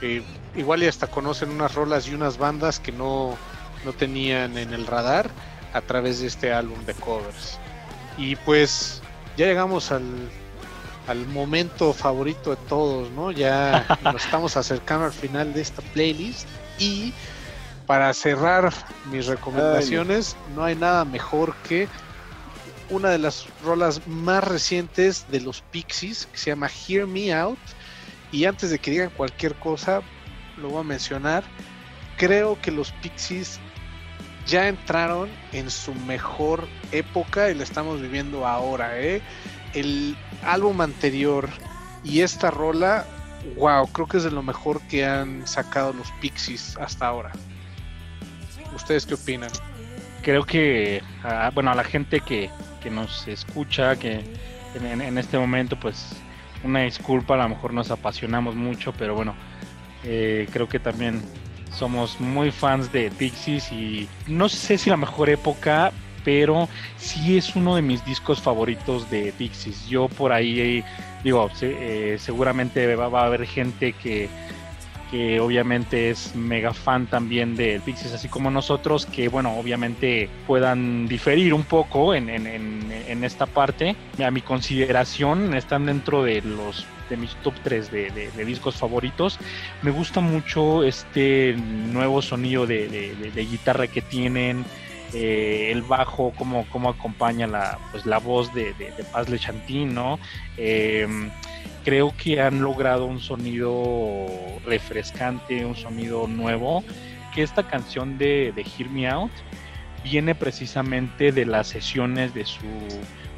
eh, 0.00 0.22
igual 0.56 0.82
y 0.82 0.86
hasta 0.86 1.06
conocen 1.06 1.50
unas 1.50 1.74
rolas 1.74 2.08
y 2.08 2.14
unas 2.14 2.38
bandas 2.38 2.80
que 2.80 2.92
no, 2.92 3.36
no 3.84 3.92
tenían 3.92 4.56
en 4.56 4.72
el 4.72 4.86
radar 4.86 5.30
a 5.72 5.80
través 5.80 6.20
de 6.20 6.26
este 6.26 6.52
álbum 6.52 6.84
de 6.84 6.94
covers. 6.94 7.58
Y 8.18 8.36
pues 8.36 9.02
ya 9.36 9.46
llegamos 9.46 9.92
al, 9.92 10.04
al 11.06 11.26
momento 11.26 11.92
favorito 11.92 12.50
de 12.50 12.56
todos, 12.68 13.10
¿no? 13.10 13.30
Ya 13.30 13.86
nos 14.02 14.24
estamos 14.24 14.56
acercando 14.56 15.06
al 15.06 15.12
final 15.12 15.52
de 15.52 15.60
esta 15.60 15.82
playlist 15.82 16.48
y 16.78 17.12
para 17.86 18.14
cerrar 18.14 18.72
mis 19.10 19.26
recomendaciones, 19.26 20.36
no 20.54 20.62
hay 20.62 20.76
nada 20.76 21.04
mejor 21.04 21.56
que 21.68 21.88
una 22.90 23.10
de 23.10 23.18
las 23.18 23.46
rolas 23.62 24.06
más 24.06 24.44
recientes 24.44 25.26
de 25.30 25.40
los 25.40 25.62
Pixies, 25.62 26.26
que 26.26 26.38
se 26.38 26.50
llama 26.50 26.68
Hear 26.68 27.06
Me 27.06 27.32
Out. 27.32 27.58
Y 28.32 28.44
antes 28.44 28.70
de 28.70 28.78
que 28.78 28.90
digan 28.90 29.10
cualquier 29.10 29.54
cosa, 29.54 30.02
lo 30.56 30.70
voy 30.70 30.80
a 30.80 30.84
mencionar. 30.84 31.44
Creo 32.16 32.60
que 32.60 32.70
los 32.70 32.92
Pixies 33.02 33.58
ya 34.46 34.68
entraron 34.68 35.30
en 35.52 35.70
su 35.70 35.94
mejor 35.94 36.66
época 36.92 37.50
y 37.50 37.54
la 37.54 37.62
estamos 37.62 38.00
viviendo 38.00 38.46
ahora. 38.46 39.00
¿eh? 39.00 39.22
El 39.74 40.16
álbum 40.42 40.80
anterior 40.80 41.48
y 42.02 42.20
esta 42.20 42.50
rola, 42.50 43.06
wow, 43.56 43.86
creo 43.88 44.06
que 44.06 44.16
es 44.18 44.24
de 44.24 44.30
lo 44.30 44.42
mejor 44.42 44.80
que 44.82 45.04
han 45.04 45.46
sacado 45.46 45.92
los 45.92 46.10
Pixies 46.20 46.76
hasta 46.78 47.06
ahora. 47.06 47.32
¿Ustedes 48.74 49.06
qué 49.06 49.14
opinan? 49.14 49.50
Creo 50.22 50.44
que, 50.44 51.02
ah, 51.24 51.50
bueno, 51.54 51.70
a 51.70 51.74
la 51.74 51.84
gente 51.84 52.20
que, 52.20 52.50
que 52.80 52.90
nos 52.90 53.28
escucha, 53.28 53.96
que 53.96 54.24
en, 54.74 55.18
este 55.18 55.38
momento, 55.38 55.78
pues, 55.78 56.12
una 56.64 56.80
disculpa, 56.80 57.34
a 57.34 57.44
lo 57.44 57.50
mejor 57.50 57.72
nos 57.72 57.90
apasionamos 57.90 58.54
mucho, 58.54 58.92
pero 58.92 59.14
bueno, 59.14 59.34
eh, 60.04 60.48
creo 60.52 60.68
que 60.68 60.78
también 60.78 61.22
somos 61.72 62.20
muy 62.20 62.50
fans 62.50 62.92
de 62.92 63.10
Pixies 63.10 63.70
y 63.72 64.08
no 64.26 64.48
sé 64.48 64.78
si 64.78 64.90
la 64.90 64.96
mejor 64.96 65.30
época, 65.30 65.92
pero 66.24 66.68
sí 66.96 67.38
es 67.38 67.54
uno 67.56 67.76
de 67.76 67.82
mis 67.82 68.04
discos 68.04 68.40
favoritos 68.40 69.10
de 69.10 69.32
Pixies. 69.36 69.88
Yo 69.88 70.08
por 70.08 70.32
ahí 70.32 70.84
digo, 71.24 71.50
eh, 71.62 72.16
seguramente 72.18 72.94
va, 72.96 73.22
a 73.22 73.26
haber 73.26 73.46
gente 73.46 73.92
que, 73.92 74.28
que 75.10 75.40
obviamente 75.40 76.10
es 76.10 76.34
mega 76.36 76.72
fan 76.72 77.06
también 77.06 77.56
de 77.56 77.80
Pixies, 77.84 78.12
así 78.12 78.28
como 78.28 78.50
nosotros, 78.50 79.06
que 79.06 79.28
bueno, 79.28 79.58
obviamente 79.58 80.28
puedan 80.46 81.08
diferir 81.08 81.52
un 81.52 81.64
poco 81.64 82.14
en, 82.14 82.28
en, 82.28 82.46
en, 82.46 83.24
esta 83.24 83.46
parte. 83.46 83.96
A 84.24 84.30
mi 84.30 84.40
consideración, 84.40 85.54
están 85.54 85.86
dentro 85.86 86.22
de 86.22 86.42
los 86.42 86.86
de 87.08 87.16
mis 87.16 87.34
top 87.42 87.54
3 87.64 87.90
de, 87.90 88.30
de, 88.36 88.44
discos 88.44 88.76
favoritos. 88.76 89.38
Me 89.82 89.90
gusta 89.90 90.20
mucho 90.20 90.84
este 90.84 91.56
nuevo 91.56 92.22
sonido 92.22 92.66
de, 92.66 92.88
de 92.88 93.44
guitarra 93.46 93.88
que 93.88 94.00
tienen. 94.00 94.64
Eh, 95.12 95.72
el 95.72 95.82
bajo, 95.82 96.32
cómo, 96.36 96.66
cómo 96.70 96.88
acompaña 96.90 97.46
la, 97.46 97.78
pues, 97.90 98.06
la 98.06 98.18
voz 98.18 98.52
de, 98.54 98.74
Paz 99.12 99.28
Le 99.28 99.38
Chantin, 99.38 99.92
¿no? 99.92 100.20
Em, 100.56 101.30
creo 101.90 102.14
que 102.16 102.40
han 102.40 102.62
logrado 102.62 103.04
un 103.04 103.18
sonido 103.18 104.28
refrescante, 104.64 105.64
un 105.64 105.74
sonido 105.74 106.28
nuevo, 106.28 106.84
que 107.34 107.42
esta 107.42 107.66
canción 107.66 108.16
de, 108.16 108.52
de 108.54 108.62
Hear 108.62 108.88
Me 108.90 109.08
Out 109.08 109.32
viene 110.04 110.36
precisamente 110.36 111.32
de 111.32 111.44
las 111.46 111.66
sesiones 111.66 112.32
de 112.32 112.44
su, 112.44 112.60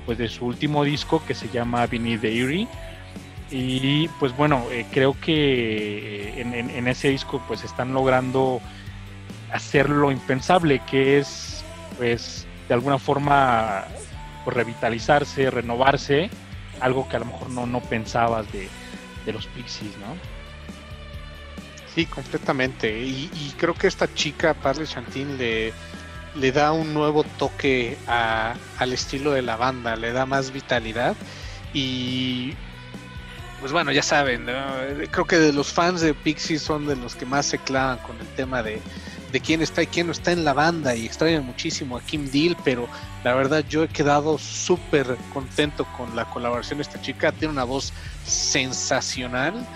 pues, 0.04 0.18
de 0.18 0.28
su 0.28 0.44
último 0.44 0.84
disco 0.84 1.24
que 1.26 1.32
se 1.32 1.48
llama 1.48 1.86
the 1.86 1.96
Eerie. 1.96 2.68
Y 3.50 4.08
pues 4.20 4.36
bueno, 4.36 4.66
eh, 4.70 4.84
creo 4.92 5.18
que 5.18 6.38
en, 6.38 6.52
en, 6.52 6.88
ese 6.88 7.08
disco 7.08 7.42
pues 7.48 7.64
están 7.64 7.94
logrando 7.94 8.60
hacer 9.50 9.88
lo 9.88 10.12
impensable, 10.12 10.82
que 10.90 11.18
es 11.18 11.64
pues 11.96 12.46
de 12.68 12.74
alguna 12.74 12.98
forma 12.98 13.86
pues, 14.44 14.54
revitalizarse, 14.54 15.50
renovarse, 15.50 16.28
algo 16.82 17.08
que 17.08 17.16
a 17.16 17.20
lo 17.20 17.26
mejor 17.26 17.50
no, 17.50 17.66
no 17.66 17.80
pensabas 17.80 18.46
de, 18.52 18.68
los 19.32 19.46
Pixies, 19.46 19.96
¿no? 19.98 20.16
Sí, 21.94 22.06
completamente. 22.06 23.00
Y, 23.00 23.54
creo 23.56 23.74
que 23.74 23.86
esta 23.86 24.12
chica, 24.12 24.54
Parle 24.54 24.86
Chantin, 24.86 25.38
le, 25.38 25.72
le 26.34 26.52
da 26.52 26.72
un 26.72 26.92
nuevo 26.92 27.22
toque 27.22 27.96
al 28.06 28.92
estilo 28.92 29.32
de 29.32 29.42
la 29.42 29.56
banda, 29.56 29.96
le 29.96 30.12
da 30.12 30.26
más 30.26 30.50
vitalidad. 30.52 31.14
Y 31.72 32.54
pues 33.60 33.70
bueno, 33.70 33.92
ya 33.92 34.02
saben, 34.02 34.46
creo 35.12 35.24
que 35.24 35.38
de 35.38 35.52
los 35.52 35.72
fans 35.72 36.00
de 36.00 36.14
Pixies 36.14 36.62
son 36.62 36.86
de 36.88 36.96
los 36.96 37.14
que 37.14 37.24
más 37.24 37.46
se 37.46 37.58
clavan 37.58 37.98
con 37.98 38.18
el 38.20 38.26
tema 38.34 38.60
de, 38.60 38.82
de 39.32 39.40
quién 39.40 39.62
está 39.62 39.82
y 39.82 39.86
quién 39.86 40.06
no 40.06 40.12
está 40.12 40.32
en 40.32 40.44
la 40.44 40.52
banda 40.52 40.94
y 40.94 41.06
extrañan 41.06 41.44
muchísimo 41.44 41.96
a 41.96 42.02
Kim 42.02 42.30
Deal, 42.30 42.56
pero 42.64 42.86
la 43.24 43.34
verdad 43.34 43.64
yo 43.68 43.82
he 43.82 43.88
quedado 43.88 44.38
súper 44.38 45.16
contento 45.32 45.86
con 45.96 46.14
la 46.14 46.26
colaboración 46.26 46.78
de 46.78 46.82
esta 46.82 47.00
chica, 47.00 47.32
tiene 47.32 47.52
una 47.52 47.64
voz 47.64 47.92
sensacional 48.24 49.66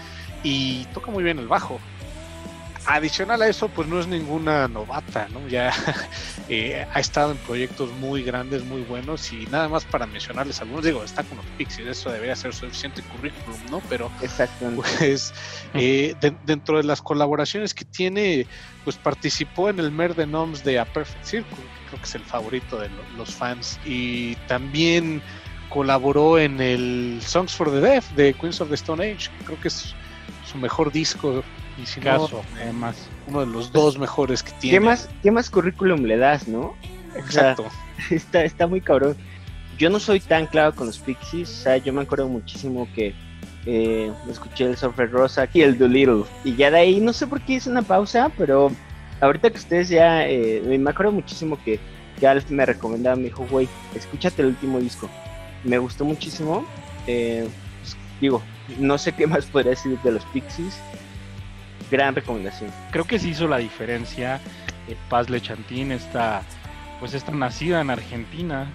y 0.42 0.84
toca 0.86 1.10
muy 1.10 1.24
bien 1.24 1.38
el 1.38 1.48
bajo. 1.48 1.80
Adicional 2.88 3.42
a 3.42 3.48
eso, 3.48 3.68
pues 3.68 3.88
no 3.88 3.98
es 3.98 4.06
ninguna 4.06 4.68
novata, 4.68 5.26
¿no? 5.32 5.48
Ya 5.48 5.72
eh, 6.48 6.86
ha 6.92 7.00
estado 7.00 7.32
en 7.32 7.36
proyectos 7.38 7.90
muy 7.94 8.22
grandes, 8.22 8.64
muy 8.64 8.82
buenos 8.82 9.32
y 9.32 9.46
nada 9.46 9.68
más 9.68 9.84
para 9.84 10.06
mencionarles 10.06 10.60
algunos, 10.60 10.84
digo, 10.84 11.02
está 11.02 11.24
con 11.24 11.38
los 11.38 11.46
Pixies, 11.58 11.88
eso 11.88 12.10
debería 12.10 12.36
ser 12.36 12.54
suficiente 12.54 13.02
currículum, 13.02 13.58
¿no? 13.72 13.82
Pero 13.88 14.08
pues 14.20 15.34
eh, 15.74 16.14
dentro 16.44 16.76
de 16.76 16.84
las 16.84 17.02
colaboraciones 17.02 17.74
que 17.74 17.84
tiene, 17.84 18.46
pues 18.84 18.96
participó 18.96 19.68
en 19.68 19.80
el 19.80 19.90
Mer 19.90 20.14
de 20.14 20.28
Noms 20.28 20.62
de 20.62 20.78
A 20.78 20.84
Perfect 20.84 21.24
Circle, 21.24 21.64
creo 21.88 21.98
que 21.98 22.06
es 22.06 22.14
el 22.14 22.24
favorito 22.24 22.78
de 22.78 22.88
los 23.16 23.34
fans, 23.34 23.80
y 23.84 24.36
también 24.46 25.20
colaboró 25.70 26.38
en 26.38 26.60
el 26.60 27.20
Songs 27.20 27.52
for 27.52 27.68
the 27.68 27.80
Deaf 27.80 28.08
de 28.12 28.32
Queens 28.32 28.60
of 28.60 28.68
the 28.68 28.76
Stone 28.76 29.02
Age, 29.02 29.28
creo 29.44 29.60
que 29.60 29.68
es 29.68 29.92
su 30.44 30.56
mejor 30.58 30.92
disco 30.92 31.42
y 31.82 31.86
si 31.86 32.00
Caso, 32.00 32.42
además. 32.56 32.96
Uno 33.26 33.40
de 33.40 33.46
los 33.46 33.72
dos 33.72 33.98
mejores 33.98 34.42
que 34.42 34.52
tiene. 34.52 34.78
¿Qué 34.78 34.80
más, 34.80 35.08
qué 35.22 35.30
más 35.30 35.50
currículum 35.50 36.02
le 36.02 36.16
das, 36.16 36.48
no? 36.48 36.74
Exacto. 37.14 37.66
está, 38.10 38.44
está 38.44 38.66
muy 38.66 38.80
cabrón. 38.80 39.16
Yo 39.78 39.90
no 39.90 40.00
soy 40.00 40.20
tan 40.20 40.46
claro 40.46 40.74
con 40.74 40.86
los 40.86 40.98
Pixies, 40.98 41.50
o 41.50 41.62
sea, 41.62 41.76
yo 41.76 41.92
me 41.92 42.02
acuerdo 42.02 42.28
muchísimo 42.28 42.88
que 42.94 43.14
eh, 43.66 44.10
escuché 44.30 44.64
el 44.64 44.76
Surfer 44.76 45.10
Rosa 45.10 45.48
y 45.52 45.60
el 45.60 45.76
Doolittle. 45.76 46.24
Y 46.44 46.56
ya 46.56 46.70
de 46.70 46.78
ahí, 46.78 47.00
no 47.00 47.12
sé 47.12 47.26
por 47.26 47.42
qué 47.42 47.54
hice 47.54 47.68
una 47.68 47.82
pausa, 47.82 48.30
pero 48.38 48.70
ahorita 49.20 49.50
que 49.50 49.58
ustedes 49.58 49.90
ya, 49.90 50.26
eh, 50.26 50.62
me 50.78 50.90
acuerdo 50.90 51.12
muchísimo 51.12 51.58
que, 51.62 51.78
que 52.18 52.26
Alf 52.26 52.50
me 52.50 52.64
recomendaba, 52.64 53.16
me 53.16 53.24
dijo, 53.24 53.46
güey, 53.50 53.68
escúchate 53.94 54.40
el 54.40 54.48
último 54.48 54.78
disco. 54.78 55.10
Me 55.62 55.76
gustó 55.76 56.06
muchísimo. 56.06 56.66
Eh, 57.06 57.46
pues, 57.82 57.96
digo, 58.18 58.40
no 58.78 58.96
sé 58.96 59.12
qué 59.12 59.26
más 59.26 59.44
podría 59.44 59.70
decir 59.70 59.98
de 60.02 60.12
los 60.12 60.24
Pixies 60.26 60.80
gran 61.90 62.14
recomendación. 62.14 62.70
Creo 62.90 63.04
que 63.04 63.18
sí 63.18 63.30
hizo 63.30 63.48
la 63.48 63.58
diferencia. 63.58 64.40
Eh, 64.88 64.96
Paz 65.08 65.28
Lechantín 65.30 65.92
está, 65.92 66.42
pues 67.00 67.14
está 67.14 67.32
nacida 67.32 67.80
en 67.80 67.90
Argentina. 67.90 68.70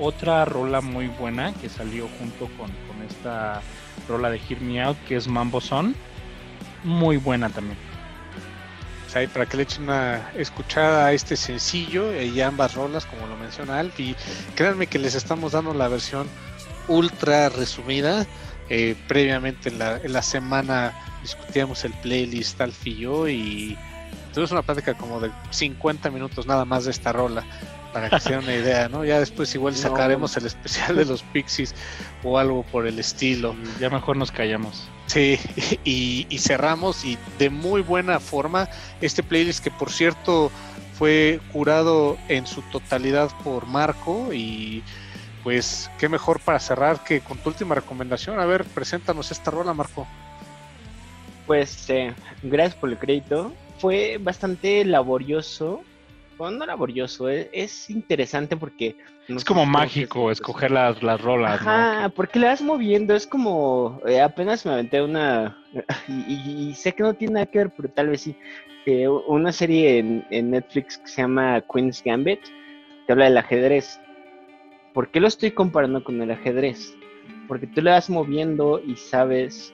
Otra 0.00 0.44
rola 0.44 0.80
muy 0.80 1.06
buena 1.06 1.52
que 1.54 1.68
salió 1.68 2.08
junto 2.18 2.48
con, 2.56 2.70
esta 3.08 3.60
rola 4.08 4.30
de 4.30 4.38
Hear 4.38 4.60
Me 4.60 4.82
Out, 4.82 4.96
que 5.06 5.16
es 5.16 5.28
Mambo 5.28 5.60
Son. 5.60 5.94
Muy 6.82 7.16
buena 7.16 7.50
también. 7.50 7.76
para 9.32 9.46
que 9.46 9.56
le 9.56 9.62
echen 9.62 9.84
una 9.84 10.30
escuchada 10.34 11.06
a 11.06 11.12
este 11.12 11.36
sencillo 11.36 12.20
y 12.20 12.40
ambas 12.40 12.74
rolas, 12.74 13.04
como 13.06 13.26
lo 13.26 13.36
menciona 13.36 13.78
Alf. 13.78 14.00
Y 14.00 14.16
créanme 14.56 14.86
que 14.86 14.98
les 14.98 15.14
estamos 15.14 15.52
dando 15.52 15.74
la 15.74 15.88
versión 15.88 16.26
ultra 16.88 17.48
resumida. 17.50 18.26
Eh, 18.70 18.96
previamente 19.08 19.68
en 19.68 19.78
la, 19.78 19.98
en 19.98 20.14
la 20.14 20.22
semana 20.22 20.94
discutíamos 21.24 21.84
el 21.84 21.92
playlist 21.94 22.60
Alf 22.60 22.86
y 22.86 22.96
yo 22.96 23.26
y 23.28 23.76
tuvimos 24.32 24.52
una 24.52 24.62
plática 24.62 24.94
como 24.94 25.20
de 25.20 25.30
50 25.50 26.10
minutos 26.10 26.46
nada 26.46 26.64
más 26.64 26.84
de 26.84 26.90
esta 26.90 27.12
rola 27.12 27.44
para 27.94 28.10
que 28.10 28.20
sea 28.20 28.40
una 28.40 28.52
idea, 28.52 28.88
¿no? 28.88 29.04
Ya 29.04 29.20
después 29.20 29.54
igual 29.54 29.74
sacaremos 29.74 30.36
el 30.36 30.46
especial 30.46 30.96
de 30.96 31.04
los 31.04 31.22
Pixies 31.22 31.74
o 32.24 32.38
algo 32.38 32.64
por 32.64 32.86
el 32.86 32.98
estilo. 32.98 33.54
Ya 33.80 33.88
mejor 33.88 34.16
nos 34.16 34.32
callamos. 34.32 34.88
Sí, 35.06 35.38
y, 35.84 36.26
y 36.28 36.38
cerramos 36.38 37.04
y 37.04 37.16
de 37.38 37.50
muy 37.50 37.82
buena 37.82 38.20
forma 38.20 38.68
este 39.00 39.22
playlist 39.22 39.62
que 39.62 39.70
por 39.70 39.90
cierto 39.90 40.50
fue 40.98 41.40
curado 41.52 42.18
en 42.28 42.46
su 42.46 42.62
totalidad 42.62 43.30
por 43.44 43.66
Marco 43.66 44.32
y 44.32 44.82
pues 45.44 45.90
qué 45.98 46.08
mejor 46.08 46.40
para 46.40 46.58
cerrar 46.58 47.04
que 47.04 47.20
con 47.20 47.38
tu 47.38 47.50
última 47.50 47.74
recomendación. 47.74 48.40
A 48.40 48.46
ver, 48.46 48.64
preséntanos 48.64 49.30
esta 49.30 49.50
rola, 49.50 49.72
Marco. 49.72 50.06
Pues 51.46 51.90
eh, 51.90 52.12
gracias 52.42 52.76
por 52.76 52.90
el 52.90 52.98
crédito. 52.98 53.52
Fue 53.78 54.18
bastante 54.20 54.84
laborioso. 54.84 55.82
Bueno, 56.38 56.58
no 56.58 56.66
laborioso, 56.66 57.28
eh, 57.28 57.48
es, 57.52 57.90
interesante 57.90 58.56
porque... 58.56 58.96
es 59.28 59.44
como 59.44 59.64
mágico 59.64 60.32
escoger 60.32 60.72
las, 60.72 61.00
las 61.02 61.20
rolas. 61.20 61.60
Ajá, 61.60 62.08
porque 62.08 62.40
le 62.40 62.46
vas 62.46 62.60
moviendo, 62.60 63.14
es 63.14 63.26
como... 63.26 64.00
Eh, 64.06 64.20
apenas 64.20 64.66
me 64.66 64.72
aventé 64.72 65.02
una... 65.02 65.56
Y, 66.08 66.74
sé 66.74 66.92
que 66.92 67.02
no 67.02 67.14
tiene 67.14 67.34
nada 67.34 67.46
que 67.46 67.58
ver, 67.58 67.70
pero 67.76 67.88
tal 67.88 68.08
vez 68.08 68.22
sí. 68.22 68.36
una 69.28 69.52
serie 69.52 69.98
en, 69.98 70.26
en 70.30 70.50
Netflix 70.50 70.98
que 70.98 71.06
se 71.06 71.22
llama 71.22 71.62
Queen's 71.72 72.02
Gambit, 72.02 72.40
que 73.06 73.12
habla 73.12 73.26
del 73.26 73.38
ajedrez. 73.38 74.00
¿Por 74.92 75.10
qué 75.10 75.20
lo 75.20 75.28
estoy 75.28 75.50
comparando 75.50 76.02
con 76.02 76.20
el 76.22 76.30
ajedrez? 76.30 76.94
Porque 77.46 77.66
tú 77.66 77.82
le 77.82 77.90
vas 77.90 78.08
moviendo 78.08 78.80
y 78.84 78.96
sabes 78.96 79.73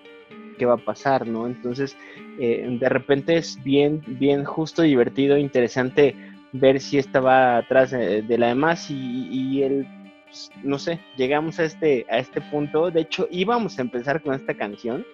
qué 0.60 0.66
va 0.66 0.74
a 0.74 0.84
pasar, 0.84 1.26
¿no? 1.26 1.46
Entonces, 1.46 1.96
eh, 2.38 2.66
de 2.78 2.88
repente 2.90 3.38
es 3.38 3.58
bien, 3.64 4.02
bien 4.06 4.44
justo, 4.44 4.82
divertido, 4.82 5.38
interesante 5.38 6.14
ver 6.52 6.80
si 6.80 6.98
esta 6.98 7.18
va 7.18 7.56
atrás 7.56 7.92
de, 7.92 8.36
la 8.36 8.48
demás 8.48 8.90
y, 8.90 9.62
el, 9.62 9.86
pues, 10.26 10.50
no 10.62 10.78
sé, 10.78 11.00
llegamos 11.16 11.58
a 11.58 11.64
este, 11.64 12.04
a 12.10 12.18
este 12.18 12.42
punto. 12.42 12.90
De 12.90 13.00
hecho, 13.00 13.26
íbamos 13.30 13.78
a 13.78 13.82
empezar 13.82 14.20
con 14.20 14.34
esta 14.34 14.52
canción. 14.52 15.06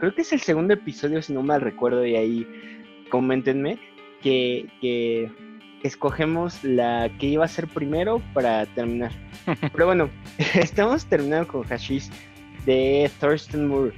Creo 0.00 0.12
que 0.12 0.22
es 0.22 0.32
el 0.32 0.40
segundo 0.40 0.74
episodio, 0.74 1.22
si 1.22 1.32
no 1.32 1.44
mal 1.44 1.60
recuerdo, 1.60 2.04
y 2.04 2.16
ahí 2.16 2.46
coméntenme 3.08 3.78
que, 4.20 4.66
que 4.80 5.30
escogemos 5.84 6.64
la 6.64 7.08
que 7.20 7.26
iba 7.26 7.44
a 7.44 7.48
ser 7.48 7.68
primero 7.68 8.20
para 8.34 8.66
terminar. 8.66 9.12
Pero 9.72 9.86
bueno, 9.86 10.10
estamos 10.54 11.06
terminando 11.06 11.46
con 11.46 11.62
Hashish 11.62 12.10
de 12.66 13.08
Thurston 13.20 13.68
Moore. 13.68 13.92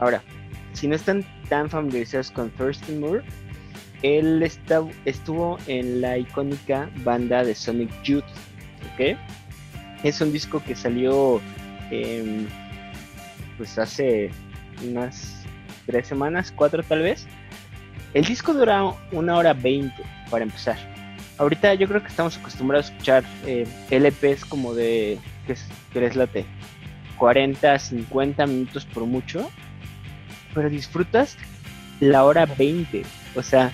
Ahora, 0.00 0.22
si 0.72 0.88
no 0.88 0.94
están 0.94 1.24
tan 1.48 1.70
familiarizados 1.70 2.30
con 2.30 2.50
Thurston 2.50 3.00
Moore, 3.00 3.22
él 4.02 4.42
estuvo 5.04 5.58
en 5.66 6.00
la 6.00 6.18
icónica 6.18 6.90
banda 7.02 7.44
de 7.44 7.54
Sonic 7.54 7.90
Youth. 8.02 8.24
¿Ok? 8.94 9.16
Es 10.02 10.20
un 10.20 10.32
disco 10.32 10.62
que 10.62 10.76
salió 10.76 11.40
em, 11.90 12.46
pues 13.56 13.78
hace 13.78 14.30
unas 14.84 15.44
tres 15.86 16.06
semanas, 16.06 16.52
cuatro 16.54 16.82
tal 16.82 17.02
vez. 17.02 17.26
El 18.14 18.24
disco 18.24 18.52
dura 18.52 18.84
una 19.12 19.36
hora 19.36 19.54
veinte 19.54 20.02
para 20.30 20.44
empezar. 20.44 20.76
Ahorita 21.38 21.74
yo 21.74 21.86
creo 21.88 22.02
que 22.02 22.08
estamos 22.08 22.36
acostumbrados 22.38 22.88
a 22.88 22.92
escuchar 22.92 23.24
eh, 23.46 23.66
LPs 23.90 24.44
como 24.44 24.74
de, 24.74 25.18
¿qué 25.46 25.52
es, 25.52 25.66
qué 25.92 26.04
es 26.04 26.16
late? 26.16 26.46
40, 27.18 27.78
50 27.78 28.46
minutos 28.46 28.84
por 28.86 29.04
mucho. 29.04 29.50
Pero 30.56 30.68
disfrutas 30.68 31.36
la 32.00 32.24
hora 32.24 32.46
20. 32.46 33.04
O 33.36 33.42
sea, 33.42 33.70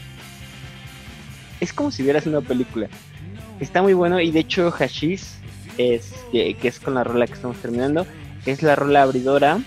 es 1.60 1.72
como 1.72 1.90
si 1.90 2.02
vieras 2.02 2.26
una 2.26 2.42
película. 2.42 2.88
Está 3.60 3.80
muy 3.80 3.94
bueno 3.94 4.20
y 4.20 4.30
de 4.30 4.40
hecho 4.40 4.70
Hashish 4.70 5.22
es 5.78 6.12
que, 6.30 6.56
es 6.62 6.80
con 6.80 6.94
la 6.94 7.04
rola 7.04 7.26
que 7.26 7.32
estamos 7.32 7.56
terminando. 7.56 8.06
Es 8.44 8.62
la 8.62 8.76
rola 8.76 9.02
abridora. 9.02 9.58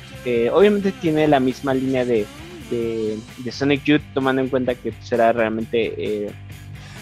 obviamente 0.51 0.91
tiene 0.91 1.27
la 1.27 1.39
misma 1.39 1.73
línea 1.73 2.05
de, 2.05 2.27
de, 2.69 3.51
Sonic 3.51 3.83
Youth, 3.83 4.01
tomando 4.13 4.41
en 4.41 4.49
cuenta 4.49 4.75
que 4.75 4.93
será 5.03 5.31
realmente 5.31 5.93
eh, 5.97 6.31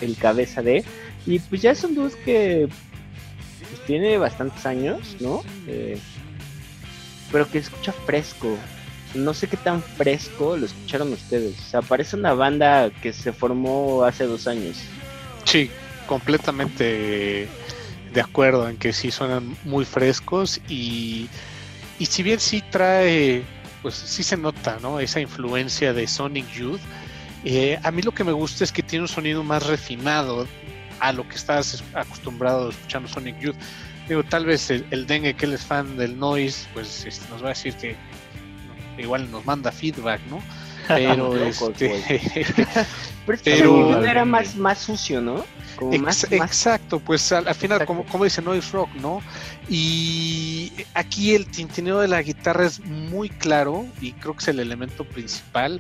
el 0.02 0.16
cabeza 0.18 0.62
de. 0.62 0.84
Y 1.26 1.40
pues 1.40 1.62
ya 1.62 1.72
es 1.72 1.84
un 1.84 1.96
dúo 1.96 2.10
que 2.26 2.68
pues, 3.60 3.86
tiene 3.86 4.18
bastantes 4.18 4.66
años, 4.66 5.16
¿no? 5.20 5.42
Eh, 5.68 5.98
pero 7.32 7.50
que 7.50 7.60
escucha 7.60 7.92
fresco. 7.92 8.56
No 9.14 9.34
sé 9.34 9.48
qué 9.48 9.58
tan 9.58 9.82
fresco 9.82 10.58
lo 10.58 10.66
escucharon 10.66 11.14
ustedes. 11.14 11.60
O 11.60 11.70
sea, 11.70 11.82
parece 11.82 12.16
una 12.16 12.34
banda 12.34 12.90
que 13.02 13.14
se 13.14 13.34
formó 13.34 14.04
hace 14.04 14.26
dos 14.26 14.48
años. 14.48 14.78
Sí, 15.46 15.70
completamente 16.08 17.48
de 18.14 18.22
acuerdo 18.22 18.70
en 18.70 18.78
que 18.78 18.94
sí 18.94 19.12
suenan 19.12 19.58
muy 19.64 19.86
frescos 19.86 20.62
y, 20.68 21.28
y 22.00 22.06
si 22.06 22.24
bien 22.24 22.40
sí 22.40 22.64
trae, 22.70 23.44
pues 23.82 23.96
sí 23.96 24.24
se 24.24 24.38
nota, 24.38 24.78
¿no? 24.82 25.00
Esa 25.00 25.20
influencia 25.20 25.94
de 25.94 26.08
Sonic 26.08 26.52
Youth 26.54 26.82
eh, 27.46 27.78
a 27.84 27.92
mí 27.92 28.02
lo 28.02 28.14
que 28.14 28.24
me 28.24 28.32
gusta 28.32 28.64
es 28.64 28.72
que 28.72 28.82
tiene 28.82 29.04
un 29.04 29.10
sonido 29.10 29.44
más 29.44 29.68
refinado 29.68 30.48
a 31.00 31.12
lo 31.12 31.28
que 31.28 31.36
estás 31.36 31.84
acostumbrado 31.94 32.70
escuchando 32.70 33.10
Sonic 33.10 33.40
Youth. 33.40 33.56
Digo, 34.08 34.24
tal 34.24 34.46
vez 34.46 34.70
el, 34.70 35.08
Dengue, 35.08 35.34
que 35.34 35.46
él 35.46 35.54
es 35.54 35.66
fan 35.66 35.98
del 35.98 36.18
noise, 36.18 36.68
pues 36.74 37.06
este, 37.06 37.28
nos 37.30 37.42
va 37.42 37.48
a 37.48 37.50
decir 37.50 37.74
que 37.76 37.96
igual 38.98 39.30
nos 39.32 39.46
manda 39.46 39.72
feedback, 39.72 40.22
¿no? 40.30 40.40
Pero, 40.88 41.36
este, 41.38 41.92
pero, 43.44 44.04
era 44.04 44.26
más, 44.26 44.56
más 44.56 44.80
sucio, 44.80 45.22
¿no? 45.22 45.46
Exacto, 45.92 47.00
pues 47.00 47.32
al, 47.32 47.54
final, 47.56 47.86
como, 47.86 48.06
como 48.06 48.24
dice 48.26 48.42
Noise 48.42 48.72
Rock, 48.72 48.90
¿no? 48.96 49.22
Y 49.70 50.72
aquí 50.94 51.36
el 51.36 51.48
tintineo 51.48 52.00
de 52.00 52.08
la 52.08 52.22
guitarra 52.22 52.66
es 52.66 52.80
muy 52.82 53.30
claro 53.30 53.86
y 54.02 54.12
creo 54.14 54.34
que 54.34 54.42
es 54.42 54.48
el 54.50 54.60
elemento 54.60 55.06
principal 55.06 55.80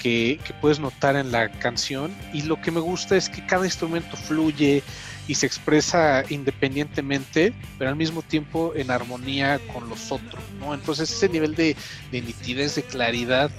que, 0.00 0.38
puedes 0.60 0.80
notar 0.80 1.16
en 1.16 1.32
la 1.32 1.50
canción. 1.50 2.14
Y 2.32 2.42
lo 2.42 2.60
que 2.60 2.70
me 2.70 2.80
gusta 2.80 3.16
es 3.16 3.28
que 3.28 3.44
cada 3.46 3.64
instrumento 3.64 4.16
fluye 4.16 4.82
y 5.28 5.34
se 5.34 5.46
expresa 5.46 6.24
independientemente, 6.28 7.54
pero 7.78 7.90
al 7.90 7.96
mismo 7.96 8.22
tiempo 8.22 8.72
en 8.74 8.90
armonía 8.90 9.60
con 9.72 9.88
los 9.88 10.10
otros, 10.10 10.42
¿no? 10.58 10.74
Entonces 10.74 11.10
ese 11.10 11.28
nivel 11.28 11.54
de, 11.54 11.76
de 12.10 12.20
nitidez, 12.20 12.74
de 12.74 12.82
claridad 12.82 13.50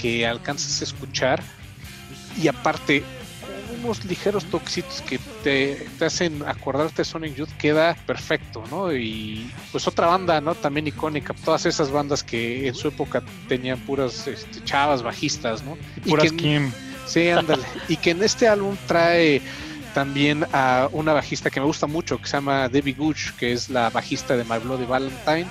que 0.00 0.26
alcanzas 0.26 0.80
a 0.80 0.84
escuchar 0.84 1.42
y 2.40 2.46
aparte 2.46 3.02
unos 3.82 4.04
ligeros 4.04 4.44
toquecitos 4.44 5.00
que 5.02 5.18
te, 5.42 5.86
hacen 6.04 6.42
acordarte 6.46 6.98
de 6.98 7.04
Sonic 7.04 7.34
Youth 7.34 7.50
queda 7.58 7.96
perfecto, 8.06 8.62
¿no? 8.70 8.92
Y 8.92 9.50
pues 9.72 9.86
otra 9.86 10.06
banda, 10.06 10.40
¿no? 10.40 10.54
También 10.54 10.86
icónica, 10.86 11.34
todas 11.44 11.66
esas 11.66 11.90
bandas 11.90 12.22
que 12.22 12.68
en 12.68 12.74
su 12.74 12.88
época 12.88 13.22
tenían 13.48 13.78
puras 13.80 14.26
este, 14.26 14.62
chavas 14.64 15.02
bajistas, 15.02 15.62
¿no? 15.62 15.76
Puras 16.06 16.30
que, 16.30 16.36
Kim. 16.36 16.72
Sí, 17.06 17.28
ándale. 17.28 17.64
y 17.88 17.96
que 17.96 18.10
en 18.10 18.22
este 18.22 18.48
álbum 18.48 18.76
trae 18.86 19.40
también 19.94 20.46
a 20.52 20.88
una 20.92 21.12
bajista 21.12 21.50
que 21.50 21.60
me 21.60 21.66
gusta 21.66 21.86
mucho, 21.86 22.18
que 22.18 22.26
se 22.26 22.36
llama 22.36 22.68
Debbie 22.68 22.94
Gooch, 22.94 23.32
que 23.38 23.52
es 23.52 23.68
la 23.68 23.90
bajista 23.90 24.36
de 24.36 24.44
My 24.44 24.58
Bloody 24.58 24.84
Valentine 24.84 25.46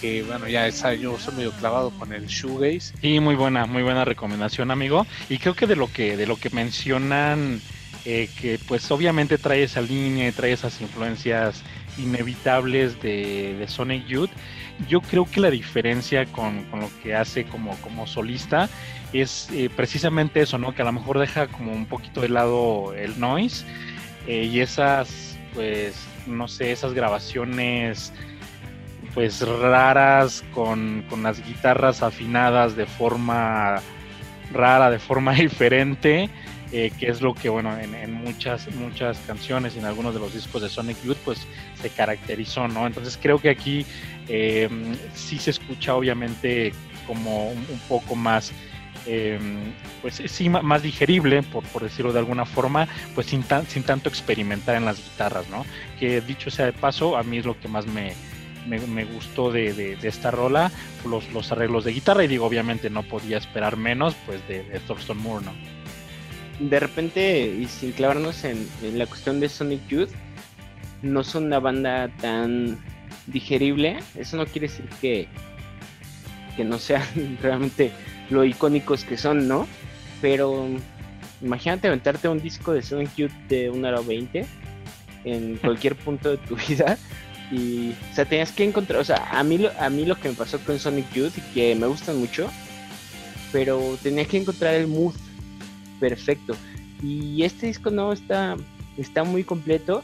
que 0.00 0.22
bueno, 0.22 0.48
ya 0.48 0.66
esa, 0.66 0.94
yo 0.94 1.18
soy 1.18 1.34
medio 1.34 1.52
clavado 1.52 1.90
con 1.90 2.12
el 2.12 2.26
shoegaze. 2.26 2.94
Sí, 3.00 3.20
muy 3.20 3.34
buena, 3.34 3.66
muy 3.66 3.82
buena 3.82 4.04
recomendación, 4.04 4.70
amigo. 4.70 5.06
Y 5.28 5.38
creo 5.38 5.54
que 5.54 5.66
de 5.66 5.76
lo 5.76 5.92
que, 5.92 6.16
de 6.16 6.26
lo 6.26 6.36
que 6.36 6.50
mencionan, 6.50 7.60
eh, 8.04 8.28
que 8.40 8.58
pues 8.66 8.90
obviamente 8.90 9.36
trae 9.36 9.62
esa 9.62 9.82
línea, 9.82 10.32
trae 10.32 10.52
esas 10.52 10.80
influencias 10.80 11.62
inevitables 11.98 13.00
de, 13.02 13.64
Sonic 13.68 14.06
Youth. 14.06 14.30
Yo 14.88 15.02
creo 15.02 15.26
que 15.26 15.40
la 15.40 15.50
diferencia 15.50 16.24
con, 16.26 16.66
lo 16.72 16.90
que 17.02 17.14
hace 17.14 17.44
como, 17.44 17.76
como 17.82 18.06
solista 18.06 18.70
es 19.12 19.48
eh, 19.52 19.68
precisamente 19.74 20.40
eso, 20.40 20.56
¿no? 20.56 20.74
Que 20.74 20.82
a 20.82 20.86
lo 20.86 20.92
mejor 20.92 21.18
deja 21.18 21.48
como 21.48 21.72
un 21.72 21.84
poquito 21.84 22.22
de 22.22 22.30
lado 22.30 22.94
el 22.94 23.20
noise 23.20 23.66
eh, 24.26 24.44
y 24.44 24.60
esas, 24.60 25.38
pues, 25.52 26.06
no 26.26 26.48
sé, 26.48 26.72
esas 26.72 26.94
grabaciones 26.94 28.12
pues 29.14 29.46
raras 29.46 30.44
con, 30.52 31.04
las 31.22 31.44
guitarras 31.44 32.02
afinadas 32.02 32.76
de 32.76 32.86
forma 32.86 33.80
rara, 34.52 34.90
de 34.90 34.98
forma 34.98 35.32
diferente, 35.34 36.30
eh, 36.72 36.92
que 36.98 37.08
es 37.08 37.20
lo 37.20 37.34
que 37.34 37.48
bueno 37.48 37.76
en, 37.78 38.12
muchas 38.12 38.72
muchas 38.76 39.18
canciones 39.26 39.74
y 39.74 39.80
en 39.80 39.86
algunos 39.86 40.14
de 40.14 40.20
los 40.20 40.32
discos 40.32 40.62
de 40.62 40.68
Sonic 40.68 41.02
Youth 41.04 41.18
pues 41.24 41.46
se 41.80 41.90
caracterizó, 41.90 42.68
¿no? 42.68 42.86
Entonces 42.86 43.18
creo 43.20 43.38
que 43.38 43.50
aquí 43.50 43.84
em, 44.28 44.94
sí 45.12 45.38
se 45.38 45.50
escucha 45.50 45.94
obviamente 45.96 46.72
como 47.06 47.48
un, 47.48 47.80
poco 47.88 48.14
más 48.14 48.52
em, 49.06 49.72
pues 50.00 50.22
sí 50.24 50.48
más 50.48 50.82
digerible 50.82 51.42
por, 51.42 51.64
por, 51.64 51.82
decirlo 51.82 52.12
de 52.12 52.20
alguna 52.20 52.44
forma 52.44 52.86
pues 53.16 53.26
sin, 53.26 53.44
sin 53.66 53.82
tanto 53.82 54.08
experimentar 54.08 54.76
en 54.76 54.84
las 54.84 54.98
guitarras 55.02 55.48
no 55.48 55.66
que 55.98 56.20
dicho 56.20 56.50
sea 56.50 56.66
de 56.66 56.72
paso 56.72 57.16
a 57.16 57.24
mí 57.24 57.38
es 57.38 57.46
lo 57.46 57.58
que 57.58 57.66
más 57.66 57.86
me, 57.86 58.12
me, 58.66 59.04
gustó 59.04 59.50
de, 59.50 59.96
esta 60.02 60.30
rola, 60.30 60.70
los, 61.08 61.32
los 61.32 61.50
arreglos 61.52 61.84
de 61.84 61.92
guitarra 61.92 62.24
y 62.24 62.28
digo, 62.28 62.46
obviamente 62.46 62.90
no 62.90 63.02
podía 63.02 63.38
esperar 63.38 63.76
menos 63.76 64.14
pues 64.26 64.46
de, 64.48 64.62
de 64.64 65.14
Moore, 65.14 65.46
¿no? 65.46 65.52
De 66.60 66.78
repente, 66.78 67.46
y 67.46 67.66
sin 67.66 67.92
clavarnos 67.92 68.44
en, 68.44 68.68
la 68.94 69.06
cuestión 69.06 69.40
de 69.40 69.48
Sonic 69.48 69.86
Youth, 69.88 70.10
no 71.02 71.24
son 71.24 71.46
una 71.46 71.58
banda 71.58 72.08
tan 72.20 72.78
digerible, 73.26 73.98
eso 74.14 74.36
no 74.36 74.44
quiere 74.44 74.68
decir 74.68 74.86
que, 75.00 75.26
que 76.56 76.64
no 76.64 76.78
sean 76.78 77.38
realmente 77.42 77.92
lo 78.28 78.44
icónicos 78.44 79.04
que 79.04 79.16
son, 79.16 79.48
¿no? 79.48 79.66
Pero 80.20 80.68
imagínate 81.40 81.88
aventarte 81.88 82.28
un 82.28 82.40
disco 82.40 82.74
de 82.74 82.82
Sonic 82.82 83.14
Youth 83.16 83.32
de 83.48 83.70
1 83.70 83.88
hora 83.88 84.00
20 84.00 84.44
en 85.24 85.56
cualquier 85.56 85.96
punto 85.96 86.30
de 86.30 86.36
tu 86.36 86.56
vida 86.68 86.98
y, 87.50 87.90
o 88.10 88.14
sea, 88.14 88.24
tenías 88.24 88.52
que 88.52 88.64
encontrar, 88.64 89.00
o 89.00 89.04
sea, 89.04 89.28
a 89.30 89.42
mí, 89.42 89.66
a 89.78 89.90
mí 89.90 90.04
lo 90.04 90.16
que 90.16 90.28
me 90.28 90.34
pasó 90.34 90.58
con 90.60 90.78
Sonic 90.78 91.12
Youth, 91.12 91.38
y 91.38 91.40
que 91.52 91.74
me 91.74 91.86
gustan 91.86 92.18
mucho, 92.18 92.50
pero 93.52 93.98
tenía 94.02 94.24
que 94.24 94.38
encontrar 94.38 94.74
el 94.74 94.86
mood 94.86 95.14
perfecto. 95.98 96.54
Y 97.02 97.42
este 97.42 97.66
disco 97.66 97.90
no 97.90 98.12
está, 98.12 98.56
está 98.96 99.24
muy 99.24 99.44
completo, 99.44 100.02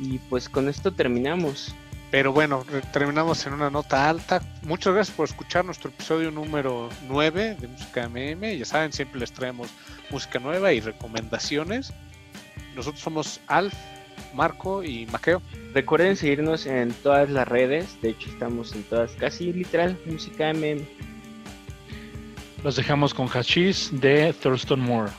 y 0.00 0.18
pues 0.18 0.48
con 0.48 0.68
esto 0.68 0.92
terminamos. 0.92 1.74
Pero 2.10 2.32
bueno, 2.32 2.64
terminamos 2.92 3.46
en 3.46 3.52
una 3.52 3.68
nota 3.68 4.08
alta. 4.08 4.40
Muchas 4.62 4.94
gracias 4.94 5.14
por 5.14 5.28
escuchar 5.28 5.64
nuestro 5.66 5.90
episodio 5.90 6.30
número 6.30 6.88
9 7.06 7.56
de 7.60 7.68
Música 7.68 8.08
MM. 8.08 8.56
Ya 8.56 8.64
saben, 8.64 8.92
siempre 8.92 9.20
les 9.20 9.30
traemos 9.30 9.68
música 10.10 10.38
nueva 10.38 10.72
y 10.72 10.80
recomendaciones. 10.80 11.92
Nosotros 12.74 13.02
somos 13.02 13.40
Alf, 13.46 13.74
Marco 14.34 14.82
y 14.82 15.06
Maqueo. 15.06 15.42
Recuerden 15.74 16.16
seguirnos 16.16 16.66
en 16.66 16.92
todas 17.02 17.30
las 17.30 17.46
redes, 17.46 18.00
de 18.02 18.10
hecho 18.10 18.28
estamos 18.30 18.74
en 18.74 18.82
todas, 18.84 19.12
casi 19.12 19.52
literal, 19.52 19.98
música 20.06 20.52
MM. 20.52 20.82
Los 22.64 22.76
dejamos 22.76 23.14
con 23.14 23.28
Hashish 23.28 23.90
de 23.90 24.32
Thurston 24.32 24.80
Moore. 24.80 25.12